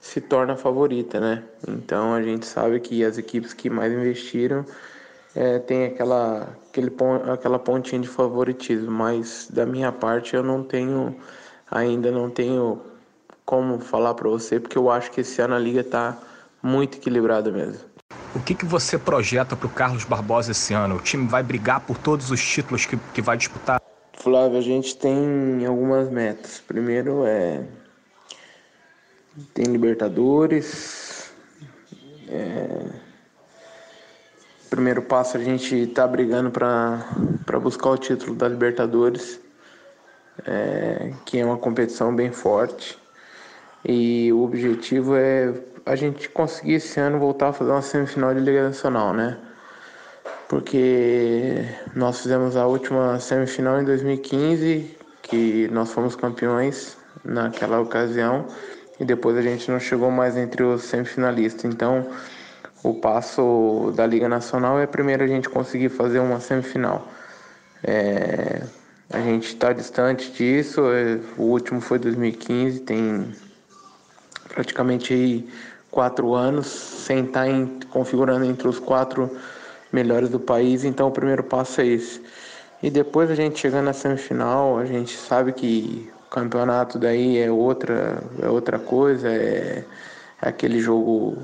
se 0.00 0.20
torna 0.20 0.56
favorita, 0.56 1.20
né? 1.20 1.42
Então 1.66 2.14
a 2.14 2.22
gente 2.22 2.46
sabe 2.46 2.80
que 2.80 3.04
as 3.04 3.18
equipes 3.18 3.52
que 3.52 3.68
mais 3.68 3.92
investiram 3.92 4.64
é, 5.34 5.58
tem 5.58 5.84
aquela, 5.84 6.56
aquele, 6.68 6.92
aquela 7.32 7.58
pontinha 7.58 8.00
de 8.00 8.08
favoritismo, 8.08 8.90
mas 8.90 9.48
da 9.50 9.66
minha 9.66 9.92
parte 9.92 10.34
eu 10.34 10.42
não 10.42 10.62
tenho, 10.62 11.14
ainda 11.70 12.10
não 12.10 12.30
tenho 12.30 12.80
como 13.44 13.78
falar 13.78 14.14
para 14.14 14.28
você, 14.28 14.58
porque 14.58 14.78
eu 14.78 14.90
acho 14.90 15.10
que 15.10 15.20
esse 15.20 15.40
ano 15.40 15.54
a 15.54 15.58
liga 15.58 15.80
está 15.80 16.18
muito 16.62 16.98
equilibrada 16.98 17.50
mesmo. 17.50 17.80
O 18.34 18.40
que, 18.40 18.54
que 18.54 18.66
você 18.66 18.98
projeta 18.98 19.56
para 19.56 19.66
o 19.66 19.70
Carlos 19.70 20.04
Barbosa 20.04 20.52
esse 20.52 20.74
ano? 20.74 20.96
O 20.96 21.00
time 21.00 21.26
vai 21.26 21.42
brigar 21.42 21.80
por 21.80 21.96
todos 21.96 22.30
os 22.30 22.44
títulos 22.44 22.84
que, 22.84 22.96
que 23.14 23.22
vai 23.22 23.36
disputar? 23.36 23.80
Flávio, 24.12 24.58
a 24.58 24.62
gente 24.62 24.96
tem 24.96 25.64
algumas 25.66 26.10
metas. 26.10 26.62
Primeiro 26.66 27.24
é. 27.24 27.64
Tem 29.52 29.66
Libertadores. 29.66 31.30
É... 32.28 32.86
Primeiro 34.70 35.02
passo 35.02 35.36
a 35.36 35.40
gente 35.40 35.74
está 35.74 36.06
brigando 36.06 36.50
para 36.50 37.60
buscar 37.60 37.90
o 37.90 37.98
título 37.98 38.34
da 38.34 38.48
Libertadores, 38.48 39.40
é... 40.44 41.12
que 41.24 41.38
é 41.38 41.44
uma 41.44 41.58
competição 41.58 42.14
bem 42.14 42.32
forte. 42.32 42.98
E 43.84 44.32
o 44.32 44.42
objetivo 44.42 45.14
é 45.14 45.54
a 45.84 45.94
gente 45.94 46.28
conseguir 46.28 46.74
esse 46.74 46.98
ano 46.98 47.18
voltar 47.18 47.48
a 47.48 47.52
fazer 47.52 47.70
uma 47.70 47.82
semifinal 47.82 48.34
de 48.34 48.40
Liga 48.40 48.64
Nacional, 48.64 49.12
né? 49.12 49.38
Porque 50.48 51.64
nós 51.94 52.20
fizemos 52.20 52.56
a 52.56 52.66
última 52.66 53.20
semifinal 53.20 53.80
em 53.80 53.84
2015, 53.84 54.96
que 55.22 55.68
nós 55.68 55.92
fomos 55.92 56.16
campeões 56.16 56.96
naquela 57.24 57.80
ocasião, 57.80 58.46
e 58.98 59.04
depois 59.04 59.36
a 59.36 59.42
gente 59.42 59.70
não 59.70 59.78
chegou 59.78 60.10
mais 60.10 60.36
entre 60.36 60.62
os 60.62 60.84
semifinalistas. 60.84 61.64
Então, 61.64 62.06
o 62.82 62.94
passo 62.94 63.92
da 63.96 64.06
Liga 64.06 64.28
Nacional 64.28 64.78
é 64.78 64.86
primeiro 64.86 65.24
a 65.24 65.26
gente 65.26 65.48
conseguir 65.48 65.88
fazer 65.88 66.18
uma 66.18 66.40
semifinal. 66.40 67.06
É, 67.82 68.62
a 69.10 69.18
gente 69.20 69.48
está 69.48 69.72
distante 69.72 70.30
disso, 70.32 70.82
é, 70.92 71.18
o 71.36 71.44
último 71.44 71.80
foi 71.80 71.98
2015, 71.98 72.80
tem 72.80 73.32
praticamente 74.48 75.46
quatro 75.90 76.34
anos 76.34 76.66
sem 76.66 77.24
estar 77.24 77.48
em, 77.48 77.78
configurando 77.90 78.44
entre 78.44 78.66
os 78.68 78.78
quatro 78.78 79.30
melhores 79.92 80.28
do 80.28 80.40
país, 80.40 80.84
então 80.84 81.08
o 81.08 81.12
primeiro 81.12 81.42
passo 81.44 81.80
é 81.80 81.86
esse. 81.86 82.20
E 82.82 82.90
depois 82.90 83.30
a 83.30 83.34
gente 83.34 83.58
chegando 83.58 83.86
na 83.86 83.92
semifinal, 83.92 84.78
a 84.78 84.84
gente 84.84 85.16
sabe 85.16 85.52
que 85.52 86.10
campeonato 86.36 86.98
daí 86.98 87.38
é 87.38 87.50
outra, 87.50 88.22
é 88.42 88.46
outra 88.46 88.78
coisa, 88.78 89.26
é, 89.26 89.82
é 90.42 90.48
aquele 90.48 90.80
jogo 90.80 91.38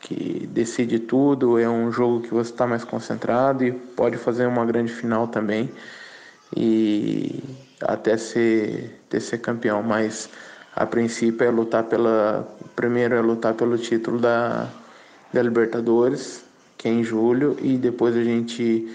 que 0.00 0.48
decide 0.52 0.98
tudo, 0.98 1.56
é 1.56 1.68
um 1.68 1.92
jogo 1.92 2.20
que 2.20 2.34
você 2.34 2.50
está 2.50 2.66
mais 2.66 2.82
concentrado 2.82 3.64
e 3.64 3.70
pode 3.70 4.16
fazer 4.16 4.46
uma 4.46 4.66
grande 4.66 4.92
final 4.92 5.28
também 5.28 5.70
e 6.54 7.42
até 7.80 8.16
ser, 8.16 9.00
ter 9.08 9.20
ser 9.20 9.38
campeão, 9.38 9.84
mas 9.84 10.28
a 10.74 10.84
princípio 10.84 11.46
é 11.46 11.50
lutar 11.50 11.84
pela. 11.84 12.48
Primeiro 12.74 13.14
é 13.14 13.20
lutar 13.20 13.54
pelo 13.54 13.78
título 13.78 14.18
da, 14.18 14.68
da 15.32 15.42
Libertadores, 15.42 16.42
que 16.76 16.88
é 16.88 16.90
em 16.90 17.04
julho, 17.04 17.56
e 17.62 17.76
depois 17.78 18.16
a 18.16 18.24
gente 18.24 18.92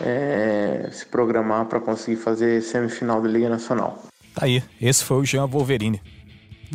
é, 0.00 0.88
se 0.90 1.04
programar 1.04 1.66
para 1.66 1.80
conseguir 1.80 2.16
fazer 2.16 2.62
semifinal 2.62 3.20
da 3.20 3.28
Liga 3.28 3.50
Nacional. 3.50 4.09
Tá 4.40 4.46
aí, 4.46 4.62
esse 4.80 5.04
foi 5.04 5.18
o 5.18 5.24
Jean 5.26 5.46
Wolverine. 5.46 6.00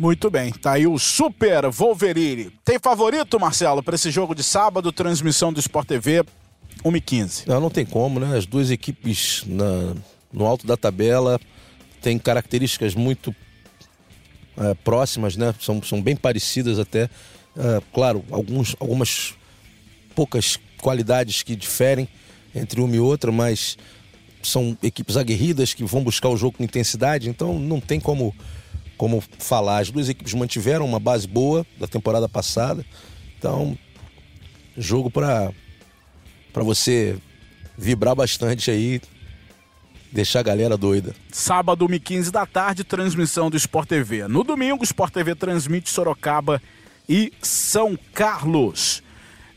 Muito 0.00 0.30
bem, 0.30 0.52
tá 0.52 0.74
aí 0.74 0.86
o 0.86 0.96
Super 1.00 1.68
Wolverine. 1.68 2.52
Tem 2.64 2.78
favorito, 2.78 3.40
Marcelo, 3.40 3.82
para 3.82 3.96
esse 3.96 4.08
jogo 4.08 4.36
de 4.36 4.44
sábado, 4.44 4.92
transmissão 4.92 5.52
do 5.52 5.58
Sport 5.58 5.88
TV 5.88 6.24
1h15? 6.84 7.48
Não, 7.48 7.60
não 7.60 7.68
tem 7.68 7.84
como, 7.84 8.20
né? 8.20 8.38
As 8.38 8.46
duas 8.46 8.70
equipes 8.70 9.42
na, 9.48 9.96
no 10.32 10.46
alto 10.46 10.64
da 10.64 10.76
tabela 10.76 11.40
têm 12.00 12.20
características 12.20 12.94
muito 12.94 13.34
é, 14.56 14.72
próximas, 14.74 15.36
né? 15.36 15.52
São, 15.60 15.82
são 15.82 16.00
bem 16.00 16.14
parecidas 16.14 16.78
até. 16.78 17.10
É, 17.56 17.82
claro, 17.92 18.24
alguns, 18.30 18.76
algumas 18.78 19.34
poucas 20.14 20.56
qualidades 20.80 21.42
que 21.42 21.56
diferem 21.56 22.08
entre 22.54 22.80
uma 22.80 22.94
e 22.94 23.00
outra, 23.00 23.32
mas 23.32 23.76
são 24.46 24.76
equipes 24.82 25.16
aguerridas 25.16 25.74
que 25.74 25.84
vão 25.84 26.02
buscar 26.02 26.28
o 26.28 26.36
jogo 26.36 26.58
com 26.58 26.64
intensidade, 26.64 27.28
então 27.28 27.58
não 27.58 27.80
tem 27.80 28.00
como, 28.00 28.34
como 28.96 29.22
falar. 29.38 29.78
As 29.78 29.90
duas 29.90 30.08
equipes 30.08 30.34
mantiveram 30.34 30.84
uma 30.84 31.00
base 31.00 31.26
boa 31.26 31.66
da 31.78 31.86
temporada 31.86 32.28
passada, 32.28 32.84
então 33.38 33.76
jogo 34.76 35.10
para 35.10 35.52
você 36.54 37.16
vibrar 37.76 38.14
bastante 38.14 38.70
aí 38.70 39.00
deixar 40.12 40.40
a 40.40 40.42
galera 40.42 40.76
doida. 40.76 41.14
Sábado, 41.30 41.86
1h15 41.86 42.30
da 42.30 42.46
tarde, 42.46 42.84
transmissão 42.84 43.50
do 43.50 43.56
Sport 43.56 43.88
TV. 43.88 44.26
No 44.28 44.42
domingo, 44.42 44.80
o 44.80 44.84
Sport 44.84 45.12
TV 45.12 45.34
transmite 45.34 45.90
Sorocaba 45.90 46.62
e 47.08 47.32
São 47.42 47.98
Carlos. 48.14 49.02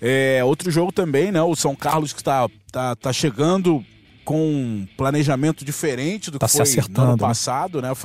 É, 0.02 0.42
outro 0.44 0.70
jogo 0.72 0.92
também, 0.92 1.32
né? 1.32 1.42
O 1.42 1.56
São 1.56 1.76
Carlos 1.76 2.14
que 2.14 2.22
está 2.22 2.50
tá, 2.72 2.96
tá 2.96 3.14
chegando 3.14 3.84
com 4.30 4.40
um 4.40 4.88
planejamento 4.96 5.66
diferente 5.66 6.30
do 6.30 6.38
tá 6.38 6.46
que 6.46 6.52
foi 6.52 6.84
no 6.88 7.02
ano 7.02 7.12
né? 7.14 7.18
passado, 7.18 7.82
né? 7.82 7.90
A 7.90 7.96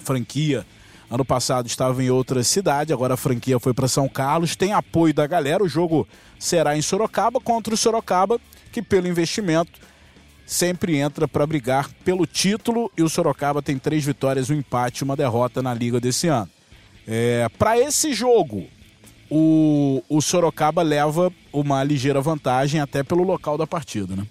franquia 0.00 0.64
ano 1.10 1.26
passado 1.26 1.66
estava 1.66 2.02
em 2.02 2.08
outra 2.08 2.42
cidade, 2.42 2.90
agora 2.90 3.12
a 3.12 3.16
franquia 3.18 3.60
foi 3.60 3.74
para 3.74 3.86
São 3.86 4.08
Carlos, 4.08 4.56
tem 4.56 4.72
apoio 4.72 5.12
da 5.12 5.26
galera. 5.26 5.62
O 5.62 5.68
jogo 5.68 6.08
será 6.38 6.74
em 6.74 6.80
Sorocaba 6.80 7.38
contra 7.38 7.74
o 7.74 7.76
Sorocaba, 7.76 8.40
que 8.72 8.80
pelo 8.80 9.06
investimento 9.06 9.78
sempre 10.46 10.96
entra 10.96 11.28
para 11.28 11.46
brigar 11.46 11.90
pelo 12.02 12.26
título 12.26 12.90
e 12.96 13.02
o 13.02 13.08
Sorocaba 13.10 13.60
tem 13.60 13.76
três 13.76 14.06
vitórias, 14.06 14.48
um 14.48 14.54
empate 14.54 15.00
e 15.00 15.04
uma 15.04 15.14
derrota 15.14 15.62
na 15.62 15.74
liga 15.74 16.00
desse 16.00 16.28
ano. 16.28 16.48
É, 17.06 17.46
para 17.58 17.78
esse 17.78 18.14
jogo, 18.14 18.64
o, 19.30 20.02
o 20.08 20.22
Sorocaba 20.22 20.80
leva 20.80 21.30
uma 21.52 21.84
ligeira 21.84 22.22
vantagem 22.22 22.80
até 22.80 23.02
pelo 23.02 23.22
local 23.22 23.58
da 23.58 23.66
partida, 23.66 24.16
né? 24.16 24.26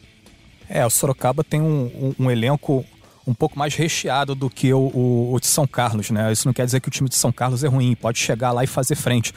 É, 0.76 0.84
o 0.84 0.90
Sorocaba 0.90 1.44
tem 1.44 1.62
um, 1.62 2.16
um, 2.18 2.26
um 2.26 2.32
elenco 2.32 2.84
um 3.28 3.34
pouco 3.34 3.60
mais 3.60 3.76
recheado 3.76 4.34
do 4.34 4.50
que 4.50 4.74
o, 4.74 4.80
o, 4.80 5.34
o, 5.36 5.40
de 5.40 5.46
São 5.46 5.68
Carlos, 5.68 6.10
né? 6.10 6.32
Isso 6.32 6.48
não 6.48 6.54
quer 6.54 6.66
dizer 6.66 6.80
que 6.80 6.88
o 6.88 6.92
time 6.92 7.08
de 7.08 7.14
São 7.14 7.32
Carlos 7.32 7.64
é 7.64 7.68
ruim, 7.68 7.94
pode 7.94 8.18
chegar 8.18 8.52
lá 8.52 8.64
e 8.64 8.68
fazer 8.68 8.96
frente. 8.96 9.32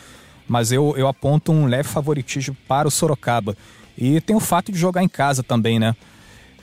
Mas 0.48 0.72
eu, 0.72 0.94
eu 0.96 1.06
aponto 1.06 1.52
um 1.52 1.66
leve 1.66 1.90
favoritismo 1.90 2.56
para 2.66 2.88
o 2.88 2.90
Sorocaba. 2.90 3.54
E 3.98 4.18
tem 4.22 4.34
o 4.34 4.40
fato 4.40 4.72
de 4.72 4.78
jogar 4.78 5.02
em 5.02 5.08
casa 5.08 5.42
também, 5.42 5.78
né? 5.78 5.94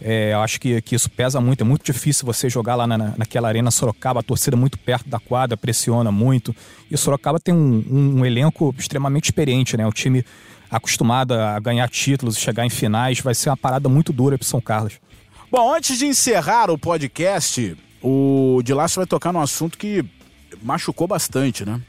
É, 0.02 0.34
eu 0.34 0.42
acho 0.42 0.60
que, 0.60 0.82
que 0.82 0.96
isso 0.96 1.08
pesa 1.08 1.40
muito. 1.40 1.62
É 1.62 1.64
muito 1.64 1.86
difícil 1.86 2.26
você 2.26 2.50
jogar 2.50 2.76
lá 2.76 2.88
na, 2.88 3.14
naquela 3.16 3.50
arena 3.50 3.70
Sorocaba, 3.70 4.22
a 4.22 4.24
torcida 4.24 4.58
muito 4.58 4.80
perto 4.80 5.08
da 5.08 5.20
quadra, 5.20 5.56
pressiona 5.56 6.12
muito. 6.12 6.54
E 6.90 6.96
o 6.96 6.98
Sorocaba 6.98 7.40
tem 7.40 7.54
um, 7.54 7.86
um, 7.88 8.20
um 8.22 8.26
elenco 8.26 8.74
extremamente 8.76 9.26
experiente, 9.26 9.78
né? 9.78 9.86
O 9.86 9.94
time 9.94 10.26
acostumado 10.74 11.34
a 11.36 11.60
ganhar 11.60 11.88
títulos, 11.88 12.38
chegar 12.38 12.66
em 12.66 12.70
finais, 12.70 13.20
vai 13.20 13.36
ser 13.36 13.50
uma 13.50 13.58
parada 13.58 13.88
muito 13.88 14.12
dura 14.12 14.38
para 14.38 14.48
São 14.48 14.60
Carlos. 14.60 15.00
Bom, 15.52 15.74
antes 15.74 16.00
de 16.00 16.08
encerrar 16.08 16.72
o 16.72 16.78
podcast, 16.78 17.78
o 18.02 18.60
Dilácio 18.64 19.00
vai 19.00 19.06
tocar 19.06 19.32
num 19.32 19.40
assunto 19.40 19.78
que 19.78 20.04
machucou 20.64 21.08
bastante, 21.08 21.64
né? 21.64 21.80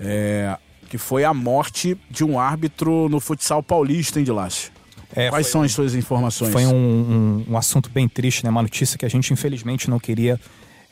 É, 0.00 0.56
que 0.88 0.96
foi 0.96 1.22
a 1.22 1.34
morte 1.34 1.96
de 2.10 2.24
um 2.24 2.38
árbitro 2.38 3.08
no 3.10 3.20
futsal 3.20 3.62
paulista, 3.62 4.18
hein, 4.18 4.24
Dilácio? 4.24 4.72
É, 5.14 5.28
Quais 5.28 5.46
são 5.46 5.62
as 5.62 5.70
suas 5.70 5.94
informações? 5.94 6.50
Foi 6.50 6.66
um, 6.66 6.74
um, 6.74 7.44
um, 7.50 7.56
assunto 7.58 7.90
bem 7.90 8.08
triste, 8.08 8.42
né? 8.42 8.50
Uma 8.50 8.62
notícia 8.62 8.98
que 8.98 9.04
a 9.04 9.08
gente 9.08 9.32
infelizmente 9.32 9.88
não 9.88 10.00
queria 10.00 10.40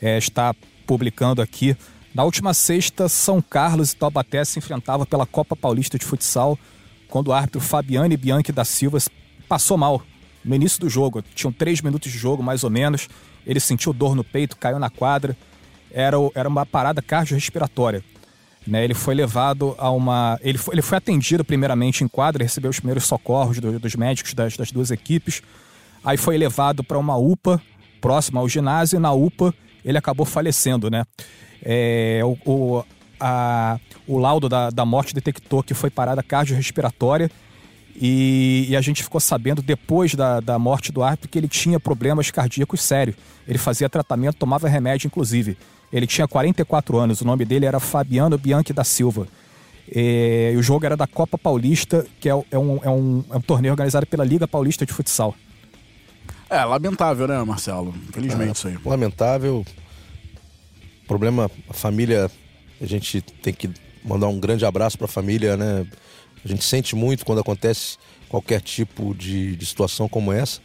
é, 0.01 0.19
estar 0.19 0.55
publicando 0.87 1.41
aqui. 1.41 1.77
Na 2.15 2.25
última 2.25 2.53
sexta, 2.53 3.09
São 3.09 3.41
Carlos 3.41 3.93
e 3.93 3.97
Taubaté 3.97 4.45
se 4.45 4.59
enfrentavam 4.59 5.07
pela 5.07 5.25
Copa 5.25 5.57
Paulista 5.57 5.99
de 5.99 6.05
Futsal, 6.05 6.59
quando 7.13 7.29
o 7.29 7.33
árbitro 7.35 7.61
Fabiane 7.61 8.17
Bianchi 8.17 8.53
da 8.53 8.65
Silva 8.65 8.97
passou 9.47 9.77
mal 9.77 10.01
no 10.43 10.55
início 10.55 10.81
do 10.81 10.89
jogo. 10.89 11.23
Tinham 11.35 11.53
três 11.53 11.83
minutos 11.83 12.11
de 12.11 12.17
jogo, 12.17 12.43
mais 12.43 12.65
ou 12.65 12.71
menos. 12.71 13.07
Ele 13.47 13.61
sentiu 13.61 13.93
dor 13.93 14.15
no 14.15 14.25
peito, 14.25 14.57
caiu 14.57 14.79
na 14.79 14.89
quadra. 14.89 15.37
Era, 15.91 16.17
era 16.35 16.49
uma 16.49 16.65
parada 16.65 17.03
cardiorrespiratória. 17.03 18.03
Né, 18.67 18.83
ele 18.83 18.95
foi 18.95 19.15
levado 19.15 19.75
a 19.77 19.91
uma. 19.91 20.39
Ele 20.41 20.57
foi, 20.57 20.75
ele 20.75 20.81
foi 20.81 20.97
atendido 20.97 21.45
primeiramente 21.45 22.03
em 22.03 22.09
quadra, 22.09 22.45
recebeu 22.45 22.71
os 22.71 22.79
primeiros 22.79 23.05
socorros 23.05 23.59
do, 23.59 23.79
dos 23.79 23.95
médicos 23.95 24.33
das, 24.33 24.57
das, 24.57 24.73
duas 24.73 24.91
equipes. 24.91 25.43
Aí 26.03 26.17
foi 26.17 26.39
levado 26.39 26.83
para 26.83 26.97
uma 26.97 27.17
UPA 27.19 27.61
próxima 28.01 28.41
ao 28.41 28.49
ginásio 28.49 28.97
e 28.97 29.01
na 29.01 29.13
UPA 29.13 29.53
ele 29.85 29.99
acabou 29.99 30.25
falecendo. 30.25 30.89
Né? 30.89 31.05
É, 31.63 32.23
o, 32.25 32.39
o, 32.51 32.85
a, 33.23 33.79
o 34.07 34.19
laudo 34.19 34.49
da, 34.49 34.69
da 34.71 34.85
morte 34.85 35.15
detectou 35.15 35.63
que 35.63 35.75
foi 35.75 35.91
parada 35.91 36.23
cardiorrespiratória 36.23 37.31
e, 37.95 38.67
e, 38.71 38.77
a 38.77 38.81
gente 38.81 39.03
ficou 39.03 39.21
sabendo 39.21 39.63
depois 39.63 40.15
da, 40.15 40.41
da 40.41 40.59
morte 40.59 40.91
do 40.91 41.03
árbitro 41.03 41.29
que 41.29 41.39
ele 41.39 41.49
tinha 41.49 41.79
problemas 41.79 42.31
cardíacos 42.31 42.81
sérios. 42.83 43.17
Ele 43.47 43.59
fazia 43.59 43.89
tratamento, 43.89 44.37
tomava 44.37 44.67
remédio, 44.69 45.07
inclusive. 45.07 45.59
Ele 45.93 46.07
tinha 46.07 46.27
44 46.27 46.99
anos, 46.99 47.21
o 47.21 47.25
nome 47.25 47.45
dele 47.45 47.67
era 47.67 47.79
Fabiano 47.79 48.39
Bianchi 48.39 48.73
da 48.73 48.83
Silva. 48.83 49.29
E, 49.95 50.55
o 50.57 50.63
jogo 50.63 50.87
era 50.87 50.97
da 50.97 51.07
Copa 51.07 51.37
Paulista, 51.37 52.07
que 52.19 52.29
é, 52.29 52.33
é, 52.33 52.59
um, 52.59 52.81
é, 52.83 52.89
um, 52.89 53.25
é 53.31 53.37
um 53.37 53.41
torneio 53.43 53.73
organizado 53.73 54.07
pela 54.07 54.25
Liga 54.25 54.49
Paulista 54.49 54.87
de 54.87 54.93
Futsal. 54.93 55.35
É, 56.49 56.65
lamentável, 56.65 57.29
né, 57.29 57.43
Marcelo? 57.45 57.95
Infelizmente, 58.09 58.49
é, 58.49 58.53
isso 58.53 58.69
aí. 58.69 58.79
Lamentável. 58.85 59.65
Problema, 61.07 61.51
a 61.69 61.73
família, 61.75 62.31
a 62.83 62.87
gente 62.87 63.21
tem 63.21 63.55
que 63.55 63.71
mandar 64.05 64.27
um 64.29 64.41
grande 64.41 64.65
abraço 64.65 64.99
para 64.99 65.05
a 65.05 65.09
família, 65.09 65.57
né? 65.57 65.87
A 66.45 66.49
gente 66.49 66.65
sente 66.65 66.97
muito 66.97 67.25
quando 67.25 67.41
acontece 67.41 67.97
qualquer 68.29 68.61
tipo 68.61 69.15
de, 69.15 69.55
de 69.55 69.65
situação 69.65 70.09
como 70.09 70.33
essa. 70.33 70.61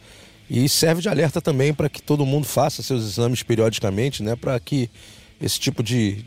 E 0.50 0.68
serve 0.68 1.02
de 1.02 1.08
alerta 1.08 1.40
também 1.40 1.72
para 1.72 1.88
que 1.88 2.02
todo 2.02 2.26
mundo 2.26 2.46
faça 2.46 2.82
seus 2.82 3.04
exames 3.04 3.42
periodicamente, 3.42 4.22
né? 4.22 4.34
Para 4.34 4.58
que 4.58 4.90
esse 5.40 5.60
tipo 5.60 5.82
de, 5.82 6.24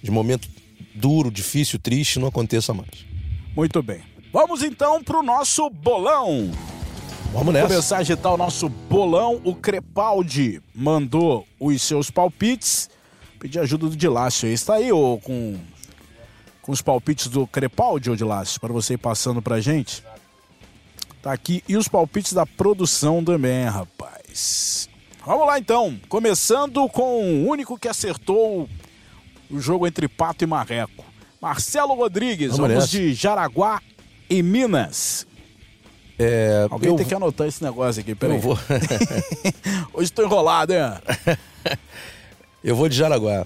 de 0.00 0.10
momento 0.10 0.48
duro, 0.94 1.30
difícil, 1.30 1.78
triste 1.78 2.20
não 2.20 2.28
aconteça 2.28 2.72
mais. 2.72 3.04
Muito 3.56 3.82
bem. 3.82 4.02
Vamos 4.32 4.62
então 4.62 5.02
para 5.02 5.18
o 5.18 5.22
nosso 5.22 5.68
bolão. 5.68 6.50
Vamos 7.32 7.52
nessa. 7.52 7.68
Começar 7.68 7.96
a 7.96 8.00
agitar 8.00 8.32
o 8.32 8.36
nosso 8.36 8.68
bolão. 8.68 9.40
O 9.42 9.54
Crepaldi 9.54 10.62
mandou 10.74 11.46
os 11.58 11.82
seus 11.82 12.10
palpites. 12.10 12.88
Pedir 13.42 13.58
ajuda 13.58 13.88
do 13.88 13.96
Dilácio. 13.96 14.48
Está 14.48 14.74
aí, 14.74 14.92
ô, 14.92 15.18
com 15.18 15.58
com 16.62 16.70
os 16.70 16.80
palpites 16.80 17.26
do 17.26 17.44
Crepaldi, 17.44 18.08
Odilácio, 18.08 18.60
para 18.60 18.72
você 18.72 18.94
ir 18.94 18.98
passando 18.98 19.42
pra 19.42 19.60
gente. 19.60 20.04
Tá 21.20 21.32
aqui. 21.32 21.62
E 21.68 21.76
os 21.76 21.88
palpites 21.88 22.32
da 22.32 22.46
produção 22.46 23.24
também, 23.24 23.64
rapaz. 23.64 24.88
Vamos 25.26 25.44
lá 25.44 25.58
então. 25.58 25.98
Começando 26.08 26.88
com 26.88 27.42
o 27.42 27.48
único 27.48 27.76
que 27.76 27.88
acertou 27.88 28.68
o 29.50 29.58
jogo 29.58 29.88
entre 29.88 30.06
Pato 30.06 30.44
e 30.44 30.46
Marreco. 30.46 31.04
Marcelo 31.40 31.94
Rodrigues, 31.94 32.56
vamos, 32.56 32.74
vamos 32.74 32.88
de 32.88 33.12
Jaraguá 33.12 33.82
e 34.30 34.40
Minas. 34.40 35.26
É, 36.16 36.68
Alguém 36.70 36.90
eu... 36.90 36.96
tem 36.96 37.06
que 37.06 37.14
anotar 37.14 37.48
esse 37.48 37.64
negócio 37.64 38.00
aqui, 38.00 38.14
peraí. 38.14 38.38
Hoje 39.92 40.04
estou 40.04 40.24
enrolado, 40.24 40.72
hein? 40.72 40.80
eu 42.62 42.76
vou 42.76 42.88
de 42.88 42.96
Jaraguá. 42.96 43.44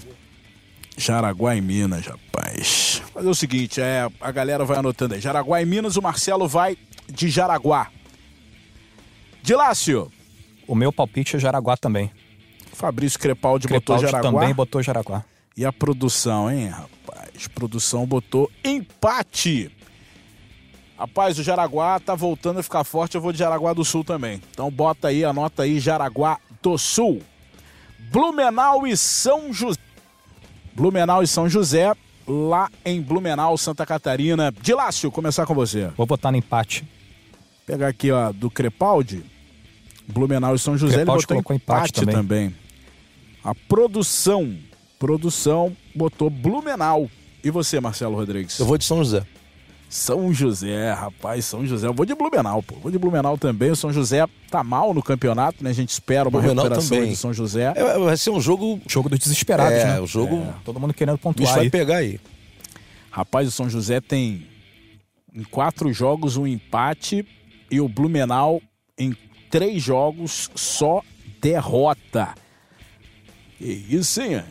Jaraguá 0.97 1.55
e 1.55 1.61
Minas, 1.61 2.07
rapaz. 2.07 3.03
Fazer 3.13 3.29
o 3.29 3.35
seguinte, 3.35 3.81
é, 3.81 4.09
a 4.21 4.33
galera 4.33 4.65
vai 4.65 4.79
anotando 4.79 5.15
aí. 5.15 5.21
Jaraguá 5.21 5.61
e 5.61 5.67
Minas, 5.67 5.97
o 5.97 6.03
Marcelo 6.03 6.49
vai 6.49 6.77
de 7.09 7.29
Jaraguá. 7.29 7.89
Dilácio. 9.43 10.11
O 10.67 10.75
meu 10.75 10.93
palpite 10.93 11.37
é 11.37 11.39
Jaraguá 11.39 11.77
também. 11.77 12.11
Fabrício 12.73 13.19
Crepaldi, 13.19 13.69
Crepaldi 13.69 14.03
botou 14.03 14.11
Jaraguá. 14.11 14.41
também 14.41 14.55
botou 14.55 14.83
Jaraguá. 14.83 15.25
E 15.57 15.65
a 15.65 15.73
produção, 15.73 16.51
hein, 16.51 16.69
rapaz? 16.69 17.47
Produção 17.49 18.07
botou 18.07 18.51
empate. 18.65 19.71
Rapaz, 20.99 21.39
o 21.39 21.43
Jaraguá 21.43 22.01
tá 22.01 22.15
voltando 22.15 22.59
a 22.59 22.63
ficar 22.63 22.83
forte, 22.83 23.15
eu 23.15 23.21
vou 23.21 23.33
de 23.33 23.39
Jaraguá 23.39 23.73
do 23.73 23.85
Sul 23.85 24.03
também. 24.03 24.41
Então 24.51 24.71
bota 24.71 25.09
aí, 25.09 25.25
anota 25.25 25.63
aí, 25.63 25.79
Jaraguá 25.79 26.39
do 26.63 26.77
Sul. 26.77 27.23
Blumenau 27.99 28.87
e 28.87 28.97
São 28.97 29.53
José. 29.53 29.81
Blumenau 30.75 31.23
e 31.23 31.27
São 31.27 31.49
José, 31.49 31.95
lá 32.27 32.71
em 32.85 33.01
Blumenau, 33.01 33.57
Santa 33.57 33.87
Catarina. 33.87 34.53
Dilácio, 34.61 35.11
começar 35.11 35.47
com 35.47 35.55
você. 35.55 35.91
Vou 35.97 36.07
botar 36.07 36.31
no 36.31 36.37
empate. 36.37 36.87
Pegar 37.65 37.89
aqui, 37.89 38.11
ó, 38.11 38.33
do 38.33 38.51
Crepaldi. 38.51 39.25
Blumenau 40.07 40.55
e 40.55 40.59
São 40.59 40.77
José, 40.77 40.97
Crepaldi 40.97 41.27
ele 41.29 41.39
botou 41.39 41.57
empate, 41.57 41.91
empate 41.91 41.93
também. 41.93 42.15
também. 42.15 42.57
A 43.43 43.55
produção, 43.55 44.57
produção 44.99 45.77
botou 45.95 46.31
Blumenau. 46.31 47.11
E 47.43 47.51
você, 47.51 47.81
Marcelo 47.81 48.17
Rodrigues? 48.17 48.59
Eu 48.59 48.67
vou 48.67 48.77
de 48.77 48.85
São 48.85 48.99
José. 48.99 49.25
São 49.89 50.33
José, 50.33 50.93
rapaz, 50.93 51.45
São 51.45 51.65
José. 51.65 51.87
Eu 51.87 51.95
vou 51.95 52.05
de 52.05 52.15
Blumenau, 52.15 52.63
pô. 52.63 52.75
Vou 52.77 52.91
de 52.91 52.99
Blumenau 52.99 53.39
também. 53.39 53.71
O 53.71 53.77
São 53.77 53.93
José 53.93 54.27
tá 54.51 54.65
mal 54.65 54.93
no 54.93 55.03
campeonato, 55.03 55.63
né? 55.63 55.71
A 55.71 55.73
gente 55.73 55.91
espera 55.91 56.29
uma 56.29 56.31
Blumenau 56.31 56.65
recuperação 56.65 56.97
também. 56.97 57.13
de 57.13 57.17
São 57.17 57.33
José. 57.33 57.73
É, 57.75 57.99
vai 57.99 58.17
ser 58.17 58.31
um 58.31 58.41
jogo. 58.41 58.81
Jogo 58.87 59.09
dos 59.09 59.19
desesperados, 59.19 59.79
é, 59.79 59.85
né? 59.85 60.01
o 60.01 60.07
jogo. 60.07 60.37
É. 60.37 60.55
Todo 60.65 60.81
mundo 60.81 60.93
querendo 60.93 61.19
pontuar. 61.19 61.49
Isso 61.49 61.57
vai 61.57 61.71
pegar 61.71 61.99
aí. 61.99 62.21
Rapaz, 63.11 63.49
o 63.49 63.51
São 63.51 63.71
José 63.71 64.01
tem 64.01 64.47
em 65.33 65.45
quatro 65.45 65.93
jogos 65.93 66.37
um 66.37 66.47
empate 66.47 67.27
e 67.71 67.81
o 67.81 67.89
Blumenau 67.89 68.61
em 68.99 69.17
três 69.51 69.83
jogos 69.83 70.51
só 70.55 71.03
derrota. 71.41 72.35
Que 73.59 73.87
isso, 73.89 74.21
hein? 74.21 74.43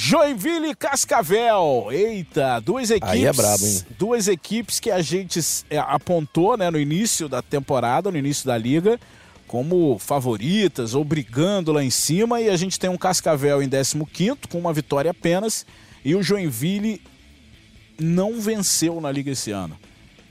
Joinville 0.00 0.68
e 0.68 0.74
Cascavel. 0.76 1.88
Eita, 1.90 2.60
duas 2.60 2.88
equipes. 2.88 3.14
Aí 3.14 3.24
é 3.24 3.32
brabo? 3.32 3.64
Duas 3.98 4.28
equipes 4.28 4.78
que 4.78 4.92
a 4.92 5.02
gente 5.02 5.40
é, 5.68 5.76
apontou, 5.76 6.56
né, 6.56 6.70
no 6.70 6.78
início 6.78 7.28
da 7.28 7.42
temporada, 7.42 8.08
no 8.08 8.16
início 8.16 8.46
da 8.46 8.56
liga, 8.56 9.00
como 9.48 9.98
favoritas 9.98 10.94
ou 10.94 11.02
brigando 11.02 11.72
lá 11.72 11.82
em 11.82 11.90
cima. 11.90 12.40
E 12.40 12.48
a 12.48 12.56
gente 12.56 12.78
tem 12.78 12.88
um 12.88 12.96
Cascavel 12.96 13.60
em 13.60 13.68
15 13.68 14.06
com 14.48 14.60
uma 14.60 14.72
vitória 14.72 15.10
apenas. 15.10 15.66
E 16.04 16.14
o 16.14 16.22
Joinville 16.22 17.02
não 17.98 18.40
venceu 18.40 19.00
na 19.00 19.10
liga 19.10 19.32
esse 19.32 19.50
ano. 19.50 19.76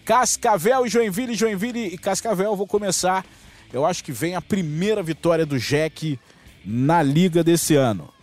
Cascavel 0.06 0.86
e 0.86 0.90
Joinville, 0.90 1.36
Joinville 1.36 1.88
e 1.88 1.98
Cascavel, 1.98 2.56
vou 2.56 2.68
começar. 2.68 3.26
Eu 3.74 3.86
acho 3.86 4.02
que 4.02 4.14
vem 4.14 4.34
a 4.34 4.42
primeira 4.42 5.04
vitória 5.04 5.46
do 5.46 5.60
Jack 5.60 6.18
na 6.64 7.04
liga 7.04 7.44
desse 7.44 7.76
ano. 7.76 8.16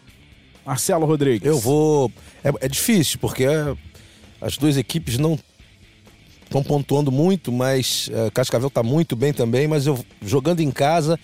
Marcelo 0.64 1.06
Rodrigues. 1.06 1.46
Eu 1.46 1.58
vou. 1.58 2.10
É, 2.42 2.50
é 2.66 2.68
difícil, 2.68 3.18
porque 3.18 3.44
é, 3.44 3.74
as 4.40 4.56
duas 4.56 4.76
equipes 4.76 5.18
não 5.18 5.38
estão 6.44 6.62
pontuando 6.62 7.10
muito, 7.10 7.50
mas 7.50 8.08
é, 8.12 8.30
Cascavel 8.30 8.68
está 8.68 8.82
muito 8.82 9.16
bem 9.16 9.32
também, 9.32 9.66
mas 9.66 9.86
eu 9.86 9.98
jogando 10.22 10.60
em 10.60 10.70
casa, 10.70 11.18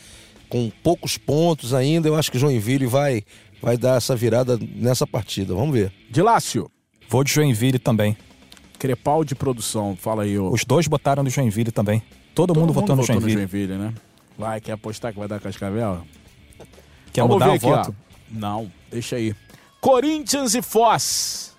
com 0.48 0.70
poucos 0.82 1.16
pontos 1.16 1.72
ainda, 1.72 2.08
eu 2.08 2.16
acho 2.16 2.30
que 2.30 2.38
Joinville 2.38 2.86
vai, 2.86 3.22
vai 3.62 3.76
dar 3.76 3.96
essa 3.96 4.16
virada 4.16 4.58
nessa 4.74 5.06
partida. 5.06 5.54
Vamos 5.54 5.72
ver. 5.72 5.92
Dilácio. 6.10 6.70
Vou 7.08 7.24
de 7.24 7.32
Joinville 7.32 7.78
também. 7.78 8.16
Crepal 8.78 9.24
de 9.24 9.34
produção, 9.34 9.96
fala 9.96 10.22
aí. 10.22 10.38
Ô. 10.38 10.50
Os 10.50 10.64
dois 10.64 10.86
botaram 10.86 11.22
no 11.22 11.30
Joinville 11.30 11.70
também. 11.70 12.02
Todo, 12.34 12.48
Todo 12.54 12.60
mundo, 12.60 12.72
votou 12.72 12.96
no 12.96 13.02
Joinville. 13.02 13.32
no 13.32 13.38
Joinville, 13.40 13.74
né? 13.74 13.92
Vai, 14.38 14.60
quer 14.60 14.72
apostar 14.72 15.12
que 15.12 15.18
vai 15.18 15.28
dar 15.28 15.38
Cascavel? 15.40 16.02
Quer 17.12 17.22
Vamos 17.22 17.34
mudar 17.34 17.52
o 17.52 17.58
voto? 17.58 17.94
Ó. 18.06 18.09
Não, 18.30 18.70
deixa 18.90 19.16
aí. 19.16 19.34
Corinthians 19.80 20.54
e 20.54 20.62
Foz. 20.62 21.54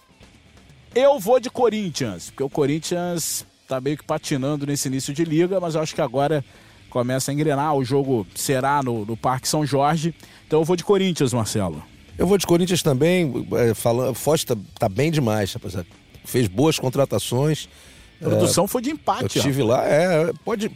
Eu 0.94 1.20
vou 1.20 1.40
de 1.40 1.50
Corinthians, 1.50 2.30
porque 2.30 2.44
o 2.44 2.50
Corinthians 2.50 3.46
tá 3.68 3.80
meio 3.80 3.98
que 3.98 4.04
patinando 4.04 4.66
nesse 4.66 4.88
início 4.88 5.14
de 5.14 5.24
liga, 5.24 5.60
mas 5.60 5.76
eu 5.76 5.82
acho 5.82 5.96
que 5.96 6.02
agora 6.02 6.44
começa 6.90 7.32
a 7.32 7.34
engrenar. 7.34 7.74
O 7.76 7.84
jogo 7.84 8.28
será 8.36 8.84
no, 8.84 9.06
no 9.06 9.18
Parque 9.18 9.48
São 9.48 9.66
Jorge. 9.66 10.14
Então 10.46 10.60
eu 10.60 10.66
vou 10.66 10.76
de 10.76 10.84
Corinthians, 10.84 11.34
Marcelo. 11.34 11.82
Eu 12.18 12.28
vou 12.28 12.38
de 12.38 12.46
Corinthians 12.46 12.84
também. 12.84 13.48
É, 13.54 13.74
falando, 13.74 14.14
Foz 14.14 14.44
tá, 14.44 14.56
tá, 14.78 14.90
bem 14.90 15.10
demais, 15.10 15.54
rapaziada. 15.54 15.88
Fez 16.26 16.48
boas 16.48 16.78
contratações. 16.78 17.68
A 18.22 18.26
produção 18.26 18.66
é, 18.66 18.68
foi 18.68 18.82
de 18.82 18.92
empate. 18.92 19.38
Eu 19.38 19.44
tive 19.44 19.64
ó. 19.64 19.68
lá, 19.68 19.86
é, 19.86 20.32
pode. 20.46 20.70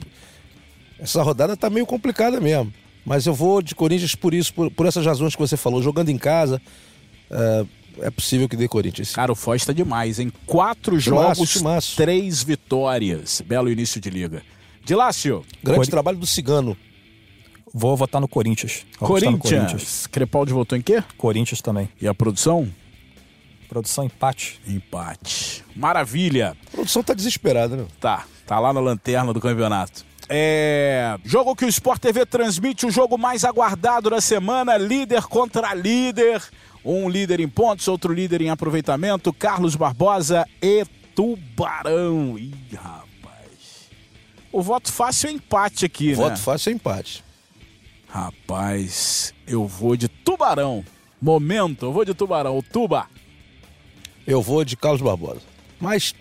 Essa 0.97 1.21
rodada 1.21 1.55
tá 1.55 1.69
meio 1.69 1.85
complicada 1.85 2.39
mesmo. 2.39 2.73
Mas 3.05 3.27
eu 3.27 3.33
vou 3.33 3.61
de 3.61 3.75
Corinthians 3.75 4.15
por 4.15 4.33
isso, 4.33 4.53
por, 4.53 4.71
por 4.71 4.85
essas 4.85 5.05
razões 5.05 5.35
que 5.35 5.41
você 5.41 5.55
falou. 5.55 5.81
Jogando 5.81 6.09
em 6.09 6.17
casa, 6.17 6.59
é, 7.29 7.65
é 7.99 8.09
possível 8.09 8.49
que 8.49 8.57
dê 8.57 8.67
Corinthians. 8.67 9.13
Cara, 9.13 9.31
o 9.31 9.35
Foz 9.35 9.61
está 9.61 9.71
demais, 9.71 10.19
em 10.19 10.31
quatro 10.45 10.99
jogos, 10.99 11.51
timaço. 11.51 11.95
três 11.95 12.41
vitórias. 12.41 13.41
Belo 13.41 13.69
início 13.69 14.01
de 14.01 14.09
liga. 14.09 14.41
Dilácio. 14.83 15.45
Grande 15.63 15.81
Cor... 15.81 15.87
trabalho 15.87 16.17
do 16.17 16.25
Cigano. 16.25 16.75
Vou 17.73 17.95
votar 17.95 18.21
no 18.21 18.27
Corinthians. 18.27 18.85
Vou 18.99 19.09
Corinthians. 19.09 19.33
No 19.33 19.39
Corinthians. 19.39 20.07
Crepaldi 20.07 20.53
votou 20.53 20.77
em 20.77 20.81
quê? 20.81 21.03
Corinthians 21.17 21.61
também. 21.61 21.89
E 22.01 22.07
a 22.07 22.13
produção? 22.13 22.71
Produção 23.67 24.05
empate. 24.05 24.61
Empate. 24.67 25.63
Maravilha. 25.75 26.55
A 26.67 26.71
produção 26.71 27.03
tá 27.03 27.13
desesperada, 27.13 27.75
né? 27.75 27.85
Tá. 27.99 28.25
Tá 28.45 28.59
lá 28.59 28.71
na 28.71 28.79
lanterna 28.79 29.33
do 29.33 29.41
campeonato. 29.41 30.05
É, 30.27 31.17
jogo 31.23 31.55
que 31.55 31.65
o 31.65 31.69
Sport 31.69 32.01
TV 32.01 32.25
transmite, 32.25 32.85
o 32.85 32.91
jogo 32.91 33.17
mais 33.17 33.43
aguardado 33.43 34.09
da 34.09 34.19
semana, 34.19 34.77
líder 34.77 35.23
contra 35.23 35.73
líder. 35.73 36.41
Um 36.83 37.09
líder 37.09 37.39
em 37.39 37.47
pontos, 37.47 37.87
outro 37.87 38.13
líder 38.13 38.41
em 38.41 38.49
aproveitamento, 38.49 39.33
Carlos 39.33 39.75
Barbosa 39.75 40.47
e 40.61 40.85
Tubarão. 41.15 42.37
Ih, 42.37 42.53
rapaz. 42.75 43.89
O 44.51 44.61
voto 44.61 44.91
fácil 44.91 45.29
é 45.29 45.31
empate 45.33 45.85
aqui, 45.85 46.07
o 46.07 46.09
né? 46.09 46.15
Voto 46.15 46.39
fácil 46.39 46.69
é 46.69 46.73
empate. 46.73 47.23
Rapaz, 48.07 49.33
eu 49.47 49.67
vou 49.67 49.95
de 49.97 50.07
Tubarão. 50.07 50.85
Momento, 51.19 51.87
eu 51.87 51.91
vou 51.91 52.05
de 52.05 52.13
Tubarão. 52.13 52.57
O 52.57 52.63
Tuba. 52.63 53.07
Eu 54.27 54.41
vou 54.41 54.63
de 54.63 54.77
Carlos 54.77 55.01
Barbosa. 55.01 55.41
Mas 55.79 56.13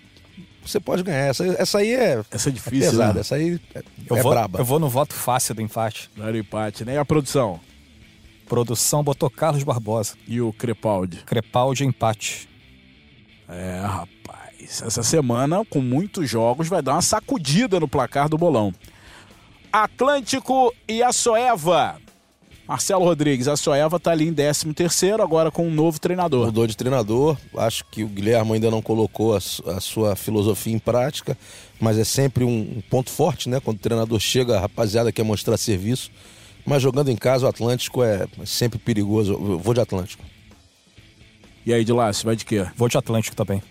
você 0.65 0.81
pode 0.81 1.03
ganhar. 1.03 1.27
Essa, 1.27 1.45
essa 1.45 1.79
aí 1.79 1.95
é, 1.95 2.23
essa 2.31 2.49
é 2.49 2.53
difícil, 2.53 2.89
é 2.89 2.91
pesada. 2.91 3.15
Né? 3.15 3.21
Essa 3.21 3.35
aí 3.37 3.61
é, 3.75 3.83
eu 4.09 4.17
é 4.17 4.23
vou, 4.23 4.33
braba. 4.33 4.59
Eu 4.59 4.65
vou 4.65 4.79
no 4.79 4.89
voto 4.89 5.15
fácil 5.15 5.55
do 5.55 5.63
empate. 5.63 6.11
Era 6.19 6.37
empate, 6.37 6.85
né? 6.85 6.95
E 6.95 6.99
a 6.99 7.05
produção? 7.05 7.61
Produção 8.47 9.03
botou 9.03 9.31
Carlos 9.31 9.63
Barbosa. 9.63 10.15
E 10.27 10.41
o 10.41 10.53
Crepaldi? 10.53 11.19
Crepaldi 11.25 11.85
empate. 11.85 12.49
É, 13.49 13.81
rapaz. 13.81 14.83
Essa 14.83 15.03
semana, 15.03 15.65
com 15.65 15.81
muitos 15.81 16.29
jogos, 16.29 16.69
vai 16.69 16.83
dar 16.83 16.93
uma 16.93 17.03
sacudida 17.03 17.79
no 17.79 17.89
placar 17.89 18.29
do 18.29 18.39
bolão. 18.39 18.73
Atlântico 19.73 20.73
e 20.89 21.03
a 21.03 21.13
Soeva. 21.13 21.97
Marcelo 22.67 23.05
Rodrigues, 23.05 23.47
a 23.47 23.57
Soeva 23.57 23.99
está 23.99 24.11
ali 24.11 24.27
em 24.27 24.33
13 24.33 24.73
terceiro, 24.73 25.23
agora 25.23 25.51
com 25.51 25.67
um 25.67 25.71
novo 25.71 26.01
treinador. 26.01 26.47
Mudou 26.47 26.67
de 26.67 26.75
treinador, 26.75 27.37
acho 27.59 27.85
que 27.91 28.03
o 28.03 28.09
Guilherme 28.09 28.55
ainda 28.55 28.71
não 28.71 28.81
colocou 28.81 29.35
a, 29.35 29.39
a 29.39 29.81
sua 29.81 30.17
filosofia 30.17 30.73
em 30.73 30.79
prática, 30.79 31.37
mas 31.79 31.99
é 31.99 32.05
sempre 32.05 32.43
um, 32.43 32.77
um, 32.79 32.83
ponto 32.89 33.11
forte, 33.11 33.51
né? 33.51 33.61
Quando 33.61 33.77
o 33.77 33.81
treinador 33.81 34.19
chega, 34.19 34.57
a 34.57 34.61
rapaziada 34.61 35.13
quer 35.13 35.25
mostrar 35.25 35.59
serviço. 35.59 36.11
Mas 36.65 36.83
jogando 36.83 37.11
em 37.11 37.17
casa, 37.17 37.45
o 37.45 37.49
Atlântico 37.49 38.03
é 38.03 38.27
sempre 38.47 38.79
perigoso. 38.79 39.35
Eu 39.35 39.59
vou 39.59 39.75
de 39.75 39.81
Atlântico. 39.81 40.25
E 41.67 41.75
aí, 41.75 41.85
de 41.85 41.93
lá, 41.93 42.11
você 42.11 42.25
vai 42.25 42.35
de 42.35 42.47
quê? 42.47 42.67
Vou 42.75 42.89
de 42.89 42.97
Atlântico 42.97 43.37
também. 43.37 43.63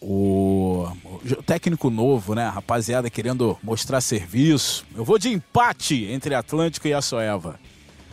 O... 0.00 0.86
o 1.24 1.42
técnico 1.42 1.90
novo, 1.90 2.36
né? 2.36 2.48
Rapaziada 2.48 3.10
querendo 3.10 3.58
mostrar 3.60 4.00
serviço. 4.00 4.86
Eu 4.94 5.04
vou 5.04 5.18
de 5.18 5.28
empate 5.28 6.04
entre 6.04 6.36
Atlântico 6.36 6.86
e 6.86 6.94
a 6.94 7.02
Soeva. 7.02 7.58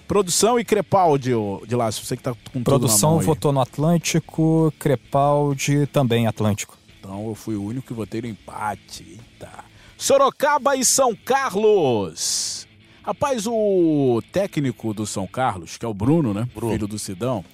Produção 0.09 0.59
e 0.59 0.65
Crepaldi, 0.65 1.33
de 1.67 1.75
lá, 1.75 1.91
você 1.91 2.17
que 2.17 2.23
tá 2.23 2.33
com 2.51 2.63
Produção 2.63 3.19
votou 3.19 3.51
no 3.51 3.61
Atlântico, 3.61 4.73
Crepaldi 4.79 5.85
também 5.85 6.25
Atlântico. 6.25 6.75
Então 6.99 7.27
eu 7.27 7.35
fui 7.35 7.55
o 7.55 7.63
único 7.63 7.85
que 7.85 7.93
votei 7.93 8.19
no 8.19 8.27
empate. 8.27 9.05
Eita. 9.07 9.51
Sorocaba 9.95 10.75
e 10.75 10.83
São 10.83 11.15
Carlos. 11.15 12.67
Rapaz, 13.03 13.45
o 13.45 14.19
técnico 14.31 14.95
do 14.95 15.05
São 15.05 15.27
Carlos, 15.27 15.77
que 15.77 15.85
é 15.85 15.87
o 15.87 15.93
Bruno, 15.93 16.33
né? 16.33 16.49
Bruno. 16.55 16.73
Filho 16.73 16.87
do 16.87 16.97
Sidão. 16.97 17.45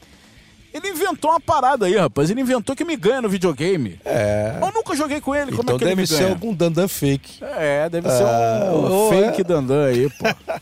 Ele 0.73 0.87
inventou 0.87 1.31
uma 1.31 1.41
parada 1.41 1.87
aí, 1.87 1.97
rapaz. 1.97 2.29
Ele 2.29 2.39
inventou 2.39 2.73
que 2.73 2.85
me 2.85 2.95
ganha 2.95 3.21
no 3.21 3.27
videogame. 3.27 3.99
É. 4.05 4.59
Eu 4.61 4.71
nunca 4.71 4.95
joguei 4.95 5.19
com 5.19 5.35
ele. 5.35 5.51
Então 5.51 5.57
Como 5.57 5.75
é 5.75 5.77
que 5.77 5.83
ele 5.83 5.95
me 5.95 6.07
ganha? 6.07 6.19
deve 6.19 6.25
ser 6.25 6.29
algum 6.31 6.53
dandan 6.53 6.87
fake. 6.87 7.43
É, 7.43 7.89
deve 7.89 8.09
ser 8.09 8.23
ah, 8.23 8.71
um, 8.73 9.07
um 9.07 9.09
fake 9.09 9.41
é. 9.41 9.43
dandan 9.43 9.87
aí, 9.87 10.09
pô. 10.09 10.53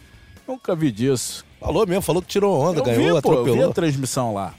nunca 0.52 0.76
vi 0.76 0.91
disso. 0.91 1.46
Falou 1.64 1.88
mesmo, 1.88 2.01
falou 2.01 2.22
que 2.22 2.28
tirou 2.28 2.59
onda, 2.59 2.82
eu 2.82 2.84
ganhou, 2.84 3.03
vi, 3.03 3.09
pô, 3.09 3.18
atropelou. 3.18 3.47
Eu 3.47 3.55
vi 3.55 3.64
a 3.64 3.74
transmissão 3.74 4.34
lá. 4.34 4.53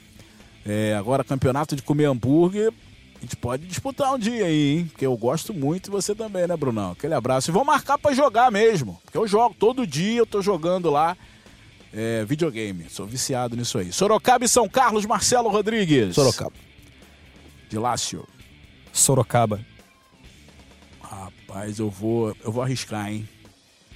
É, 0.65 0.95
agora, 0.97 1.23
campeonato 1.23 1.75
de 1.75 1.83
comer 1.83 2.05
hambúrguer, 2.05 2.73
a 3.17 3.21
gente 3.21 3.35
pode 3.35 3.67
disputar 3.67 4.11
um 4.11 4.17
dia 4.17 4.45
aí, 4.45 4.77
hein? 4.77 4.85
Porque 4.91 5.05
eu 5.05 5.15
gosto 5.15 5.53
muito 5.53 5.87
e 5.87 5.91
você 5.91 6.15
também, 6.15 6.47
né, 6.47 6.57
Brunão? 6.57 6.93
Aquele 6.93 7.13
abraço. 7.13 7.51
E 7.51 7.53
vou 7.53 7.63
marcar 7.63 7.99
para 7.99 8.15
jogar 8.15 8.51
mesmo. 8.51 8.99
Porque 9.05 9.17
eu 9.17 9.27
jogo 9.27 9.55
todo 9.57 9.85
dia, 9.85 10.17
eu 10.17 10.25
tô 10.25 10.41
jogando 10.41 10.89
lá 10.89 11.15
é, 11.93 12.25
videogame. 12.25 12.87
Sou 12.89 13.05
viciado 13.05 13.55
nisso 13.55 13.77
aí. 13.77 13.93
Sorocaba 13.93 14.43
e 14.43 14.49
São 14.49 14.67
Carlos, 14.67 15.05
Marcelo 15.05 15.49
Rodrigues. 15.49 16.15
Sorocaba. 16.15 16.53
De 17.69 17.77
Lácio. 17.77 18.27
Sorocaba. 18.91 19.59
Rapaz, 20.99 21.77
eu 21.77 21.89
vou, 21.89 22.35
eu 22.43 22.51
vou 22.51 22.63
arriscar, 22.63 23.11
hein? 23.11 23.29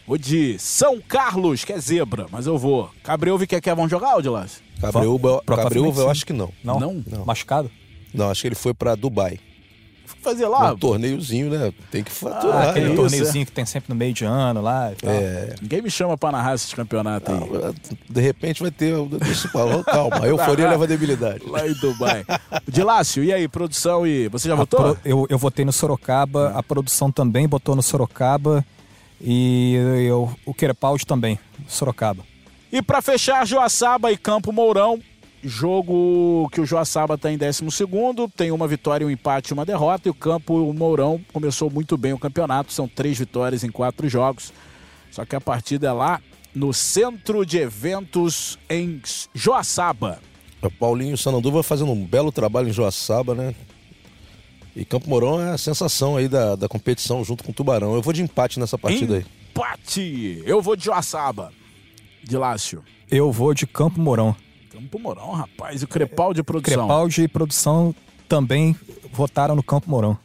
Vou 0.10 0.18
de 0.18 0.58
São 0.58 1.00
Carlos, 1.00 1.64
que 1.64 1.72
é 1.72 1.80
zebra, 1.80 2.26
mas 2.32 2.48
eu 2.48 2.58
vou. 2.58 2.90
Cabreuva 3.04 3.44
e 3.44 3.48
Keké 3.48 3.76
vão 3.76 3.88
jogar, 3.88 4.18
Odilas? 4.18 4.60
Cabreuva, 4.82 5.40
Cabreuva 5.46 6.02
eu 6.02 6.10
acho 6.10 6.26
que 6.26 6.34
não. 6.34 6.52
Não? 6.64 6.80
Não? 6.80 7.04
não. 7.06 7.26
Machucado? 7.26 7.70
Não, 8.12 8.28
acho 8.32 8.42
que 8.42 8.48
ele 8.48 8.56
foi 8.56 8.74
para 8.74 8.96
Dubai. 8.96 9.40
Fazer 10.24 10.48
lá? 10.48 10.74
Um 10.74 10.78
torneiozinho, 10.78 11.52
né? 11.52 11.72
Tem 11.92 12.04
que 12.04 12.10
faturar. 12.10 12.56
Ah, 12.56 12.70
aquele 12.72 12.92
é 12.92 12.96
torneiozinho 12.96 13.44
é. 13.44 13.46
que 13.46 13.52
tem 13.52 13.68
sempre 13.68 13.94
no 13.94 13.96
meio 13.96 14.12
de 14.12 14.26
ano 14.26 14.64
lá. 14.64 14.92
É. 15.04 15.54
Ninguém 15.62 15.84
me 15.84 15.92
chama 15.92 16.18
para 16.18 16.32
narrar 16.32 16.56
esses 16.56 16.74
campeonatos 16.74 17.32
aí. 17.32 17.40
Não, 17.40 17.76
de 18.10 18.22
repente 18.22 18.64
vai 18.64 18.72
ter. 18.72 18.96
Deixa 19.10 19.48
eu 19.48 19.84
calma. 19.84 20.24
A 20.24 20.26
euforia 20.28 20.72
leva 20.72 20.86
a 20.86 20.88
debilidade. 20.88 21.46
Lá 21.46 21.68
em 21.68 21.74
Dubai. 21.74 22.26
Dilácio, 22.68 23.24
e 23.24 23.32
aí, 23.32 23.48
produção 23.48 24.08
e. 24.08 24.28
Você 24.30 24.48
já 24.48 24.56
a 24.56 24.58
votou? 24.58 24.96
Pro, 24.96 24.98
eu, 25.06 25.28
eu 25.30 25.38
votei 25.38 25.64
no 25.64 25.72
Sorocaba, 25.72 26.50
a 26.56 26.64
produção 26.64 27.12
também 27.12 27.48
botou 27.48 27.76
no 27.76 27.84
Sorocaba. 27.84 28.66
E 29.22 29.74
eu, 30.08 30.32
o 30.46 30.54
Querepaldi 30.54 31.06
também, 31.06 31.38
Sorocaba. 31.68 32.24
E 32.72 32.82
para 32.82 33.02
fechar, 33.02 33.46
Joaçaba 33.46 34.12
e 34.12 34.18
Campo 34.18 34.52
Mourão. 34.52 35.00
Jogo 35.42 36.50
que 36.52 36.60
o 36.60 36.66
Joaçaba 36.66 37.14
está 37.14 37.32
em 37.32 37.38
12, 37.38 37.64
tem 38.36 38.52
uma 38.52 38.68
vitória, 38.68 39.08
um 39.08 39.10
empate 39.10 39.52
e 39.52 39.54
uma 39.54 39.66
derrota. 39.66 40.10
E 40.10 40.12
o 40.12 40.14
Campo 40.14 40.74
Mourão 40.74 41.22
começou 41.32 41.70
muito 41.70 41.98
bem 41.98 42.12
o 42.12 42.20
campeonato, 42.20 42.74
são 42.74 42.88
três 42.88 43.18
vitórias 43.18 43.64
em 43.64 43.72
quatro 43.72 44.08
jogos. 44.10 44.52
Só 45.10 45.26
que 45.26 45.36
a 45.36 45.42
partida 45.42 45.88
é 45.88 45.92
lá 45.92 46.22
no 46.54 46.74
Centro 46.74 47.46
de 47.46 47.58
Eventos 47.58 48.60
em 48.70 49.02
Joaçaba. 49.34 50.20
O 50.62 50.70
Paulinho 50.70 51.18
Sananduva 51.18 51.64
fazendo 51.64 51.92
um 51.92 52.06
belo 52.06 52.34
trabalho 52.34 52.68
em 52.68 52.74
Joaçaba, 52.74 53.34
né? 53.34 53.56
E 54.80 54.86
Campo 54.86 55.10
Mourão 55.10 55.42
é 55.42 55.52
a 55.52 55.58
sensação 55.58 56.16
aí 56.16 56.30
da, 56.30 56.56
da 56.56 56.70
competição 56.70 57.22
junto 57.22 57.44
com 57.44 57.52
o 57.52 57.54
Tubarão. 57.54 57.96
Eu 57.96 58.02
vou 58.02 58.14
de 58.14 58.22
empate 58.22 58.62
nessa 58.62 58.78
partida 58.78 59.18
empate. 59.18 59.30
aí. 59.30 59.50
Empate! 59.52 60.44
Eu 60.46 60.62
vou 60.62 60.74
de 60.74 60.86
Joaçaba. 60.86 61.52
De 62.24 62.38
Lácio. 62.38 62.82
Eu 63.12 63.30
vou 63.30 63.54
de 63.54 63.68
Campo 63.68 64.00
Mourão. 64.00 64.34
Campo 64.72 64.98
Mourão, 64.98 65.32
rapaz. 65.32 65.82
E 65.82 65.86
o 65.86 65.88
Crepaldi 65.88 66.42
produção. 66.44 66.88
Crepaldi 66.88 67.28
produção 67.28 67.94
também 68.30 68.74
votaram 69.12 69.54
no 69.54 69.62
Campo 69.62 69.90
Mourão. 69.90 70.18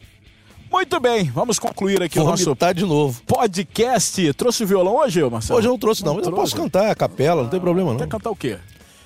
Muito 0.71 1.01
bem, 1.01 1.25
vamos 1.25 1.59
concluir 1.59 2.01
aqui 2.01 2.17
o 2.17 2.23
nosso 2.23 2.55
de 2.73 2.85
novo. 2.85 3.21
podcast. 3.23 4.33
Trouxe 4.35 4.63
o 4.63 4.67
violão 4.67 4.95
hoje, 4.95 5.21
Marcelo? 5.29 5.59
Hoje 5.59 5.67
eu 5.67 5.71
não 5.71 5.79
trouxe, 5.79 6.05
não. 6.05 6.15
Mas 6.15 6.27
eu 6.27 6.31
trouxe. 6.31 6.53
posso 6.53 6.63
cantar 6.63 6.89
a 6.89 6.95
capela, 6.95 7.43
não 7.43 7.49
tem 7.49 7.59
problema, 7.59 7.91
não. 7.91 7.99
Quer 7.99 8.07
cantar 8.07 8.29
o 8.29 8.35
quê? 8.35 8.57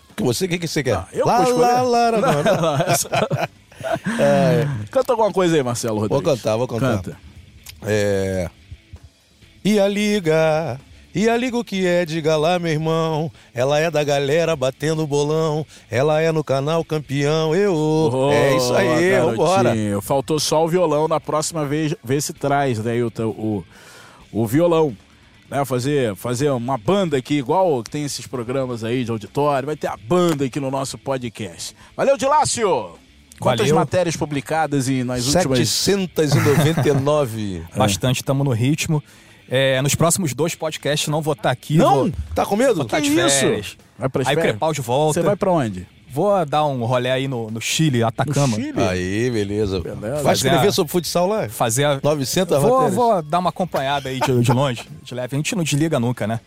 Porque 0.09 0.21
você, 0.21 0.45
o 0.45 0.49
que, 0.49 0.59
que 0.59 0.67
você 0.67 0.83
quer? 0.83 0.95
Ah, 0.95 1.07
eu 1.11 1.25
lá, 1.25 1.41
vou 1.41 1.57
lá, 1.57 1.81
lá, 1.81 2.09
lá, 2.09 2.11
não, 2.21 2.43
não. 2.43 2.61
Não, 2.61 3.49
essa- 3.83 4.67
Canta 4.91 5.13
alguma 5.13 5.31
coisa 5.31 5.55
aí, 5.55 5.63
Marcelo 5.63 5.99
Vou 5.99 6.07
Rodrigues. 6.07 6.41
cantar, 6.41 6.57
vou 6.57 6.67
cantar. 6.67 6.95
Canta. 6.97 7.17
É. 7.83 8.49
E 9.63 9.79
a 9.79 9.87
liga, 9.87 10.79
e 11.13 11.29
a 11.29 11.35
liga 11.35 11.57
o 11.57 11.63
que 11.63 11.85
é, 11.85 12.05
diga 12.05 12.35
lá, 12.37 12.57
meu 12.59 12.71
irmão. 12.71 13.31
Ela 13.53 13.79
é 13.79 13.89
da 13.91 14.03
galera 14.03 14.55
batendo 14.55 15.05
bolão. 15.07 15.65
Ela 15.89 16.21
é 16.21 16.31
no 16.31 16.43
canal 16.43 16.83
campeão. 16.83 17.53
Eu. 17.55 17.73
Oh, 17.75 18.31
é 18.31 18.55
isso 18.55 18.73
aí, 18.73 19.19
vambora. 19.19 19.73
Faltou 20.01 20.39
só 20.39 20.63
o 20.63 20.67
violão. 20.67 21.07
Na 21.07 21.19
próxima 21.19 21.65
vez, 21.65 21.95
vê 22.03 22.19
se 22.21 22.33
traz, 22.33 22.79
né, 22.79 22.93
o, 23.03 23.11
o, 23.29 23.63
o 24.31 24.45
violão. 24.47 24.95
Né, 25.49 25.65
fazer, 25.65 26.15
fazer 26.15 26.51
uma 26.51 26.77
banda 26.77 27.17
aqui, 27.17 27.33
igual 27.39 27.81
tem 27.81 28.03
esses 28.05 28.27
programas 28.27 28.83
aí 28.83 29.03
de 29.03 29.09
auditório. 29.09 29.65
Vai 29.65 29.75
ter 29.75 29.87
a 29.87 29.97
banda 29.97 30.45
aqui 30.45 30.59
no 30.59 30.69
nosso 30.69 30.95
podcast. 30.95 31.75
Valeu, 31.97 32.15
Dilácio! 32.17 32.91
Quantas 33.39 33.67
Valeu. 33.67 33.75
matérias 33.75 34.15
publicadas 34.17 34.89
e 34.89 35.03
nas 35.03 35.25
últimas... 35.33 35.69
799. 35.69 37.63
Bastante, 37.75 38.17
estamos 38.17 38.45
no 38.45 38.51
ritmo. 38.51 39.03
É, 39.49 39.81
nos 39.81 39.95
próximos 39.95 40.33
dois 40.33 40.53
podcasts 40.55 41.07
não 41.09 41.21
vou 41.21 41.33
estar 41.33 41.49
aqui. 41.49 41.77
Não? 41.77 41.95
Vou, 42.03 42.11
Tá 42.35 42.45
com 42.45 42.55
medo? 42.55 42.75
vou 42.75 42.85
de 42.85 42.95
Que 42.95 42.97
isso? 43.07 43.39
férias. 43.39 43.77
Vai 43.97 44.09
pras 44.09 44.27
Aí 44.27 44.35
o? 44.35 44.39
Crepaldi 44.41 44.81
volta. 44.81 45.13
Você 45.19 45.25
vai 45.25 45.35
pra 45.35 45.51
onde? 45.51 45.87
Vou 46.11 46.43
dar 46.45 46.65
um 46.65 46.85
rolê 46.85 47.09
aí 47.11 47.27
no, 47.27 47.51
no 47.51 47.61
Chile, 47.61 48.03
Atacama. 48.03 48.57
No 48.57 48.63
Chile? 48.63 48.81
Aí, 48.81 49.29
beleza. 49.29 49.79
Beleza. 49.79 50.23
Vai 50.23 50.33
escrever 50.33 50.67
É. 50.67 50.71
sobre 50.71 50.91
futsal 50.91 51.27
lá? 51.27 51.47
Fazer 51.49 51.83
a... 51.85 51.99
900 52.03 52.57
vou, 52.61 52.71
matérias. 52.71 52.95
vou 52.95 53.21
dar 53.21 53.39
uma 53.39 53.49
acompanhada 53.49 54.09
aí 54.09 54.19
de, 54.19 54.41
de 54.41 54.51
longe, 54.51 54.83
de 55.03 55.13
leve. 55.15 55.35
A 55.35 55.37
gente 55.37 55.55
não 55.55 55.63
desliga 55.63 55.99
nunca, 55.99 56.25
né? 56.27 56.39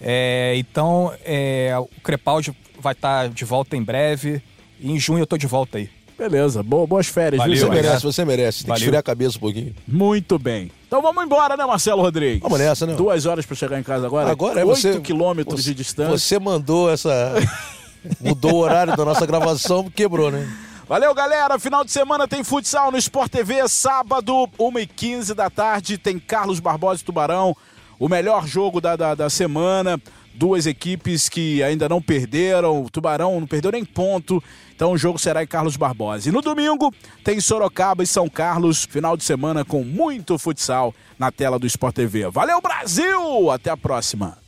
É, 0.00 0.54
então, 0.56 1.12
é, 1.24 1.74
o 1.78 1.88
Crepaldi 2.02 2.52
vai 2.80 2.92
estar 2.92 3.28
de 3.28 3.44
volta 3.44 3.76
em 3.76 3.82
breve. 3.82 4.42
E 4.80 4.90
em 4.90 4.98
junho 4.98 5.20
eu 5.22 5.26
tô 5.26 5.36
de 5.36 5.46
volta 5.46 5.78
aí. 5.78 5.88
Beleza, 6.18 6.62
Bo- 6.62 6.86
boas 6.86 7.06
férias, 7.08 7.38
Valeu, 7.38 7.54
Você 7.56 7.60
viu? 7.60 7.68
valeu. 7.68 7.82
merece, 7.82 8.02
você 8.04 8.24
merece. 8.24 8.58
Tem 8.58 8.64
que 8.64 8.68
Valeu. 8.68 8.80
esfriar 8.82 9.00
a 9.00 9.02
cabeça 9.02 9.36
um 9.36 9.40
pouquinho. 9.40 9.74
Muito 9.88 10.38
bem. 10.38 10.70
Então 10.86 11.00
vamos 11.02 11.24
embora, 11.24 11.56
né, 11.56 11.64
Marcelo 11.64 12.02
Rodrigues? 12.02 12.40
Vamos 12.42 12.58
nessa, 12.58 12.86
né? 12.86 12.94
Duas 12.94 13.26
horas 13.26 13.44
pra 13.46 13.56
chegar 13.56 13.78
em 13.78 13.82
casa 13.82 14.06
agora. 14.06 14.30
Agora 14.30 14.60
é 14.60 14.64
Oito 14.64 14.76
você. 14.80 15.00
quilômetros 15.00 15.62
você- 15.62 15.70
de 15.70 15.74
distância. 15.76 16.16
Você 16.18 16.38
mandou 16.38 16.90
essa. 16.90 17.32
Mudou 18.20 18.54
o 18.54 18.58
horário 18.58 18.96
da 18.96 19.04
nossa 19.04 19.24
gravação, 19.24 19.88
quebrou, 19.90 20.30
né? 20.30 20.48
Valeu, 20.88 21.14
galera. 21.14 21.58
Final 21.58 21.84
de 21.84 21.92
semana 21.92 22.26
tem 22.28 22.42
futsal 22.44 22.90
no 22.90 22.98
Sport 22.98 23.30
TV. 23.30 23.66
Sábado, 23.68 24.48
1h15 24.58 25.34
da 25.34 25.48
tarde, 25.48 25.96
tem 25.96 26.18
Carlos 26.18 26.58
Barbosa 26.60 27.00
e 27.00 27.04
Tubarão. 27.04 27.56
O 27.98 28.08
melhor 28.08 28.46
jogo 28.46 28.80
da, 28.80 28.96
da, 28.96 29.14
da 29.14 29.30
semana. 29.30 30.00
Duas 30.34 30.66
equipes 30.66 31.28
que 31.28 31.62
ainda 31.62 31.88
não 31.88 32.02
perderam. 32.02 32.82
O 32.82 32.90
Tubarão 32.90 33.38
não 33.38 33.46
perdeu 33.46 33.70
nem 33.70 33.84
ponto. 33.84 34.42
Então 34.82 34.90
o 34.90 34.98
jogo 34.98 35.16
será 35.16 35.44
em 35.44 35.46
Carlos 35.46 35.76
Barbosa. 35.76 36.28
E 36.28 36.32
no 36.32 36.40
domingo 36.40 36.92
tem 37.22 37.40
Sorocaba 37.40 38.02
e 38.02 38.06
São 38.06 38.28
Carlos. 38.28 38.84
Final 38.84 39.16
de 39.16 39.22
semana 39.22 39.64
com 39.64 39.84
muito 39.84 40.36
futsal 40.36 40.92
na 41.16 41.30
tela 41.30 41.56
do 41.56 41.68
Sport 41.68 41.94
TV. 41.94 42.28
Valeu, 42.28 42.60
Brasil! 42.60 43.48
Até 43.52 43.70
a 43.70 43.76
próxima. 43.76 44.41